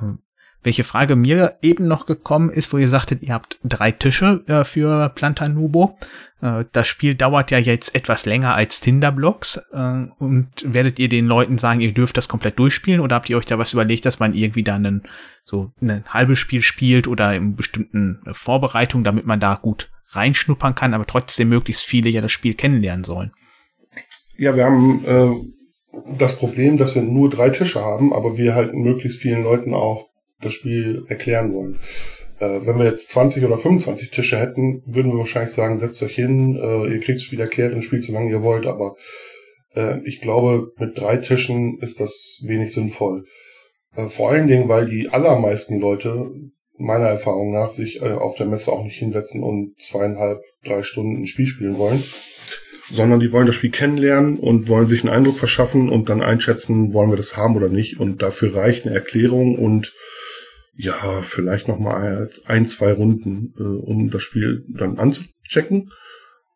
Ähm, 0.00 0.22
welche 0.62 0.84
Frage 0.84 1.16
mir 1.16 1.56
eben 1.62 1.86
noch 1.86 2.06
gekommen 2.06 2.50
ist, 2.50 2.72
wo 2.72 2.78
ihr 2.78 2.88
sagtet, 2.88 3.22
ihr 3.22 3.32
habt 3.32 3.58
drei 3.62 3.92
Tische 3.92 4.42
äh, 4.46 4.64
für 4.64 5.08
Plantanubo. 5.10 5.96
Äh, 6.42 6.64
das 6.72 6.88
Spiel 6.88 7.14
dauert 7.14 7.50
ja 7.50 7.58
jetzt 7.58 7.94
etwas 7.94 8.26
länger 8.26 8.54
als 8.54 8.80
Tinderblocks. 8.80 9.56
Äh, 9.72 10.06
und 10.18 10.48
werdet 10.64 10.98
ihr 10.98 11.08
den 11.08 11.26
Leuten 11.26 11.58
sagen, 11.58 11.80
ihr 11.80 11.92
dürft 11.92 12.16
das 12.16 12.28
komplett 12.28 12.58
durchspielen 12.58 13.00
oder 13.00 13.16
habt 13.16 13.30
ihr 13.30 13.38
euch 13.38 13.46
da 13.46 13.58
was 13.58 13.72
überlegt, 13.72 14.04
dass 14.04 14.18
man 14.18 14.34
irgendwie 14.34 14.64
da 14.64 14.74
einen, 14.74 15.04
so 15.44 15.72
ein 15.80 16.04
halbes 16.08 16.38
Spiel 16.38 16.62
spielt 16.62 17.06
oder 17.06 17.34
in 17.34 17.54
bestimmten 17.54 18.20
äh, 18.26 18.34
Vorbereitungen, 18.34 19.04
damit 19.04 19.26
man 19.26 19.40
da 19.40 19.54
gut 19.54 19.90
reinschnuppern 20.10 20.74
kann, 20.74 20.94
aber 20.94 21.06
trotzdem 21.06 21.50
möglichst 21.50 21.84
viele 21.84 22.08
ja 22.08 22.20
das 22.20 22.32
Spiel 22.32 22.54
kennenlernen 22.54 23.04
sollen? 23.04 23.32
Ja, 24.36 24.56
wir 24.56 24.64
haben 24.64 25.04
äh, 25.04 26.16
das 26.16 26.38
Problem, 26.38 26.78
dass 26.78 26.94
wir 26.94 27.02
nur 27.02 27.28
drei 27.30 27.50
Tische 27.50 27.80
haben, 27.80 28.12
aber 28.12 28.36
wir 28.36 28.54
halt 28.54 28.74
möglichst 28.74 29.20
vielen 29.20 29.42
Leuten 29.42 29.74
auch 29.74 30.07
das 30.40 30.52
Spiel 30.52 31.04
erklären 31.08 31.52
wollen. 31.52 31.78
Äh, 32.38 32.60
wenn 32.66 32.78
wir 32.78 32.84
jetzt 32.84 33.10
20 33.10 33.44
oder 33.44 33.58
25 33.58 34.10
Tische 34.10 34.38
hätten, 34.38 34.82
würden 34.86 35.12
wir 35.12 35.18
wahrscheinlich 35.18 35.52
sagen, 35.52 35.76
setzt 35.76 36.02
euch 36.02 36.14
hin, 36.14 36.56
äh, 36.56 36.92
ihr 36.92 37.00
kriegt 37.00 37.18
das 37.18 37.24
Spiel 37.24 37.40
erklärt 37.40 37.74
und 37.74 37.82
spielt 37.82 38.04
so 38.04 38.12
lange 38.12 38.30
ihr 38.30 38.42
wollt, 38.42 38.66
aber 38.66 38.96
äh, 39.74 39.98
ich 40.04 40.20
glaube, 40.20 40.72
mit 40.78 40.98
drei 40.98 41.16
Tischen 41.16 41.78
ist 41.80 42.00
das 42.00 42.40
wenig 42.42 42.72
sinnvoll. 42.72 43.24
Äh, 43.96 44.06
vor 44.08 44.30
allen 44.30 44.46
Dingen, 44.46 44.68
weil 44.68 44.86
die 44.86 45.08
allermeisten 45.08 45.80
Leute 45.80 46.30
meiner 46.76 47.08
Erfahrung 47.08 47.52
nach 47.52 47.70
sich 47.70 48.00
äh, 48.00 48.12
auf 48.12 48.36
der 48.36 48.46
Messe 48.46 48.70
auch 48.70 48.84
nicht 48.84 48.98
hinsetzen 48.98 49.42
und 49.42 49.74
zweieinhalb, 49.80 50.40
drei 50.64 50.82
Stunden 50.82 51.22
ein 51.22 51.26
Spiel 51.26 51.46
spielen 51.46 51.76
wollen, 51.76 52.02
sondern 52.90 53.20
die 53.20 53.32
wollen 53.32 53.46
das 53.46 53.56
Spiel 53.56 53.70
kennenlernen 53.70 54.38
und 54.38 54.68
wollen 54.68 54.86
sich 54.86 55.02
einen 55.02 55.12
Eindruck 55.12 55.36
verschaffen 55.36 55.88
und 55.88 56.08
dann 56.08 56.22
einschätzen, 56.22 56.94
wollen 56.94 57.10
wir 57.10 57.16
das 57.16 57.36
haben 57.36 57.56
oder 57.56 57.68
nicht. 57.68 57.98
Und 57.98 58.22
dafür 58.22 58.54
reicht 58.54 58.86
eine 58.86 58.94
Erklärung 58.94 59.56
und 59.56 59.92
ja, 60.78 61.22
vielleicht 61.22 61.66
noch 61.66 61.80
mal 61.80 62.30
ein, 62.46 62.66
zwei 62.66 62.92
Runden, 62.92 63.52
äh, 63.58 63.62
um 63.62 64.10
das 64.10 64.22
Spiel 64.22 64.64
dann 64.68 64.96
anzuchecken. 64.96 65.90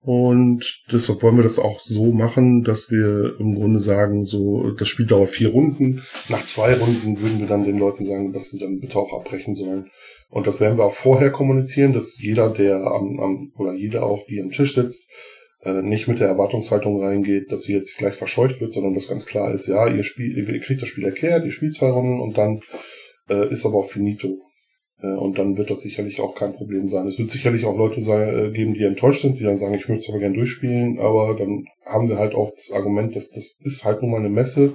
Und 0.01 0.85
deshalb 0.93 1.23
wollen 1.23 1.37
wir 1.37 1.43
das 1.43 1.59
auch 1.59 1.81
so 1.81 2.13
machen, 2.13 2.63
dass 2.63 2.91
wir 2.91 3.39
im 3.39 3.55
Grunde 3.55 3.81
sagen, 3.81 4.25
so, 4.25 4.71
das 4.71 4.89
Spiel 4.89 5.07
dauert 5.07 5.31
vier 5.31 5.49
Runden. 5.49 6.03
Nach 6.29 6.45
zwei 6.45 6.75
Runden 6.75 7.21
würden 7.21 7.41
wir 7.41 7.47
dann 7.49 7.65
den 7.65 7.79
Leuten 7.79 8.05
sagen, 8.05 8.33
dass 8.33 8.51
sie 8.51 8.59
dann 8.59 8.79
bitte 8.79 8.97
auch 8.97 9.13
abbrechen 9.13 9.55
sollen. 9.55 9.91
Und 10.31 10.47
das 10.47 10.61
werden 10.61 10.79
wir 10.79 10.85
auch 10.85 10.95
vorher 10.95 11.31
kommunizieren, 11.31 11.93
dass 11.93 12.21
jeder, 12.21 12.49
der 12.49 12.77
am, 12.77 13.21
am 13.21 13.53
oder 13.57 13.75
jeder 13.75 14.05
auch, 14.05 14.25
die 14.27 14.41
am 14.41 14.51
Tisch 14.51 14.75
sitzt, 14.75 15.09
äh, 15.65 15.83
nicht 15.83 16.07
mit 16.07 16.21
der 16.21 16.29
Erwartungshaltung 16.29 17.03
reingeht, 17.03 17.51
dass 17.51 17.65
sie 17.65 17.75
jetzt 17.75 17.97
gleich 17.99 18.15
verscheucht 18.15 18.61
wird, 18.61 18.73
sondern 18.73 18.95
dass 18.95 19.09
ganz 19.09 19.27
klar 19.27 19.53
ist, 19.53 19.67
ja, 19.67 19.89
ihr 19.89 20.05
Spiel, 20.05 20.37
ihr 20.37 20.61
kriegt 20.61 20.81
das 20.81 20.89
Spiel 20.89 21.05
erklärt, 21.05 21.45
ihr 21.45 21.53
spielt 21.53 21.75
zwei 21.75 21.91
Runden 21.91 22.21
und 22.21 22.39
dann 22.39 22.61
äh, 23.33 23.53
ist 23.53 23.65
aber 23.65 23.79
auch 23.79 23.87
finito. 23.87 24.39
Äh, 25.01 25.15
und 25.15 25.39
dann 25.39 25.57
wird 25.57 25.71
das 25.71 25.81
sicherlich 25.81 26.21
auch 26.21 26.35
kein 26.35 26.53
Problem 26.53 26.89
sein. 26.89 27.07
Es 27.07 27.19
wird 27.19 27.31
sicherlich 27.31 27.65
auch 27.65 27.77
Leute 27.77 28.03
sein, 28.03 28.29
äh, 28.29 28.51
geben, 28.51 28.75
die 28.75 28.85
enttäuscht 28.85 29.23
sind, 29.23 29.39
die 29.39 29.45
dann 29.45 29.57
sagen, 29.57 29.75
ich 29.75 29.89
möchte 29.89 30.05
es 30.05 30.11
aber 30.11 30.19
gerne 30.19 30.37
durchspielen, 30.37 30.99
aber 30.99 31.35
dann 31.35 31.67
haben 31.85 32.09
wir 32.09 32.19
halt 32.19 32.35
auch 32.35 32.53
das 32.55 32.73
Argument, 32.73 33.17
dass 33.17 33.31
das 33.31 33.59
ist 33.63 33.85
halt 33.85 34.03
nun 34.03 34.11
mal 34.11 34.19
eine 34.19 34.31
Messe 34.31 34.73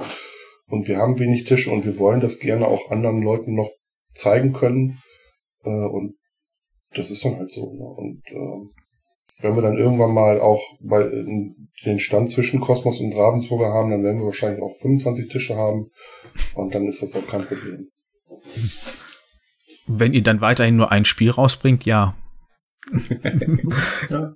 und 0.69 0.87
wir 0.87 0.97
haben 0.97 1.19
wenig 1.19 1.45
Tische 1.45 1.71
und 1.71 1.85
wir 1.85 1.97
wollen 1.97 2.19
das 2.19 2.39
gerne 2.39 2.67
auch 2.67 2.91
anderen 2.91 3.21
Leuten 3.21 3.55
noch 3.55 3.71
zeigen 4.13 4.53
können. 4.53 5.01
Äh, 5.63 5.69
und 5.69 6.15
das 6.93 7.11
ist 7.11 7.23
dann 7.23 7.37
halt 7.37 7.51
so. 7.51 7.73
Ne? 7.73 7.85
Und 7.85 8.21
äh, 8.27 8.69
wenn 9.41 9.55
wir 9.55 9.61
dann 9.61 9.77
irgendwann 9.77 10.13
mal 10.13 10.41
auch 10.41 10.63
bei 10.81 11.03
den 11.03 11.99
Stand 11.99 12.31
zwischen 12.31 12.59
Kosmos 12.59 12.99
und 12.99 13.13
Ravensburger 13.13 13.71
haben, 13.71 13.91
dann 13.91 14.03
werden 14.03 14.19
wir 14.19 14.25
wahrscheinlich 14.25 14.63
auch 14.63 14.75
25 14.77 15.29
Tische 15.29 15.55
haben 15.55 15.91
und 16.55 16.73
dann 16.73 16.87
ist 16.87 17.03
das 17.03 17.15
auch 17.15 17.27
kein 17.27 17.43
Problem. 17.43 17.91
Wenn 19.87 20.13
ihr 20.13 20.23
dann 20.23 20.41
weiterhin 20.41 20.75
nur 20.75 20.91
ein 20.91 21.05
Spiel 21.05 21.31
rausbringt, 21.31 21.85
ja. 21.85 22.15
ja. 24.09 24.33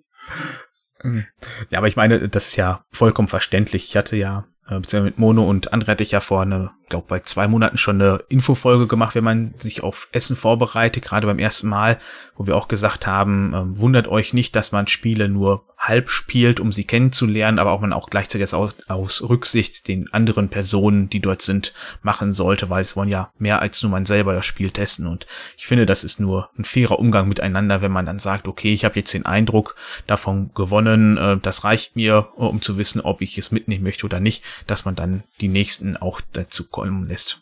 Ja, 1.70 1.80
aber 1.80 1.88
ich 1.88 1.96
meine, 1.96 2.30
das 2.30 2.50
ist 2.50 2.56
ja 2.58 2.86
vollkommen 2.92 3.28
verständlich. 3.28 3.86
Ich 3.88 3.98
hatte 3.98 4.16
ja 4.16 4.46
äh, 4.70 5.02
mit 5.02 5.18
Mono 5.18 5.44
und 5.44 5.74
Andre 5.74 5.94
hatte 5.94 6.04
ich 6.04 6.12
ja 6.12 6.20
vor 6.20 6.42
eine, 6.42 6.72
glaube 6.89 7.08
bei 7.08 7.20
zwei 7.20 7.48
Monaten 7.48 7.78
schon 7.78 8.02
eine 8.02 8.24
Infofolge 8.30 8.88
gemacht, 8.88 9.16
wenn 9.16 9.24
man 9.24 9.54
sich 9.58 9.84
auf 9.84 10.10
Essen 10.12 10.36
vorbereitet, 10.36 11.04
gerade 11.04 11.28
beim 11.28 11.39
ersten 11.39 11.68
Mal, 11.68 11.98
wo 12.36 12.48
wir 12.48 12.56
auch 12.56 12.68
gesagt 12.68 13.08
haben, 13.08 13.54
äh, 13.54 13.80
wundert 13.80 14.08
euch 14.08 14.34
nicht, 14.34 14.56
dass 14.56 14.72
man 14.72 14.88
Spiele 14.88 15.28
nur 15.28 15.66
halb 15.82 16.12
spielt, 16.12 16.60
um 16.60 16.72
sie 16.72 16.84
kennenzulernen, 16.84 17.58
aber 17.58 17.72
auch 17.72 17.82
man 17.82 17.92
auch 17.92 18.10
gleichzeitig 18.10 18.54
aus, 18.54 18.76
aus 18.88 19.28
Rücksicht 19.28 19.88
den 19.88 20.14
anderen 20.14 20.48
Personen, 20.48 21.10
die 21.10 21.20
dort 21.20 21.42
sind, 21.42 21.74
machen 22.04 22.34
sollte, 22.34 22.70
weil 22.70 22.84
es 22.84 22.96
wollen 22.96 23.10
ja 23.10 23.32
mehr 23.40 23.62
als 23.62 23.82
nur 23.82 23.92
man 23.92 24.06
selber 24.06 24.36
das 24.36 24.46
Spiel 24.46 24.70
testen. 24.70 25.08
Und 25.08 25.26
ich 25.58 25.66
finde, 25.66 25.88
das 25.88 26.04
ist 26.04 26.20
nur 26.20 26.52
ein 26.58 26.66
fairer 26.66 27.00
Umgang 27.00 27.28
miteinander, 27.28 27.82
wenn 27.82 27.92
man 27.92 28.06
dann 28.06 28.20
sagt, 28.20 28.48
okay, 28.48 28.72
ich 28.72 28.86
habe 28.86 28.96
jetzt 28.98 29.14
den 29.14 29.26
Eindruck 29.26 29.76
davon 30.06 30.52
gewonnen, 30.54 31.18
äh, 31.18 31.38
das 31.38 31.64
reicht 31.64 31.96
mir, 31.96 32.30
um 32.36 32.62
zu 32.62 32.78
wissen, 32.78 33.02
ob 33.02 33.22
ich 33.22 33.40
es 33.40 33.52
mitnehmen 33.52 33.84
möchte 33.84 34.06
oder 34.06 34.20
nicht, 34.20 34.44
dass 34.68 34.86
man 34.86 34.96
dann 34.96 35.24
die 35.42 35.48
nächsten 35.48 35.98
auch 35.98 36.22
dazu 36.32 36.68
kommen 36.68 37.08
lässt. 37.08 37.42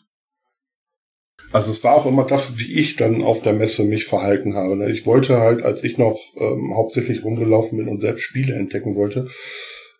Also 1.52 1.72
es 1.72 1.82
war 1.82 1.94
auch 1.94 2.06
immer 2.06 2.24
das, 2.24 2.58
wie 2.58 2.78
ich 2.78 2.96
dann 2.96 3.22
auf 3.22 3.42
der 3.42 3.54
Messe 3.54 3.84
mich 3.84 4.04
verhalten 4.04 4.54
habe. 4.54 4.76
Ne? 4.76 4.90
Ich 4.90 5.04
wollte 5.04 5.38
halt, 5.38 5.62
als 5.62 5.82
ich 5.82 5.98
noch 5.98 6.18
ähm, 6.36 6.74
hauptsächlich 6.74 7.24
rumgelaufen 7.24 7.78
bin 7.78 7.88
und 7.88 7.98
selbst 7.98 8.22
Spiele 8.22 8.54
entdecken 8.54 8.94
wollte, 8.94 9.28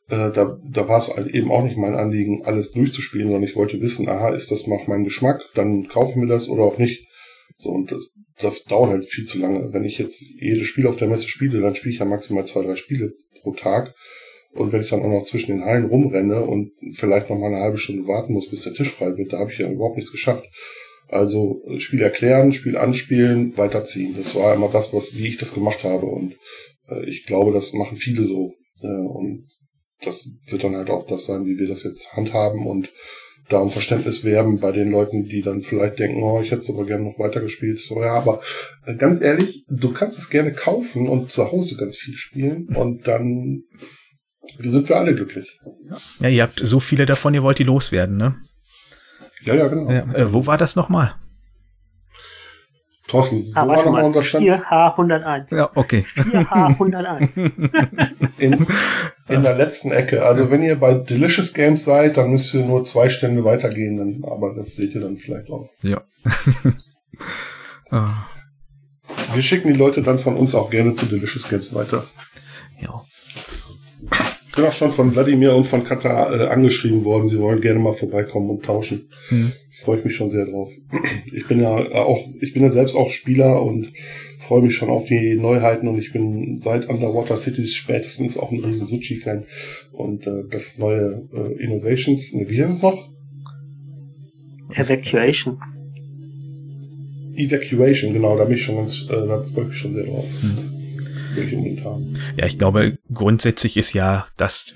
äh, 0.08 0.30
da, 0.30 0.58
da 0.62 0.88
war 0.88 0.98
es 0.98 1.14
halt 1.14 1.28
eben 1.28 1.50
auch 1.50 1.64
nicht 1.64 1.76
mein 1.76 1.94
Anliegen, 1.94 2.42
alles 2.44 2.70
durchzuspielen, 2.70 3.28
sondern 3.28 3.42
ich 3.42 3.56
wollte 3.56 3.80
wissen, 3.80 4.08
aha, 4.08 4.30
ist 4.30 4.52
das 4.52 4.68
nach 4.68 4.86
meinem 4.86 5.04
Geschmack, 5.04 5.42
dann 5.54 5.88
kaufe 5.88 6.12
ich 6.12 6.16
mir 6.16 6.26
das 6.26 6.48
oder 6.48 6.62
auch 6.62 6.78
nicht. 6.78 7.06
So, 7.58 7.70
und 7.70 7.90
das, 7.90 8.14
das 8.40 8.64
dauert 8.64 8.90
halt 8.90 9.06
viel 9.06 9.24
zu 9.24 9.38
lange. 9.38 9.72
Wenn 9.72 9.84
ich 9.84 9.98
jetzt 9.98 10.22
jedes 10.22 10.66
Spiel 10.66 10.86
auf 10.86 10.96
der 10.96 11.08
Messe 11.08 11.28
spiele, 11.28 11.60
dann 11.60 11.74
spiele 11.74 11.92
ich 11.92 12.00
ja 12.00 12.06
maximal 12.06 12.46
zwei, 12.46 12.62
drei 12.62 12.76
Spiele 12.76 13.12
pro 13.42 13.52
Tag. 13.52 13.94
Und 14.52 14.72
wenn 14.72 14.80
ich 14.80 14.90
dann 14.90 15.02
auch 15.02 15.08
noch 15.08 15.24
zwischen 15.24 15.52
den 15.52 15.64
Hallen 15.64 15.86
rumrenne 15.86 16.42
und 16.42 16.72
vielleicht 16.94 17.30
noch 17.30 17.38
mal 17.38 17.46
eine 17.46 17.60
halbe 17.60 17.78
Stunde 17.78 18.06
warten 18.08 18.32
muss, 18.32 18.50
bis 18.50 18.62
der 18.62 18.74
Tisch 18.74 18.90
frei 18.90 19.16
wird, 19.16 19.32
da 19.32 19.38
habe 19.38 19.52
ich 19.52 19.58
ja 19.58 19.70
überhaupt 19.70 19.96
nichts 19.96 20.10
geschafft. 20.10 20.44
Also 21.10 21.60
Spiel 21.78 22.02
erklären, 22.02 22.52
Spiel 22.52 22.76
anspielen, 22.76 23.56
weiterziehen. 23.56 24.14
Das 24.16 24.36
war 24.36 24.54
immer 24.54 24.68
das, 24.68 24.94
was 24.94 25.16
wie 25.16 25.26
ich 25.26 25.38
das 25.38 25.54
gemacht 25.54 25.82
habe. 25.82 26.06
Und 26.06 26.36
äh, 26.88 27.04
ich 27.04 27.26
glaube, 27.26 27.52
das 27.52 27.72
machen 27.72 27.96
viele 27.96 28.24
so. 28.24 28.52
Äh, 28.82 28.86
und 28.86 29.48
das 30.02 30.28
wird 30.46 30.64
dann 30.64 30.76
halt 30.76 30.88
auch 30.88 31.06
das 31.06 31.26
sein, 31.26 31.44
wie 31.46 31.58
wir 31.58 31.68
das 31.68 31.82
jetzt 31.82 32.12
handhaben 32.12 32.66
und 32.66 32.90
da 33.48 33.58
um 33.58 33.70
Verständnis 33.70 34.24
werben 34.24 34.60
bei 34.60 34.70
den 34.70 34.92
Leuten, 34.92 35.24
die 35.24 35.42
dann 35.42 35.60
vielleicht 35.60 35.98
denken, 35.98 36.22
oh, 36.22 36.40
ich 36.40 36.52
hätte 36.52 36.62
es 36.62 36.70
aber 36.70 36.86
gerne 36.86 37.04
noch 37.04 37.18
weitergespielt. 37.18 37.80
So, 37.80 38.00
ja, 38.00 38.12
aber 38.12 38.40
äh, 38.86 38.94
ganz 38.94 39.20
ehrlich, 39.20 39.64
du 39.68 39.92
kannst 39.92 40.18
es 40.18 40.30
gerne 40.30 40.52
kaufen 40.52 41.08
und 41.08 41.30
zu 41.30 41.50
Hause 41.50 41.76
ganz 41.76 41.96
viel 41.96 42.14
spielen 42.14 42.68
und 42.76 43.08
dann 43.08 43.64
sind 44.58 44.88
wir 44.88 44.96
alle 44.96 45.14
glücklich. 45.14 45.58
Ja, 46.20 46.28
ihr 46.28 46.42
habt 46.42 46.60
so 46.60 46.80
viele 46.80 47.06
davon, 47.06 47.34
ihr 47.34 47.42
wollt 47.42 47.58
die 47.58 47.64
loswerden, 47.64 48.16
ne? 48.16 48.36
Ja, 49.42 49.54
ja, 49.54 49.68
genau. 49.68 49.90
Ja, 49.90 50.02
äh, 50.14 50.32
wo 50.32 50.46
war 50.46 50.58
das 50.58 50.76
nochmal? 50.76 51.14
Thorsten, 53.10 53.44
wo 53.44 53.58
ah, 53.58 53.66
war 53.66 53.76
nochmal 53.76 54.04
unser 54.04 54.22
Stand? 54.22 54.46
4H101. 54.46 55.56
Ja, 55.56 55.70
okay. 55.74 56.04
4H101. 56.06 57.50
in, 58.38 58.66
in 59.28 59.42
der 59.42 59.56
letzten 59.56 59.90
Ecke. 59.90 60.24
Also 60.24 60.50
wenn 60.50 60.62
ihr 60.62 60.78
bei 60.78 60.94
Delicious 60.94 61.52
Games 61.52 61.84
seid, 61.84 62.16
dann 62.16 62.30
müsst 62.30 62.54
ihr 62.54 62.64
nur 62.64 62.84
zwei 62.84 63.08
Stände 63.08 63.42
weitergehen, 63.42 63.96
dann, 63.96 64.30
aber 64.30 64.54
das 64.54 64.76
seht 64.76 64.94
ihr 64.94 65.00
dann 65.00 65.16
vielleicht 65.16 65.50
auch. 65.50 65.68
Ja. 65.82 66.02
ah. 67.90 68.26
Wir 69.32 69.42
schicken 69.42 69.68
die 69.68 69.78
Leute 69.78 70.02
dann 70.02 70.18
von 70.18 70.36
uns 70.36 70.54
auch 70.54 70.70
gerne 70.70 70.94
zu 70.94 71.06
Delicious 71.06 71.48
Games 71.48 71.74
weiter. 71.74 72.04
Ja. 72.80 73.02
Ich 74.50 74.56
bin 74.56 74.64
auch 74.64 74.72
schon 74.72 74.90
von 74.90 75.14
Wladimir 75.14 75.54
und 75.54 75.62
von 75.62 75.84
Katar 75.84 76.34
äh, 76.34 76.48
angeschrieben 76.48 77.04
worden, 77.04 77.28
sie 77.28 77.38
wollen 77.38 77.60
gerne 77.60 77.78
mal 77.78 77.92
vorbeikommen 77.92 78.50
und 78.50 78.64
tauschen. 78.64 79.08
Hm. 79.28 79.52
Freue 79.70 80.00
ich 80.00 80.04
mich 80.04 80.16
schon 80.16 80.28
sehr 80.28 80.44
drauf. 80.44 80.72
Ich 81.32 81.46
bin 81.46 81.60
ja 81.60 81.68
auch, 81.70 82.26
ich 82.40 82.52
bin 82.52 82.64
ja 82.64 82.70
selbst 82.70 82.96
auch 82.96 83.10
Spieler 83.10 83.62
und 83.62 83.92
freue 84.38 84.62
mich 84.62 84.74
schon 84.74 84.90
auf 84.90 85.04
die 85.04 85.36
Neuheiten 85.36 85.86
und 85.86 86.00
ich 86.00 86.12
bin 86.12 86.58
seit 86.58 86.88
Underwater 86.88 87.36
Cities 87.36 87.76
spätestens 87.76 88.36
auch 88.36 88.50
ein 88.50 88.58
riesen 88.58 88.88
Sushi-Fan. 88.88 89.44
Und 89.92 90.26
äh, 90.26 90.42
das 90.50 90.78
neue 90.78 91.28
äh, 91.32 91.62
Innovations, 91.62 92.32
ne, 92.32 92.50
wie 92.50 92.60
heißt 92.60 92.72
es 92.72 92.82
noch? 92.82 93.08
Evacuation. 94.74 95.60
Evacuation, 97.36 98.12
genau, 98.12 98.36
da 98.36 98.46
bin 98.46 98.56
ich 98.56 98.64
schon 98.64 98.78
ganz, 98.78 99.06
äh, 99.08 99.12
da 99.12 99.44
freue 99.44 99.62
ich 99.62 99.68
mich 99.68 99.78
schon 99.78 99.92
sehr 99.92 100.06
drauf. 100.06 100.26
Hm 101.34 101.52
unbedingt 101.52 101.84
haben. 101.84 102.12
Ja, 102.36 102.46
ich 102.46 102.58
glaube, 102.58 102.98
grundsätzlich 103.12 103.76
ist 103.76 103.92
ja 103.92 104.26
das 104.36 104.74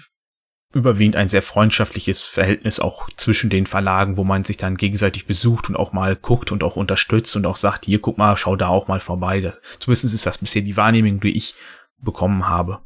überwiegend 0.75 1.17
ein 1.17 1.29
sehr 1.29 1.43
freundschaftliches 1.43 2.25
Verhältnis 2.25 2.81
auch 2.81 3.09
zwischen 3.17 3.49
den 3.49 3.67
Verlagen, 3.67 4.17
wo 4.17 4.25
man 4.25 4.43
sich 4.45 4.57
dann 4.57 4.77
gegenseitig 4.77 5.27
besucht 5.27 5.69
und 5.69 5.77
auch 5.77 5.93
mal 5.93 6.17
guckt 6.17 6.51
und 6.51 6.65
auch 6.65 6.77
unterstützt 6.77 7.37
und 7.37 7.47
auch 7.47 7.57
sagt, 7.57 7.85
hier 7.85 8.01
guck 8.01 8.19
mal, 8.19 8.37
schau 8.37 8.57
da 8.57 8.69
auch 8.69 8.89
mal 8.89 9.01
vorbei. 9.01 9.41
Das, 9.41 9.61
zumindest 9.79 10.13
ist 10.15 10.27
das 10.27 10.39
bisher 10.39 10.63
die 10.63 10.77
Wahrnehmung, 10.77 11.21
die 11.21 11.37
ich 11.37 11.55
bekommen 11.99 12.49
habe. 12.49 12.81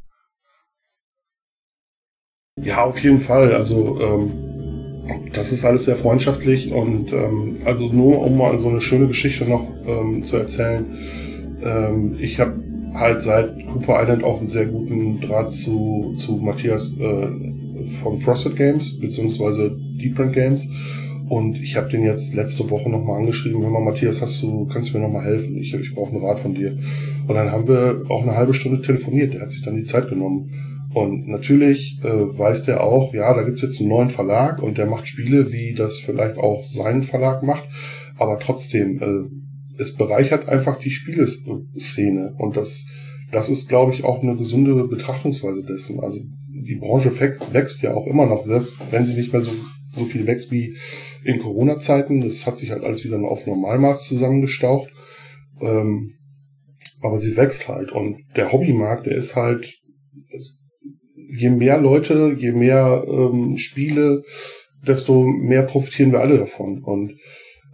Ja, 2.61 2.85
auf 2.85 2.99
jeden 3.03 3.21
Fall. 3.21 3.55
Also 3.55 3.99
ähm, 4.01 5.29
das 5.33 5.53
ist 5.53 5.65
alles 5.65 5.85
sehr 5.85 5.97
freundschaftlich 5.97 6.71
und 6.73 7.13
ähm, 7.13 7.59
also 7.65 7.91
nur 7.91 8.21
um 8.21 8.37
mal 8.37 8.59
so 8.59 8.69
eine 8.69 8.81
schöne 8.81 9.07
Geschichte 9.07 9.45
noch 9.47 9.73
ähm, 9.87 10.23
zu 10.25 10.37
erzählen. 10.37 10.85
Ähm, 11.63 12.17
ich 12.19 12.39
habe 12.39 12.68
halt 12.95 13.23
seit 13.23 13.67
Cooper 13.67 14.03
Island 14.03 14.25
auch 14.25 14.39
einen 14.39 14.49
sehr 14.49 14.67
guten 14.67 15.21
Draht 15.21 15.53
zu, 15.53 16.15
zu 16.17 16.37
Matthias 16.37 16.97
äh, 16.99 17.29
von 18.03 18.19
Frosted 18.19 18.57
Games, 18.57 18.99
beziehungsweise 18.99 19.77
Deep 20.01 20.17
Brand 20.17 20.33
Games. 20.33 20.69
Und 21.29 21.61
ich 21.61 21.77
habe 21.77 21.91
den 21.91 22.05
jetzt 22.05 22.35
letzte 22.35 22.69
Woche 22.71 22.89
nochmal 22.89 23.19
angeschrieben, 23.19 23.63
hör 23.63 23.71
mal, 23.71 23.83
Matthias, 23.85 24.23
hast 24.23 24.43
du, 24.43 24.67
kannst 24.67 24.91
du 24.91 24.99
mir 24.99 25.05
nochmal 25.05 25.25
helfen? 25.25 25.59
Ich, 25.59 25.75
ich 25.75 25.95
brauche 25.95 26.11
einen 26.11 26.25
Rat 26.25 26.41
von 26.41 26.55
dir. 26.55 26.77
Und 27.27 27.35
dann 27.35 27.53
haben 27.53 27.69
wir 27.69 28.05
auch 28.09 28.23
eine 28.23 28.35
halbe 28.35 28.55
Stunde 28.55 28.81
telefoniert. 28.81 29.35
Der 29.35 29.43
hat 29.43 29.51
sich 29.51 29.63
dann 29.63 29.77
die 29.77 29.85
Zeit 29.85 30.09
genommen. 30.09 30.51
Und 30.95 31.29
natürlich 31.29 32.01
äh, 32.03 32.09
weiß 32.09 32.65
der 32.65 32.83
auch, 32.83 33.13
ja, 33.13 33.35
da 33.35 33.43
gibt's 33.43 33.61
jetzt 33.61 33.79
einen 33.79 33.91
neuen 33.91 34.09
Verlag 34.09 34.63
und 34.63 34.79
der 34.79 34.87
macht 34.87 35.07
Spiele, 35.07 35.53
wie 35.53 35.75
das 35.75 35.99
vielleicht 35.99 36.39
auch 36.39 36.65
sein 36.65 37.03
Verlag 37.03 37.43
macht. 37.43 37.69
Aber 38.17 38.39
trotzdem, 38.39 38.99
äh, 39.03 39.48
es 39.79 39.95
bereichert 39.95 40.49
einfach 40.49 40.79
die 40.79 40.91
Spieleszene 40.91 42.35
und 42.39 42.57
das, 42.57 42.87
das 43.31 43.49
ist, 43.49 43.69
glaube 43.69 43.93
ich, 43.93 44.05
auch 44.05 44.23
eine 44.23 44.37
gesunde 44.37 44.89
Betrachtungsweise 44.89 45.65
dessen. 45.65 46.01
Also 46.01 46.21
die 46.49 46.77
Branche 46.77 47.19
wächst, 47.21 47.53
wächst 47.55 47.83
ja 47.83 47.95
auch 47.95 48.07
immer 48.07 48.27
noch, 48.27 48.43
selbst 48.43 48.73
wenn 48.91 49.07
sie 49.07 49.15
nicht 49.15 49.33
mehr 49.33 49.43
so, 49.43 49.53
so 49.95 50.05
viel 50.05 50.27
wächst 50.27 50.51
wie 50.51 50.77
in 51.25 51.39
Corona-Zeiten. 51.39 52.21
Das 52.21 52.47
hat 52.47 52.59
sich 52.59 52.71
halt 52.71 52.83
alles 52.83 53.05
wieder 53.05 53.19
auf 53.21 53.47
Normalmaß 53.47 54.09
zusammengestaucht. 54.09 54.91
Ähm, 55.61 56.15
aber 57.01 57.19
sie 57.19 57.37
wächst 57.37 57.69
halt 57.69 57.93
und 57.93 58.21
der 58.37 58.53
Hobbymarkt, 58.53 59.07
der 59.07 59.17
ist 59.17 59.37
halt, 59.37 59.73
je 61.15 61.51
mehr 61.51 61.81
Leute, 61.81 62.35
je 62.37 62.53
mehr 62.53 63.05
ähm, 63.09 63.57
Spiele, 63.57 64.23
desto 64.85 65.25
mehr 65.25 65.63
profitieren 65.63 66.13
wir 66.13 66.21
alle 66.21 66.39
davon. 66.39 66.83
Und 66.83 67.19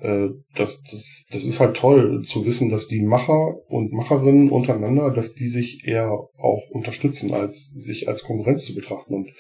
äh, 0.05 0.29
das, 0.55 0.83
das, 0.83 1.27
das 1.33 1.45
ist 1.45 1.61
halt 1.61 1.77
toll 1.77 2.23
zu 2.23 2.45
wissen, 2.45 2.69
dass 2.69 2.89
die 2.89 3.01
Macher 3.01 3.57
und 3.69 3.93
Macherinnen 3.93 4.51
untereinander, 4.51 5.11
dass 5.11 5.35
die 5.35 5.49
sich 5.49 5.87
eher 5.87 6.11
auch 6.11 6.63
unterstützen, 6.71 7.33
als 7.33 7.71
sich 7.71 8.07
als 8.07 8.23
Konkurrenz 8.23 8.67
zu 8.67 8.75
betrachten. 8.75 9.15
Und 9.15 9.31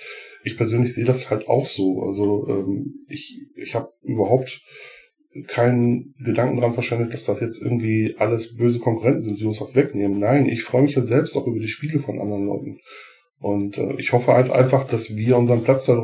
ich 0.43 0.57
persönlich 0.57 0.95
sehe 0.95 1.05
das 1.05 1.31
halt 1.31 1.49
auch 1.49 1.67
so. 1.67 2.01
Also 2.03 2.49
ähm, 2.49 3.05
ich, 3.09 3.43
ich 3.57 3.75
habe 3.75 3.93
überhaupt 4.03 4.62
keinen 5.49 6.15
Gedanken 6.25 6.57
daran 6.57 6.75
verschwendet, 6.75 7.12
dass 7.12 7.25
das 7.25 7.41
jetzt 7.41 7.61
irgendwie 7.61 8.15
alles 8.19 8.57
böse 8.57 8.79
Konkurrenten 8.79 9.23
sind, 9.23 9.41
die 9.41 9.45
uns 9.45 9.61
was 9.61 9.75
wegnehmen. 9.75 10.19
Nein, 10.19 10.47
ich 10.47 10.62
freue 10.62 10.83
mich 10.83 10.95
ja 10.95 11.03
selbst 11.03 11.37
auch 11.37 11.47
über 11.47 11.59
die 11.59 11.69
Spiele 11.69 11.99
von 11.99 12.21
anderen 12.21 12.47
Leuten. 12.47 12.79
Und 13.39 13.77
äh, 13.77 13.97
ich 13.99 14.12
hoffe 14.15 14.33
halt 14.33 14.51
einfach, 14.51 14.87
dass 14.87 15.15
wir 15.15 15.37
unseren 15.37 15.62
Platz 15.62 15.85
da 15.85 16.01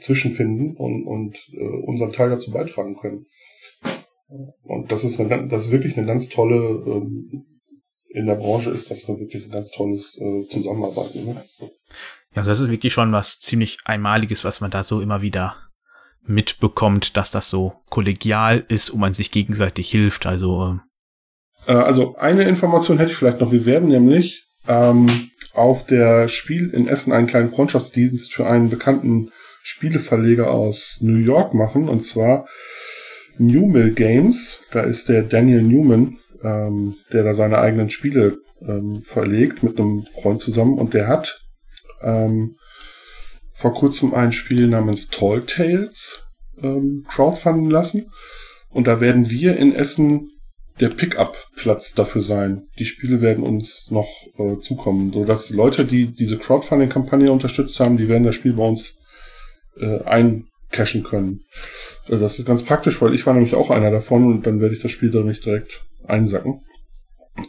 zwischenfinden 0.00 0.76
und, 0.76 1.06
und 1.06 1.36
äh, 1.52 1.62
unseren 1.86 2.10
Teil 2.10 2.30
dazu 2.30 2.50
beitragen 2.50 2.96
können. 2.96 3.26
Und 4.62 4.92
das 4.92 5.04
ist, 5.04 5.20
eine, 5.20 5.48
das 5.48 5.66
ist 5.66 5.70
wirklich 5.72 5.96
eine 5.96 6.06
ganz 6.06 6.28
tolle, 6.28 6.56
ähm, 6.86 7.46
in 8.08 8.26
der 8.26 8.36
Branche 8.36 8.70
ist 8.70 8.90
das 8.90 9.08
wirklich 9.08 9.44
ein 9.44 9.50
ganz 9.50 9.70
tolles 9.70 10.18
äh, 10.20 10.46
Zusammenarbeiten. 10.48 11.26
Ne? 11.26 11.42
Ja, 12.34 12.42
das 12.42 12.60
ist 12.60 12.70
wirklich 12.70 12.92
schon 12.92 13.12
was 13.12 13.40
ziemlich 13.40 13.78
Einmaliges, 13.84 14.44
was 14.44 14.60
man 14.60 14.70
da 14.70 14.82
so 14.82 15.00
immer 15.00 15.22
wieder 15.22 15.56
mitbekommt, 16.22 17.16
dass 17.16 17.30
das 17.30 17.50
so 17.50 17.72
kollegial 17.88 18.64
ist 18.68 18.90
und 18.90 19.00
man 19.00 19.14
sich 19.14 19.30
gegenseitig 19.30 19.90
hilft. 19.90 20.26
Also, 20.26 20.78
äh, 21.66 21.72
äh 21.72 21.76
also 21.76 22.14
eine 22.16 22.44
Information 22.44 22.98
hätte 22.98 23.10
ich 23.10 23.16
vielleicht 23.16 23.40
noch. 23.40 23.52
Wir 23.52 23.64
werden 23.64 23.88
nämlich 23.88 24.46
ähm, 24.68 25.30
auf 25.54 25.86
der 25.86 26.28
Spiel 26.28 26.70
in 26.70 26.86
Essen 26.86 27.12
einen 27.12 27.26
kleinen 27.26 27.50
Freundschaftsdienst 27.50 28.32
für 28.32 28.46
einen 28.46 28.70
bekannten 28.70 29.30
Spieleverleger 29.62 30.50
aus 30.50 31.00
New 31.02 31.18
York 31.18 31.52
machen, 31.54 31.88
und 31.88 32.06
zwar 32.06 32.46
Newmill 33.40 33.92
Games. 33.92 34.62
Da 34.70 34.82
ist 34.82 35.08
der 35.08 35.22
Daniel 35.22 35.62
Newman, 35.62 36.18
ähm, 36.42 36.96
der 37.12 37.24
da 37.24 37.34
seine 37.34 37.58
eigenen 37.58 37.90
Spiele 37.90 38.38
ähm, 38.60 39.02
verlegt 39.02 39.62
mit 39.62 39.78
einem 39.78 40.04
Freund 40.06 40.40
zusammen 40.40 40.78
und 40.78 40.94
der 40.94 41.08
hat 41.08 41.42
ähm, 42.02 42.56
vor 43.54 43.72
kurzem 43.74 44.14
ein 44.14 44.32
Spiel 44.32 44.68
namens 44.68 45.08
Tall 45.08 45.42
Tales 45.46 46.24
ähm, 46.62 47.04
crowdfunden 47.08 47.70
lassen 47.70 48.10
und 48.68 48.86
da 48.86 49.00
werden 49.00 49.30
wir 49.30 49.56
in 49.56 49.74
Essen 49.74 50.30
der 50.78 50.88
Pickup-Platz 50.88 51.92
dafür 51.92 52.22
sein. 52.22 52.68
Die 52.78 52.86
Spiele 52.86 53.20
werden 53.20 53.44
uns 53.44 53.90
noch 53.90 54.08
äh, 54.38 54.58
zukommen, 54.60 55.12
so 55.12 55.24
dass 55.24 55.50
Leute, 55.50 55.84
die 55.84 56.06
diese 56.06 56.38
Crowdfunding-Kampagne 56.38 57.30
unterstützt 57.32 57.80
haben, 57.80 57.96
die 57.96 58.08
werden 58.08 58.24
das 58.24 58.34
Spiel 58.34 58.54
bei 58.54 58.66
uns 58.66 58.94
äh, 59.78 60.00
eincashen 60.70 61.02
können. 61.02 61.40
Äh, 62.08 62.18
das 62.18 62.38
ist 62.38 62.46
ganz 62.46 62.62
praktisch, 62.62 63.00
weil 63.02 63.14
ich 63.14 63.26
war 63.26 63.34
nämlich 63.34 63.54
auch 63.54 63.70
einer 63.70 63.90
davon 63.90 64.26
und 64.26 64.46
dann 64.46 64.60
werde 64.60 64.74
ich 64.74 64.82
das 64.82 64.90
Spiel 64.90 65.10
da 65.10 65.20
nicht 65.20 65.44
direkt 65.44 65.82
einsacken. 66.06 66.62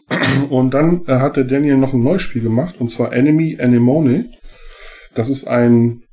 Und 0.49 0.73
dann 0.73 1.03
äh, 1.07 1.13
hat 1.13 1.35
der 1.35 1.43
Daniel 1.43 1.75
noch 1.75 1.93
ein 1.93 2.03
neues 2.03 2.21
Spiel 2.21 2.43
gemacht, 2.43 2.75
und 2.79 2.89
zwar 2.89 3.11
Enemy 3.11 3.57
Anemone. 3.59 4.29
Das 5.15 5.29
ist 5.29 5.45
ein 5.47 6.03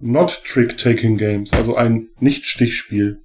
Not 0.00 0.42
Trick-Taking 0.44 1.18
Games, 1.18 1.52
also 1.52 1.76
ein 1.76 2.08
Nicht-Stichspiel. 2.18 3.18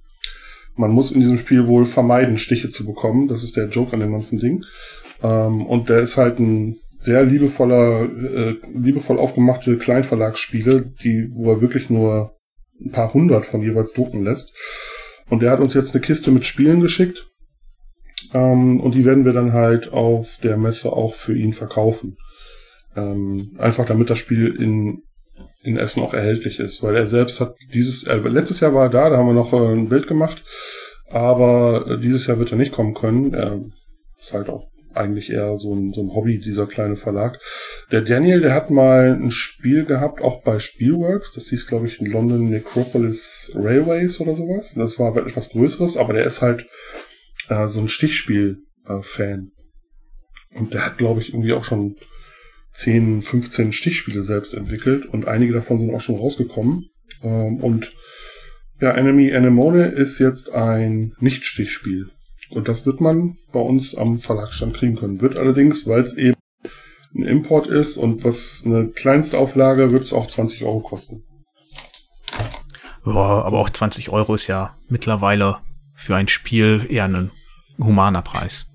Man 0.76 0.92
muss 0.92 1.10
in 1.10 1.20
diesem 1.20 1.38
Spiel 1.38 1.66
wohl 1.66 1.86
vermeiden, 1.86 2.38
Stiche 2.38 2.68
zu 2.68 2.84
bekommen. 2.84 3.26
Das 3.26 3.42
ist 3.42 3.56
der 3.56 3.68
Joke 3.68 3.94
an 3.94 4.00
dem 4.00 4.12
ganzen 4.12 4.38
Ding. 4.38 4.64
Ähm, 5.22 5.66
und 5.66 5.88
der 5.88 6.00
ist 6.00 6.16
halt 6.16 6.38
ein 6.38 6.76
sehr 6.98 7.24
liebevoller, 7.24 8.02
äh, 8.02 8.56
liebevoll 8.72 9.18
aufgemachte 9.18 9.78
Kleinverlagsspiele, 9.78 10.92
die, 11.02 11.28
wo 11.34 11.50
er 11.50 11.60
wirklich 11.60 11.90
nur 11.90 12.33
ein 12.84 12.90
paar 12.90 13.14
hundert 13.14 13.44
von 13.44 13.62
jeweils 13.62 13.92
drucken 13.92 14.22
lässt. 14.22 14.52
Und 15.28 15.42
der 15.42 15.50
hat 15.50 15.60
uns 15.60 15.74
jetzt 15.74 15.94
eine 15.94 16.02
Kiste 16.02 16.30
mit 16.30 16.44
Spielen 16.44 16.80
geschickt. 16.80 17.26
Ähm, 18.32 18.80
und 18.80 18.94
die 18.94 19.04
werden 19.04 19.24
wir 19.24 19.32
dann 19.32 19.52
halt 19.52 19.92
auf 19.92 20.38
der 20.42 20.56
Messe 20.56 20.92
auch 20.92 21.14
für 21.14 21.36
ihn 21.36 21.52
verkaufen. 21.52 22.16
Ähm, 22.96 23.56
einfach 23.58 23.86
damit 23.86 24.10
das 24.10 24.18
Spiel 24.18 24.54
in, 24.54 25.02
in 25.62 25.76
Essen 25.76 26.02
auch 26.02 26.14
erhältlich 26.14 26.60
ist, 26.60 26.82
weil 26.82 26.94
er 26.94 27.06
selbst 27.06 27.40
hat 27.40 27.56
dieses, 27.72 28.04
äh, 28.04 28.16
letztes 28.16 28.60
Jahr 28.60 28.74
war 28.74 28.84
er 28.84 28.90
da, 28.90 29.10
da 29.10 29.16
haben 29.16 29.26
wir 29.26 29.34
noch 29.34 29.52
äh, 29.52 29.72
ein 29.72 29.88
Bild 29.88 30.06
gemacht, 30.06 30.44
aber 31.08 31.86
äh, 31.88 31.98
dieses 31.98 32.26
Jahr 32.26 32.38
wird 32.38 32.52
er 32.52 32.58
nicht 32.58 32.72
kommen 32.72 32.94
können. 32.94 33.34
Er 33.34 33.60
ist 34.20 34.32
halt 34.32 34.48
auch 34.48 34.68
eigentlich 34.96 35.30
eher 35.30 35.58
so 35.58 35.74
ein, 35.74 35.92
so 35.92 36.02
ein 36.02 36.14
Hobby, 36.14 36.38
dieser 36.38 36.66
kleine 36.66 36.96
Verlag. 36.96 37.38
Der 37.90 38.02
Daniel, 38.02 38.40
der 38.40 38.54
hat 38.54 38.70
mal 38.70 39.12
ein 39.12 39.30
Spiel 39.30 39.84
gehabt, 39.84 40.20
auch 40.20 40.42
bei 40.42 40.58
Spielworks. 40.58 41.32
Das 41.34 41.48
hieß, 41.48 41.66
glaube 41.66 41.86
ich, 41.86 42.00
in 42.00 42.06
London 42.06 42.50
Necropolis 42.50 43.52
Railways 43.54 44.20
oder 44.20 44.36
sowas. 44.36 44.74
Das 44.74 44.98
war 44.98 45.16
etwas 45.16 45.50
Größeres, 45.50 45.96
aber 45.96 46.12
der 46.12 46.24
ist 46.24 46.42
halt 46.42 46.66
äh, 47.48 47.68
so 47.68 47.80
ein 47.80 47.88
Stichspiel-Fan. 47.88 49.50
Äh, 49.50 50.58
und 50.58 50.74
der 50.74 50.86
hat, 50.86 50.98
glaube 50.98 51.20
ich, 51.20 51.30
irgendwie 51.30 51.52
auch 51.52 51.64
schon 51.64 51.96
10, 52.74 53.22
15 53.22 53.72
Stichspiele 53.72 54.22
selbst 54.22 54.54
entwickelt 54.54 55.06
und 55.06 55.26
einige 55.26 55.52
davon 55.52 55.78
sind 55.78 55.94
auch 55.94 56.00
schon 56.00 56.16
rausgekommen. 56.16 56.90
Ähm, 57.22 57.56
und 57.58 57.92
ja, 58.80 58.90
Enemy 58.92 59.32
Anemone 59.32 59.86
ist 59.86 60.18
jetzt 60.18 60.52
ein 60.52 61.14
Nicht-Stichspiel. 61.20 62.10
Und 62.54 62.68
das 62.68 62.86
wird 62.86 63.00
man 63.00 63.36
bei 63.52 63.60
uns 63.60 63.96
am 63.96 64.18
Verlagsstand 64.18 64.74
kriegen 64.74 64.96
können. 64.96 65.20
Wird 65.20 65.38
allerdings, 65.38 65.86
weil 65.88 66.02
es 66.02 66.14
eben 66.14 66.36
ein 67.14 67.24
Import 67.24 67.66
ist 67.66 67.96
und 67.96 68.24
was 68.24 68.62
eine 68.64 68.88
Kleinstauflage, 68.88 69.90
wird 69.90 70.02
es 70.02 70.12
auch 70.12 70.26
20 70.26 70.64
Euro 70.64 70.80
kosten. 70.80 71.22
Ja, 73.06 73.12
aber 73.12 73.58
auch 73.58 73.70
20 73.70 74.10
Euro 74.10 74.34
ist 74.34 74.46
ja 74.46 74.76
mittlerweile 74.88 75.58
für 75.94 76.16
ein 76.16 76.28
Spiel 76.28 76.86
eher 76.88 77.04
ein 77.04 77.30
humaner 77.78 78.22
Preis. 78.22 78.66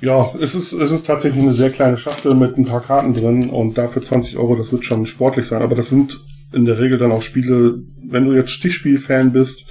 Ja, 0.00 0.32
es 0.40 0.56
ist, 0.56 0.72
es 0.72 0.90
ist 0.90 1.06
tatsächlich 1.06 1.42
eine 1.42 1.52
sehr 1.52 1.70
kleine 1.70 1.96
Schachtel 1.96 2.34
mit 2.34 2.58
ein 2.58 2.66
paar 2.66 2.80
Karten 2.80 3.14
drin 3.14 3.48
und 3.50 3.78
dafür 3.78 4.02
20 4.02 4.36
Euro, 4.36 4.56
das 4.56 4.72
wird 4.72 4.84
schon 4.84 5.06
sportlich 5.06 5.46
sein. 5.46 5.62
Aber 5.62 5.76
das 5.76 5.90
sind 5.90 6.20
in 6.52 6.64
der 6.64 6.78
Regel 6.78 6.98
dann 6.98 7.12
auch 7.12 7.22
Spiele, 7.22 7.78
wenn 8.08 8.26
du 8.26 8.32
jetzt 8.32 8.50
Stichspiel-Fan 8.50 9.32
bist, 9.32 9.64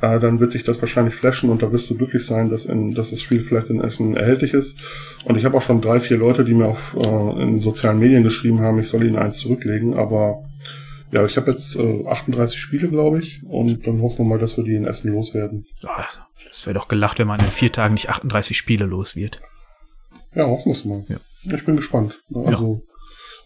äh, 0.00 0.20
dann 0.20 0.40
wird 0.40 0.54
dich 0.54 0.64
das 0.64 0.80
wahrscheinlich 0.80 1.14
flashen 1.14 1.50
und 1.50 1.62
da 1.62 1.72
wirst 1.72 1.90
du 1.90 1.96
glücklich 1.96 2.24
sein, 2.24 2.50
dass, 2.50 2.66
in, 2.66 2.92
dass 2.94 3.10
das 3.10 3.20
Spiel 3.20 3.40
vielleicht 3.40 3.70
in 3.70 3.80
Essen 3.80 4.16
erhältlich 4.16 4.54
ist. 4.54 4.78
Und 5.24 5.36
ich 5.36 5.44
habe 5.44 5.56
auch 5.56 5.62
schon 5.62 5.80
drei, 5.80 6.00
vier 6.00 6.16
Leute, 6.16 6.44
die 6.44 6.54
mir 6.54 6.66
auf 6.66 6.96
äh, 6.96 7.42
in 7.42 7.60
sozialen 7.60 7.98
Medien 7.98 8.22
geschrieben 8.22 8.60
haben, 8.60 8.78
ich 8.78 8.88
soll 8.88 9.04
ihnen 9.04 9.16
eins 9.16 9.38
zurücklegen, 9.38 9.94
aber 9.94 10.44
ja, 11.10 11.24
ich 11.24 11.36
habe 11.36 11.50
jetzt 11.50 11.76
äh, 11.76 12.06
38 12.06 12.60
Spiele, 12.60 12.88
glaube 12.88 13.18
ich, 13.18 13.42
und 13.46 13.86
dann 13.86 14.02
hoffen 14.02 14.18
wir 14.18 14.28
mal, 14.28 14.38
dass 14.38 14.56
wir 14.56 14.64
die 14.64 14.74
in 14.74 14.84
Essen 14.84 15.12
loswerden. 15.12 15.66
Das 16.46 16.66
wäre 16.66 16.74
doch 16.74 16.88
gelacht, 16.88 17.18
wenn 17.18 17.26
man 17.26 17.40
in 17.40 17.46
vier 17.46 17.72
Tagen 17.72 17.94
nicht 17.94 18.08
38 18.08 18.56
Spiele 18.56 18.84
los 18.84 19.16
wird. 19.16 19.40
Ja, 20.34 20.46
hoffen 20.46 20.66
wir 20.66 20.72
es 20.72 20.84
mal. 20.84 21.04
Ja. 21.08 21.16
Ich 21.56 21.64
bin 21.64 21.76
gespannt. 21.76 22.22
Also 22.32 22.84
ja. 22.86 22.94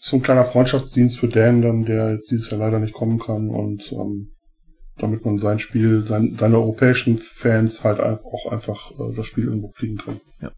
so 0.01 0.17
ein 0.17 0.23
kleiner 0.23 0.45
Freundschaftsdienst 0.45 1.19
für 1.19 1.29
Dan 1.29 1.63
dann, 1.63 1.85
der 1.85 2.13
jetzt 2.13 2.31
dieses 2.31 2.51
Jahr 2.51 2.61
leider 2.61 2.81
nicht 2.81 2.95
kommen 2.95 3.19
kann 3.19 3.49
und 3.49 3.93
ähm, 3.93 4.32
damit 5.03 5.25
man 5.25 5.39
sein 5.39 5.59
Spiel, 5.59 6.05
sein, 6.07 6.35
seine 6.39 6.57
europäischen 6.57 7.19
Fans 7.19 7.85
halt 7.85 8.01
auch 8.01 8.51
einfach 8.51 8.93
äh, 8.93 9.15
das 9.15 9.27
Spiel 9.27 9.45
irgendwo 9.45 9.69
kriegen 9.69 9.99
kann. 9.99 10.21
Ja. 10.41 10.51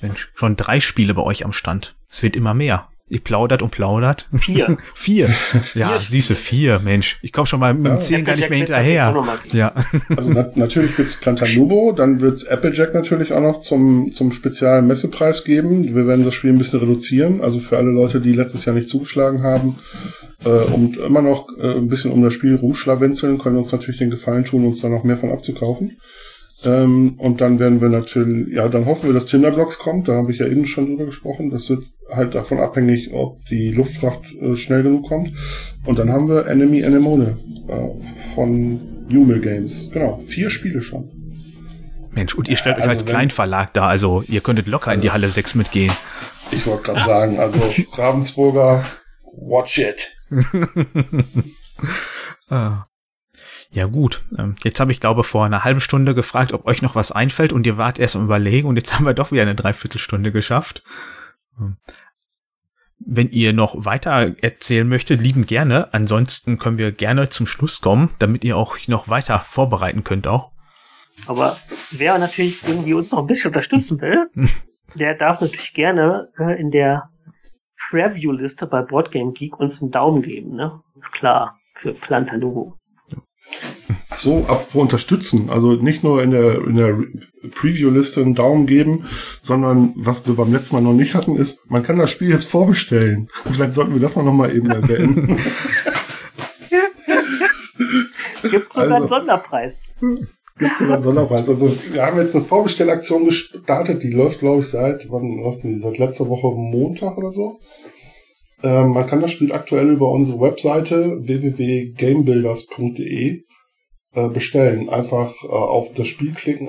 Mensch, 0.00 0.32
schon 0.34 0.56
drei 0.56 0.80
Spiele 0.80 1.14
bei 1.14 1.22
euch 1.22 1.44
am 1.44 1.52
Stand. 1.52 1.96
Es 2.10 2.22
wird 2.22 2.36
immer 2.36 2.54
mehr. 2.54 2.88
Ihr 3.12 3.20
plaudert 3.20 3.60
und 3.60 3.70
plaudert. 3.70 4.26
Vier. 4.38 4.78
vier. 4.94 5.28
Ja, 5.74 6.00
siehste, 6.00 6.34
vier, 6.34 6.78
Mensch. 6.78 7.18
Ich 7.20 7.30
komme 7.30 7.46
schon 7.46 7.60
mal 7.60 7.74
mit 7.74 7.84
dem 7.84 7.92
ja. 7.92 8.00
Zehn 8.00 8.24
gar 8.24 8.36
nicht 8.36 8.48
mehr 8.48 8.56
hinterher. 8.56 9.14
Ja. 9.52 9.72
Also 10.16 10.30
na 10.30 10.50
natürlich 10.54 10.96
wird's 10.96 11.16
Plantanubo, 11.16 11.92
dann 11.92 12.20
wird's 12.20 12.46
Applejack 12.46 12.94
natürlich 12.94 13.32
auch 13.32 13.40
noch 13.40 13.60
zum, 13.60 14.12
zum 14.12 14.32
speziellen 14.32 14.86
Messepreis 14.86 15.44
geben. 15.44 15.94
Wir 15.94 16.06
werden 16.06 16.24
das 16.24 16.32
Spiel 16.32 16.52
ein 16.52 16.58
bisschen 16.58 16.80
reduzieren. 16.80 17.42
Also 17.42 17.60
für 17.60 17.76
alle 17.76 17.90
Leute, 17.90 18.20
die 18.20 18.32
letztes 18.32 18.64
Jahr 18.64 18.74
nicht 18.74 18.88
zugeschlagen 18.88 19.42
haben, 19.42 19.76
äh, 20.44 20.72
und 20.72 20.96
immer 20.96 21.20
noch 21.20 21.48
äh, 21.58 21.76
ein 21.76 21.88
bisschen 21.88 22.12
um 22.12 22.22
das 22.22 22.32
Spiel 22.32 22.56
rumschlawenzeln, 22.56 23.38
können 23.38 23.58
uns 23.58 23.72
natürlich 23.72 23.98
den 23.98 24.10
Gefallen 24.10 24.46
tun, 24.46 24.64
uns 24.64 24.80
da 24.80 24.88
noch 24.88 25.04
mehr 25.04 25.18
von 25.18 25.30
abzukaufen. 25.30 25.98
Ähm, 26.64 27.14
und 27.18 27.40
dann 27.40 27.58
werden 27.58 27.80
wir 27.80 27.88
natürlich, 27.88 28.54
ja, 28.54 28.68
dann 28.68 28.86
hoffen 28.86 29.08
wir, 29.08 29.14
dass 29.14 29.26
Tinderblocks 29.26 29.78
kommt. 29.78 30.08
Da 30.08 30.14
habe 30.14 30.32
ich 30.32 30.38
ja 30.38 30.46
eben 30.46 30.66
schon 30.66 30.86
drüber 30.86 31.06
gesprochen. 31.06 31.50
Das 31.50 31.68
wird 31.70 31.84
halt 32.10 32.34
davon 32.34 32.58
abhängig, 32.58 33.12
ob 33.12 33.44
die 33.46 33.70
Luftfracht 33.70 34.32
äh, 34.34 34.54
schnell 34.56 34.82
genug 34.82 35.08
kommt. 35.08 35.32
Und 35.84 35.98
dann 35.98 36.10
haben 36.10 36.28
wir 36.28 36.46
Enemy 36.46 36.84
Anemone 36.84 37.38
äh, 37.68 38.34
von 38.34 38.80
Newmill 39.08 39.40
Games. 39.40 39.90
Genau, 39.92 40.20
vier 40.26 40.50
Spiele 40.50 40.82
schon. 40.82 41.10
Mensch, 42.10 42.34
und 42.34 42.48
ihr 42.48 42.56
stellt 42.56 42.78
ja, 42.78 42.84
euch 42.84 42.90
als 42.90 43.06
Kleinverlag 43.06 43.72
da, 43.72 43.86
also 43.86 44.22
ihr 44.28 44.42
könntet 44.42 44.66
locker 44.66 44.88
also, 44.88 44.98
in 44.98 45.02
die 45.02 45.10
Halle 45.10 45.30
6 45.30 45.54
mitgehen. 45.54 45.92
Ich 46.50 46.66
wollte 46.66 46.82
gerade 46.84 47.00
sagen, 47.00 47.38
also 47.38 47.58
Ravensburger, 47.92 48.84
watch 49.32 49.78
it. 49.78 50.14
ah. 52.50 52.84
Ja 53.72 53.86
gut, 53.86 54.22
ähm, 54.38 54.54
jetzt 54.62 54.80
habe 54.80 54.92
ich 54.92 55.00
glaube 55.00 55.24
vor 55.24 55.46
einer 55.46 55.64
halben 55.64 55.80
Stunde 55.80 56.14
gefragt, 56.14 56.52
ob 56.52 56.66
euch 56.66 56.82
noch 56.82 56.94
was 56.94 57.10
einfällt 57.10 57.54
und 57.54 57.66
ihr 57.66 57.78
wart 57.78 57.98
erst 57.98 58.16
am 58.16 58.24
Überlegen 58.24 58.68
und 58.68 58.76
jetzt 58.76 58.94
haben 58.94 59.06
wir 59.06 59.14
doch 59.14 59.32
wieder 59.32 59.42
eine 59.42 59.54
Dreiviertelstunde 59.54 60.30
geschafft. 60.30 60.82
Ähm, 61.58 61.78
wenn 62.98 63.30
ihr 63.30 63.54
noch 63.54 63.84
weiter 63.84 64.34
erzählen 64.42 64.86
möchtet, 64.86 65.20
lieben 65.20 65.46
gerne. 65.46 65.92
Ansonsten 65.92 66.58
können 66.58 66.78
wir 66.78 66.92
gerne 66.92 67.30
zum 67.30 67.46
Schluss 67.46 67.80
kommen, 67.80 68.10
damit 68.18 68.44
ihr 68.44 68.56
auch 68.56 68.76
noch 68.86 69.08
weiter 69.08 69.40
vorbereiten 69.40 70.04
könnt 70.04 70.26
auch. 70.26 70.52
Aber 71.26 71.56
wer 71.90 72.18
natürlich 72.18 72.62
irgendwie 72.66 72.94
uns 72.94 73.10
noch 73.10 73.20
ein 73.20 73.26
bisschen 73.26 73.48
unterstützen 73.48 74.00
will, 74.02 74.30
der 74.94 75.14
darf 75.14 75.40
natürlich 75.40 75.72
gerne 75.72 76.28
äh, 76.38 76.60
in 76.60 76.70
der 76.70 77.08
Preview-Liste 77.90 78.66
bei 78.66 78.82
Boardgame 78.82 79.32
Geek 79.32 79.58
uns 79.58 79.82
einen 79.82 79.90
Daumen 79.90 80.22
geben, 80.22 80.54
ne? 80.54 80.80
Klar, 81.12 81.58
für 81.74 81.94
Plantanubo. 81.94 82.78
Ach 84.10 84.16
so, 84.16 84.44
apropos 84.48 84.82
unterstützen. 84.82 85.50
Also 85.50 85.72
nicht 85.72 86.04
nur 86.04 86.22
in 86.22 86.30
der, 86.30 86.64
in 86.66 86.76
der 86.76 86.98
Preview-Liste 87.50 88.20
einen 88.20 88.34
Daumen 88.34 88.66
geben, 88.66 89.06
sondern 89.40 89.92
was 89.96 90.26
wir 90.26 90.34
beim 90.34 90.52
letzten 90.52 90.76
Mal 90.76 90.82
noch 90.82 90.92
nicht 90.92 91.14
hatten, 91.14 91.36
ist, 91.36 91.70
man 91.70 91.82
kann 91.82 91.98
das 91.98 92.10
Spiel 92.10 92.30
jetzt 92.30 92.48
vorbestellen. 92.48 93.28
Vielleicht 93.46 93.72
sollten 93.72 93.94
wir 93.94 94.00
das 94.00 94.16
noch 94.16 94.32
mal 94.32 94.54
eben 94.54 94.70
erwähnen. 94.70 95.38
Gibt 98.42 98.72
sogar 98.72 98.92
also, 98.92 98.94
einen 98.96 99.08
Sonderpreis. 99.08 99.84
Gibt 100.58 100.76
sogar 100.76 100.94
einen 100.94 101.02
Sonderpreis. 101.02 101.48
Also 101.48 101.74
wir 101.92 102.04
haben 102.04 102.18
jetzt 102.18 102.34
eine 102.34 102.44
Vorbestellaktion 102.44 103.24
gestartet, 103.24 104.02
die 104.02 104.10
läuft, 104.10 104.40
glaube 104.40 104.60
ich, 104.60 104.68
seit, 104.68 105.10
wann 105.10 105.38
läuft 105.38 105.62
die? 105.62 105.78
Seit 105.78 105.98
letzter 105.98 106.28
Woche 106.28 106.48
Montag 106.48 107.16
oder 107.16 107.32
so. 107.32 107.60
Ähm, 108.62 108.90
man 108.90 109.06
kann 109.06 109.20
das 109.20 109.32
Spiel 109.32 109.52
aktuell 109.52 109.90
über 109.90 110.10
unsere 110.10 110.40
Webseite 110.40 111.18
www.gamebuilders.de 111.20 113.42
äh, 114.14 114.28
bestellen. 114.28 114.88
Einfach 114.88 115.34
äh, 115.44 115.48
auf 115.48 115.92
das 115.94 116.06
Spiel 116.06 116.32
klicken 116.32 116.68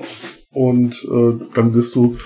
und 0.50 0.94
äh, 1.04 1.34
dann 1.54 1.74
wirst 1.74 1.94
du 1.94 2.16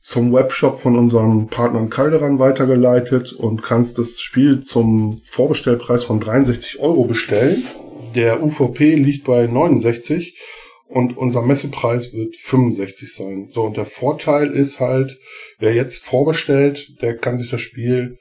zum 0.00 0.32
Webshop 0.32 0.78
von 0.78 0.98
unserem 0.98 1.46
Partner 1.46 1.86
Calderan 1.86 2.40
weitergeleitet 2.40 3.32
und 3.32 3.62
kannst 3.62 3.98
das 3.98 4.20
Spiel 4.20 4.62
zum 4.62 5.20
Vorbestellpreis 5.24 6.04
von 6.04 6.18
63 6.18 6.80
Euro 6.80 7.04
bestellen. 7.04 7.62
Der 8.16 8.42
UVP 8.42 8.96
liegt 8.96 9.24
bei 9.24 9.46
69 9.46 10.36
und 10.88 11.16
unser 11.16 11.42
Messepreis 11.42 12.12
wird 12.14 12.34
65 12.36 13.14
sein. 13.14 13.46
So, 13.50 13.62
und 13.62 13.76
der 13.76 13.86
Vorteil 13.86 14.50
ist 14.50 14.80
halt, 14.80 15.16
wer 15.60 15.72
jetzt 15.72 16.04
vorbestellt, 16.04 17.00
der 17.00 17.16
kann 17.16 17.38
sich 17.38 17.50
das 17.50 17.60
Spiel 17.60 18.18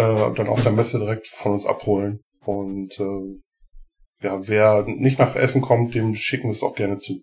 äh, 0.00 0.34
dann 0.34 0.48
auf 0.48 0.62
der 0.62 0.72
Messe 0.72 0.98
direkt 0.98 1.26
von 1.26 1.52
uns 1.52 1.66
abholen. 1.66 2.20
Und 2.44 2.98
äh, 2.98 4.24
ja, 4.24 4.48
wer 4.48 4.84
nicht 4.86 5.18
nach 5.18 5.36
Essen 5.36 5.62
kommt, 5.62 5.94
dem 5.94 6.14
schicken 6.14 6.48
wir 6.48 6.52
es 6.52 6.62
auch 6.62 6.74
gerne 6.74 6.96
zu. 6.96 7.22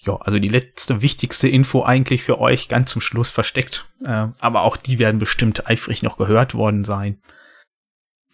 Ja, 0.00 0.16
also 0.16 0.38
die 0.38 0.48
letzte 0.48 1.02
wichtigste 1.02 1.48
Info 1.48 1.82
eigentlich 1.82 2.22
für 2.22 2.38
euch 2.38 2.68
ganz 2.68 2.90
zum 2.90 3.00
Schluss 3.00 3.30
versteckt. 3.30 3.90
Äh, 4.04 4.28
aber 4.38 4.62
auch 4.62 4.76
die 4.76 4.98
werden 4.98 5.18
bestimmt 5.18 5.66
eifrig 5.66 6.02
noch 6.02 6.16
gehört 6.16 6.54
worden 6.54 6.84
sein. 6.84 7.20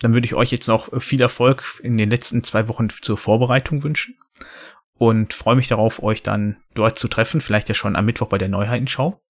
Dann 0.00 0.12
würde 0.12 0.26
ich 0.26 0.34
euch 0.34 0.50
jetzt 0.50 0.66
noch 0.66 1.00
viel 1.00 1.20
Erfolg 1.20 1.80
in 1.82 1.96
den 1.96 2.10
letzten 2.10 2.42
zwei 2.42 2.68
Wochen 2.68 2.88
zur 2.90 3.16
Vorbereitung 3.16 3.82
wünschen. 3.82 4.18
Und 4.96 5.34
freue 5.34 5.56
mich 5.56 5.68
darauf, 5.68 6.02
euch 6.02 6.22
dann 6.22 6.58
dort 6.74 6.98
zu 6.98 7.08
treffen. 7.08 7.40
Vielleicht 7.40 7.68
ja 7.68 7.74
schon 7.74 7.96
am 7.96 8.04
Mittwoch 8.04 8.28
bei 8.28 8.38
der 8.38 8.48
Neuheitenschau. 8.48 9.20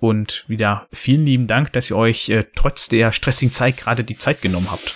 Und 0.00 0.44
wieder 0.48 0.86
vielen 0.92 1.26
lieben 1.26 1.46
Dank, 1.46 1.72
dass 1.72 1.90
ihr 1.90 1.96
euch 1.96 2.28
äh, 2.28 2.44
trotz 2.54 2.88
der 2.88 3.12
stressigen 3.12 3.52
Zeit 3.52 3.76
gerade 3.78 4.04
die 4.04 4.16
Zeit 4.16 4.42
genommen 4.42 4.70
habt. 4.70 4.94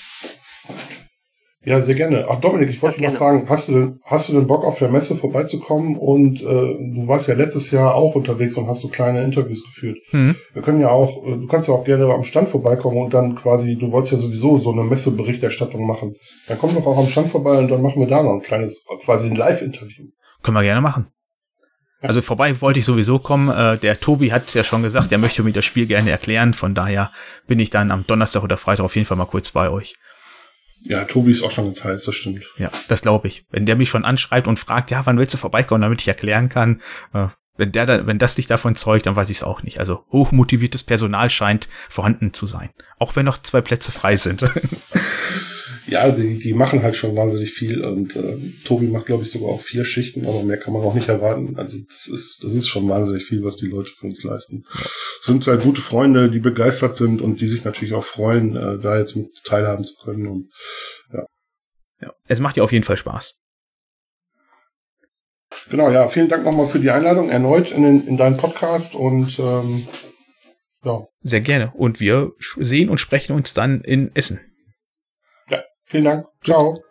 Ja, 1.64 1.80
sehr 1.80 1.94
gerne. 1.94 2.26
Ach 2.28 2.40
Dominik, 2.40 2.70
ich 2.70 2.82
wollte 2.82 3.00
noch 3.00 3.12
fragen, 3.12 3.48
hast 3.48 3.68
du, 3.68 3.72
denn, 3.72 4.00
hast 4.04 4.28
du 4.28 4.32
denn 4.32 4.48
Bock 4.48 4.64
auf 4.64 4.80
der 4.80 4.88
Messe 4.88 5.14
vorbeizukommen? 5.14 5.96
Und 5.96 6.42
äh, 6.42 6.44
du 6.44 7.04
warst 7.06 7.28
ja 7.28 7.34
letztes 7.34 7.70
Jahr 7.70 7.94
auch 7.94 8.16
unterwegs 8.16 8.56
und 8.56 8.66
hast 8.66 8.80
so 8.80 8.88
kleine 8.88 9.22
Interviews 9.22 9.62
geführt. 9.64 9.98
Mhm. 10.10 10.34
Wir 10.54 10.62
können 10.62 10.80
ja 10.80 10.88
auch, 10.88 11.24
äh, 11.24 11.36
du 11.36 11.46
kannst 11.46 11.68
ja 11.68 11.74
auch 11.74 11.84
gerne 11.84 12.12
am 12.12 12.24
Stand 12.24 12.48
vorbeikommen 12.48 12.98
und 12.98 13.14
dann 13.14 13.36
quasi, 13.36 13.76
du 13.76 13.92
wolltest 13.92 14.14
ja 14.14 14.18
sowieso 14.18 14.58
so 14.58 14.72
eine 14.72 14.82
Messeberichterstattung 14.82 15.86
machen. 15.86 16.14
Dann 16.48 16.58
komm 16.58 16.74
doch 16.74 16.84
auch 16.84 16.98
am 16.98 17.08
Stand 17.08 17.28
vorbei 17.28 17.58
und 17.58 17.70
dann 17.70 17.80
machen 17.80 18.00
wir 18.00 18.08
da 18.08 18.24
noch 18.24 18.32
ein 18.32 18.42
kleines, 18.42 18.84
quasi 19.04 19.28
ein 19.28 19.36
Live-Interview. 19.36 20.06
Können 20.42 20.56
wir 20.56 20.62
gerne 20.64 20.80
machen. 20.80 21.12
Also 22.02 22.20
vorbei 22.20 22.60
wollte 22.60 22.80
ich 22.80 22.84
sowieso 22.84 23.18
kommen. 23.18 23.48
Äh, 23.48 23.78
der 23.78 24.00
Tobi 24.00 24.32
hat 24.32 24.52
ja 24.54 24.64
schon 24.64 24.82
gesagt, 24.82 25.12
er 25.12 25.18
möchte 25.18 25.42
mir 25.42 25.52
das 25.52 25.64
Spiel 25.64 25.86
gerne 25.86 26.10
erklären. 26.10 26.52
Von 26.52 26.74
daher 26.74 27.12
bin 27.46 27.58
ich 27.58 27.70
dann 27.70 27.90
am 27.90 28.06
Donnerstag 28.06 28.42
oder 28.42 28.56
Freitag 28.56 28.84
auf 28.84 28.96
jeden 28.96 29.06
Fall 29.06 29.16
mal 29.16 29.26
kurz 29.26 29.52
bei 29.52 29.70
euch. 29.70 29.94
Ja, 30.84 31.04
Tobi 31.04 31.30
ist 31.30 31.42
auch 31.42 31.50
schon 31.52 31.66
ganz 31.66 31.84
heiß, 31.84 32.04
das 32.04 32.14
stimmt. 32.14 32.44
Ja, 32.58 32.70
das 32.88 33.02
glaube 33.02 33.28
ich. 33.28 33.46
Wenn 33.50 33.66
der 33.66 33.76
mich 33.76 33.88
schon 33.88 34.04
anschreibt 34.04 34.48
und 34.48 34.58
fragt, 34.58 34.90
ja, 34.90 35.06
wann 35.06 35.16
willst 35.16 35.32
du 35.32 35.38
vorbeikommen, 35.38 35.82
damit 35.82 36.00
ich 36.00 36.08
erklären 36.08 36.48
kann, 36.48 36.80
äh, 37.14 37.28
wenn 37.56 37.70
der 37.70 37.86
da, 37.86 38.06
wenn 38.06 38.18
das 38.18 38.34
dich 38.34 38.46
davon 38.46 38.74
zeugt, 38.74 39.06
dann 39.06 39.14
weiß 39.14 39.30
ich 39.30 39.38
es 39.38 39.42
auch 39.42 39.62
nicht. 39.62 39.78
Also 39.78 40.04
hochmotiviertes 40.10 40.82
Personal 40.82 41.30
scheint 41.30 41.68
vorhanden 41.88 42.32
zu 42.32 42.46
sein. 42.46 42.70
Auch 42.98 43.14
wenn 43.14 43.26
noch 43.26 43.38
zwei 43.38 43.60
Plätze 43.60 43.92
frei 43.92 44.16
sind. 44.16 44.44
ja, 45.92 46.10
die, 46.10 46.38
die 46.38 46.54
machen 46.54 46.82
halt 46.82 46.96
schon 46.96 47.16
wahnsinnig 47.16 47.52
viel 47.52 47.84
und 47.84 48.16
äh, 48.16 48.36
Tobi 48.64 48.86
macht, 48.86 49.06
glaube 49.06 49.24
ich, 49.24 49.30
sogar 49.30 49.50
auch 49.50 49.60
vier 49.60 49.84
Schichten, 49.84 50.26
aber 50.26 50.42
mehr 50.42 50.56
kann 50.56 50.72
man 50.72 50.82
auch 50.82 50.94
nicht 50.94 51.08
erwarten. 51.08 51.56
Also 51.56 51.78
das 51.88 52.06
ist, 52.06 52.42
das 52.42 52.54
ist 52.54 52.66
schon 52.66 52.88
wahnsinnig 52.88 53.24
viel, 53.24 53.44
was 53.44 53.56
die 53.56 53.66
Leute 53.66 53.90
für 53.90 54.06
uns 54.06 54.22
leisten. 54.22 54.64
Sind 55.20 55.46
halt 55.46 55.62
gute 55.62 55.80
Freunde, 55.80 56.30
die 56.30 56.40
begeistert 56.40 56.96
sind 56.96 57.22
und 57.22 57.40
die 57.40 57.46
sich 57.46 57.64
natürlich 57.64 57.94
auch 57.94 58.04
freuen, 58.04 58.56
äh, 58.56 58.78
da 58.78 58.98
jetzt 58.98 59.14
mit 59.14 59.28
teilhaben 59.44 59.84
zu 59.84 59.94
können. 60.02 60.26
Und 60.26 60.50
ja. 61.12 61.26
ja. 62.00 62.12
Es 62.26 62.40
macht 62.40 62.56
ja 62.56 62.62
auf 62.62 62.72
jeden 62.72 62.84
Fall 62.84 62.96
Spaß. 62.96 63.34
Genau, 65.70 65.90
ja, 65.90 66.08
vielen 66.08 66.28
Dank 66.28 66.44
nochmal 66.44 66.66
für 66.66 66.80
die 66.80 66.90
Einladung 66.90 67.28
erneut 67.28 67.70
in, 67.70 67.82
den, 67.82 68.06
in 68.06 68.16
deinen 68.16 68.36
Podcast 68.36 68.94
und 68.94 69.38
ähm, 69.38 69.86
ja. 70.84 71.06
Sehr 71.22 71.40
gerne. 71.40 71.72
Und 71.74 72.00
wir 72.00 72.32
sehen 72.58 72.88
und 72.88 72.98
sprechen 72.98 73.34
uns 73.34 73.54
dann 73.54 73.82
in 73.82 74.10
Essen. 74.14 74.40
Vielen 75.92 76.04
Dank. 76.04 76.26
Ciao. 76.42 76.82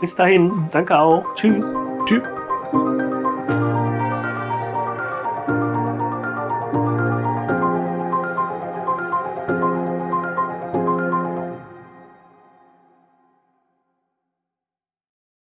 Bis 0.00 0.16
dahin. 0.16 0.68
Danke 0.72 0.98
auch. 0.98 1.32
Tschüss. 1.34 1.72
Tschüss. 2.04 2.22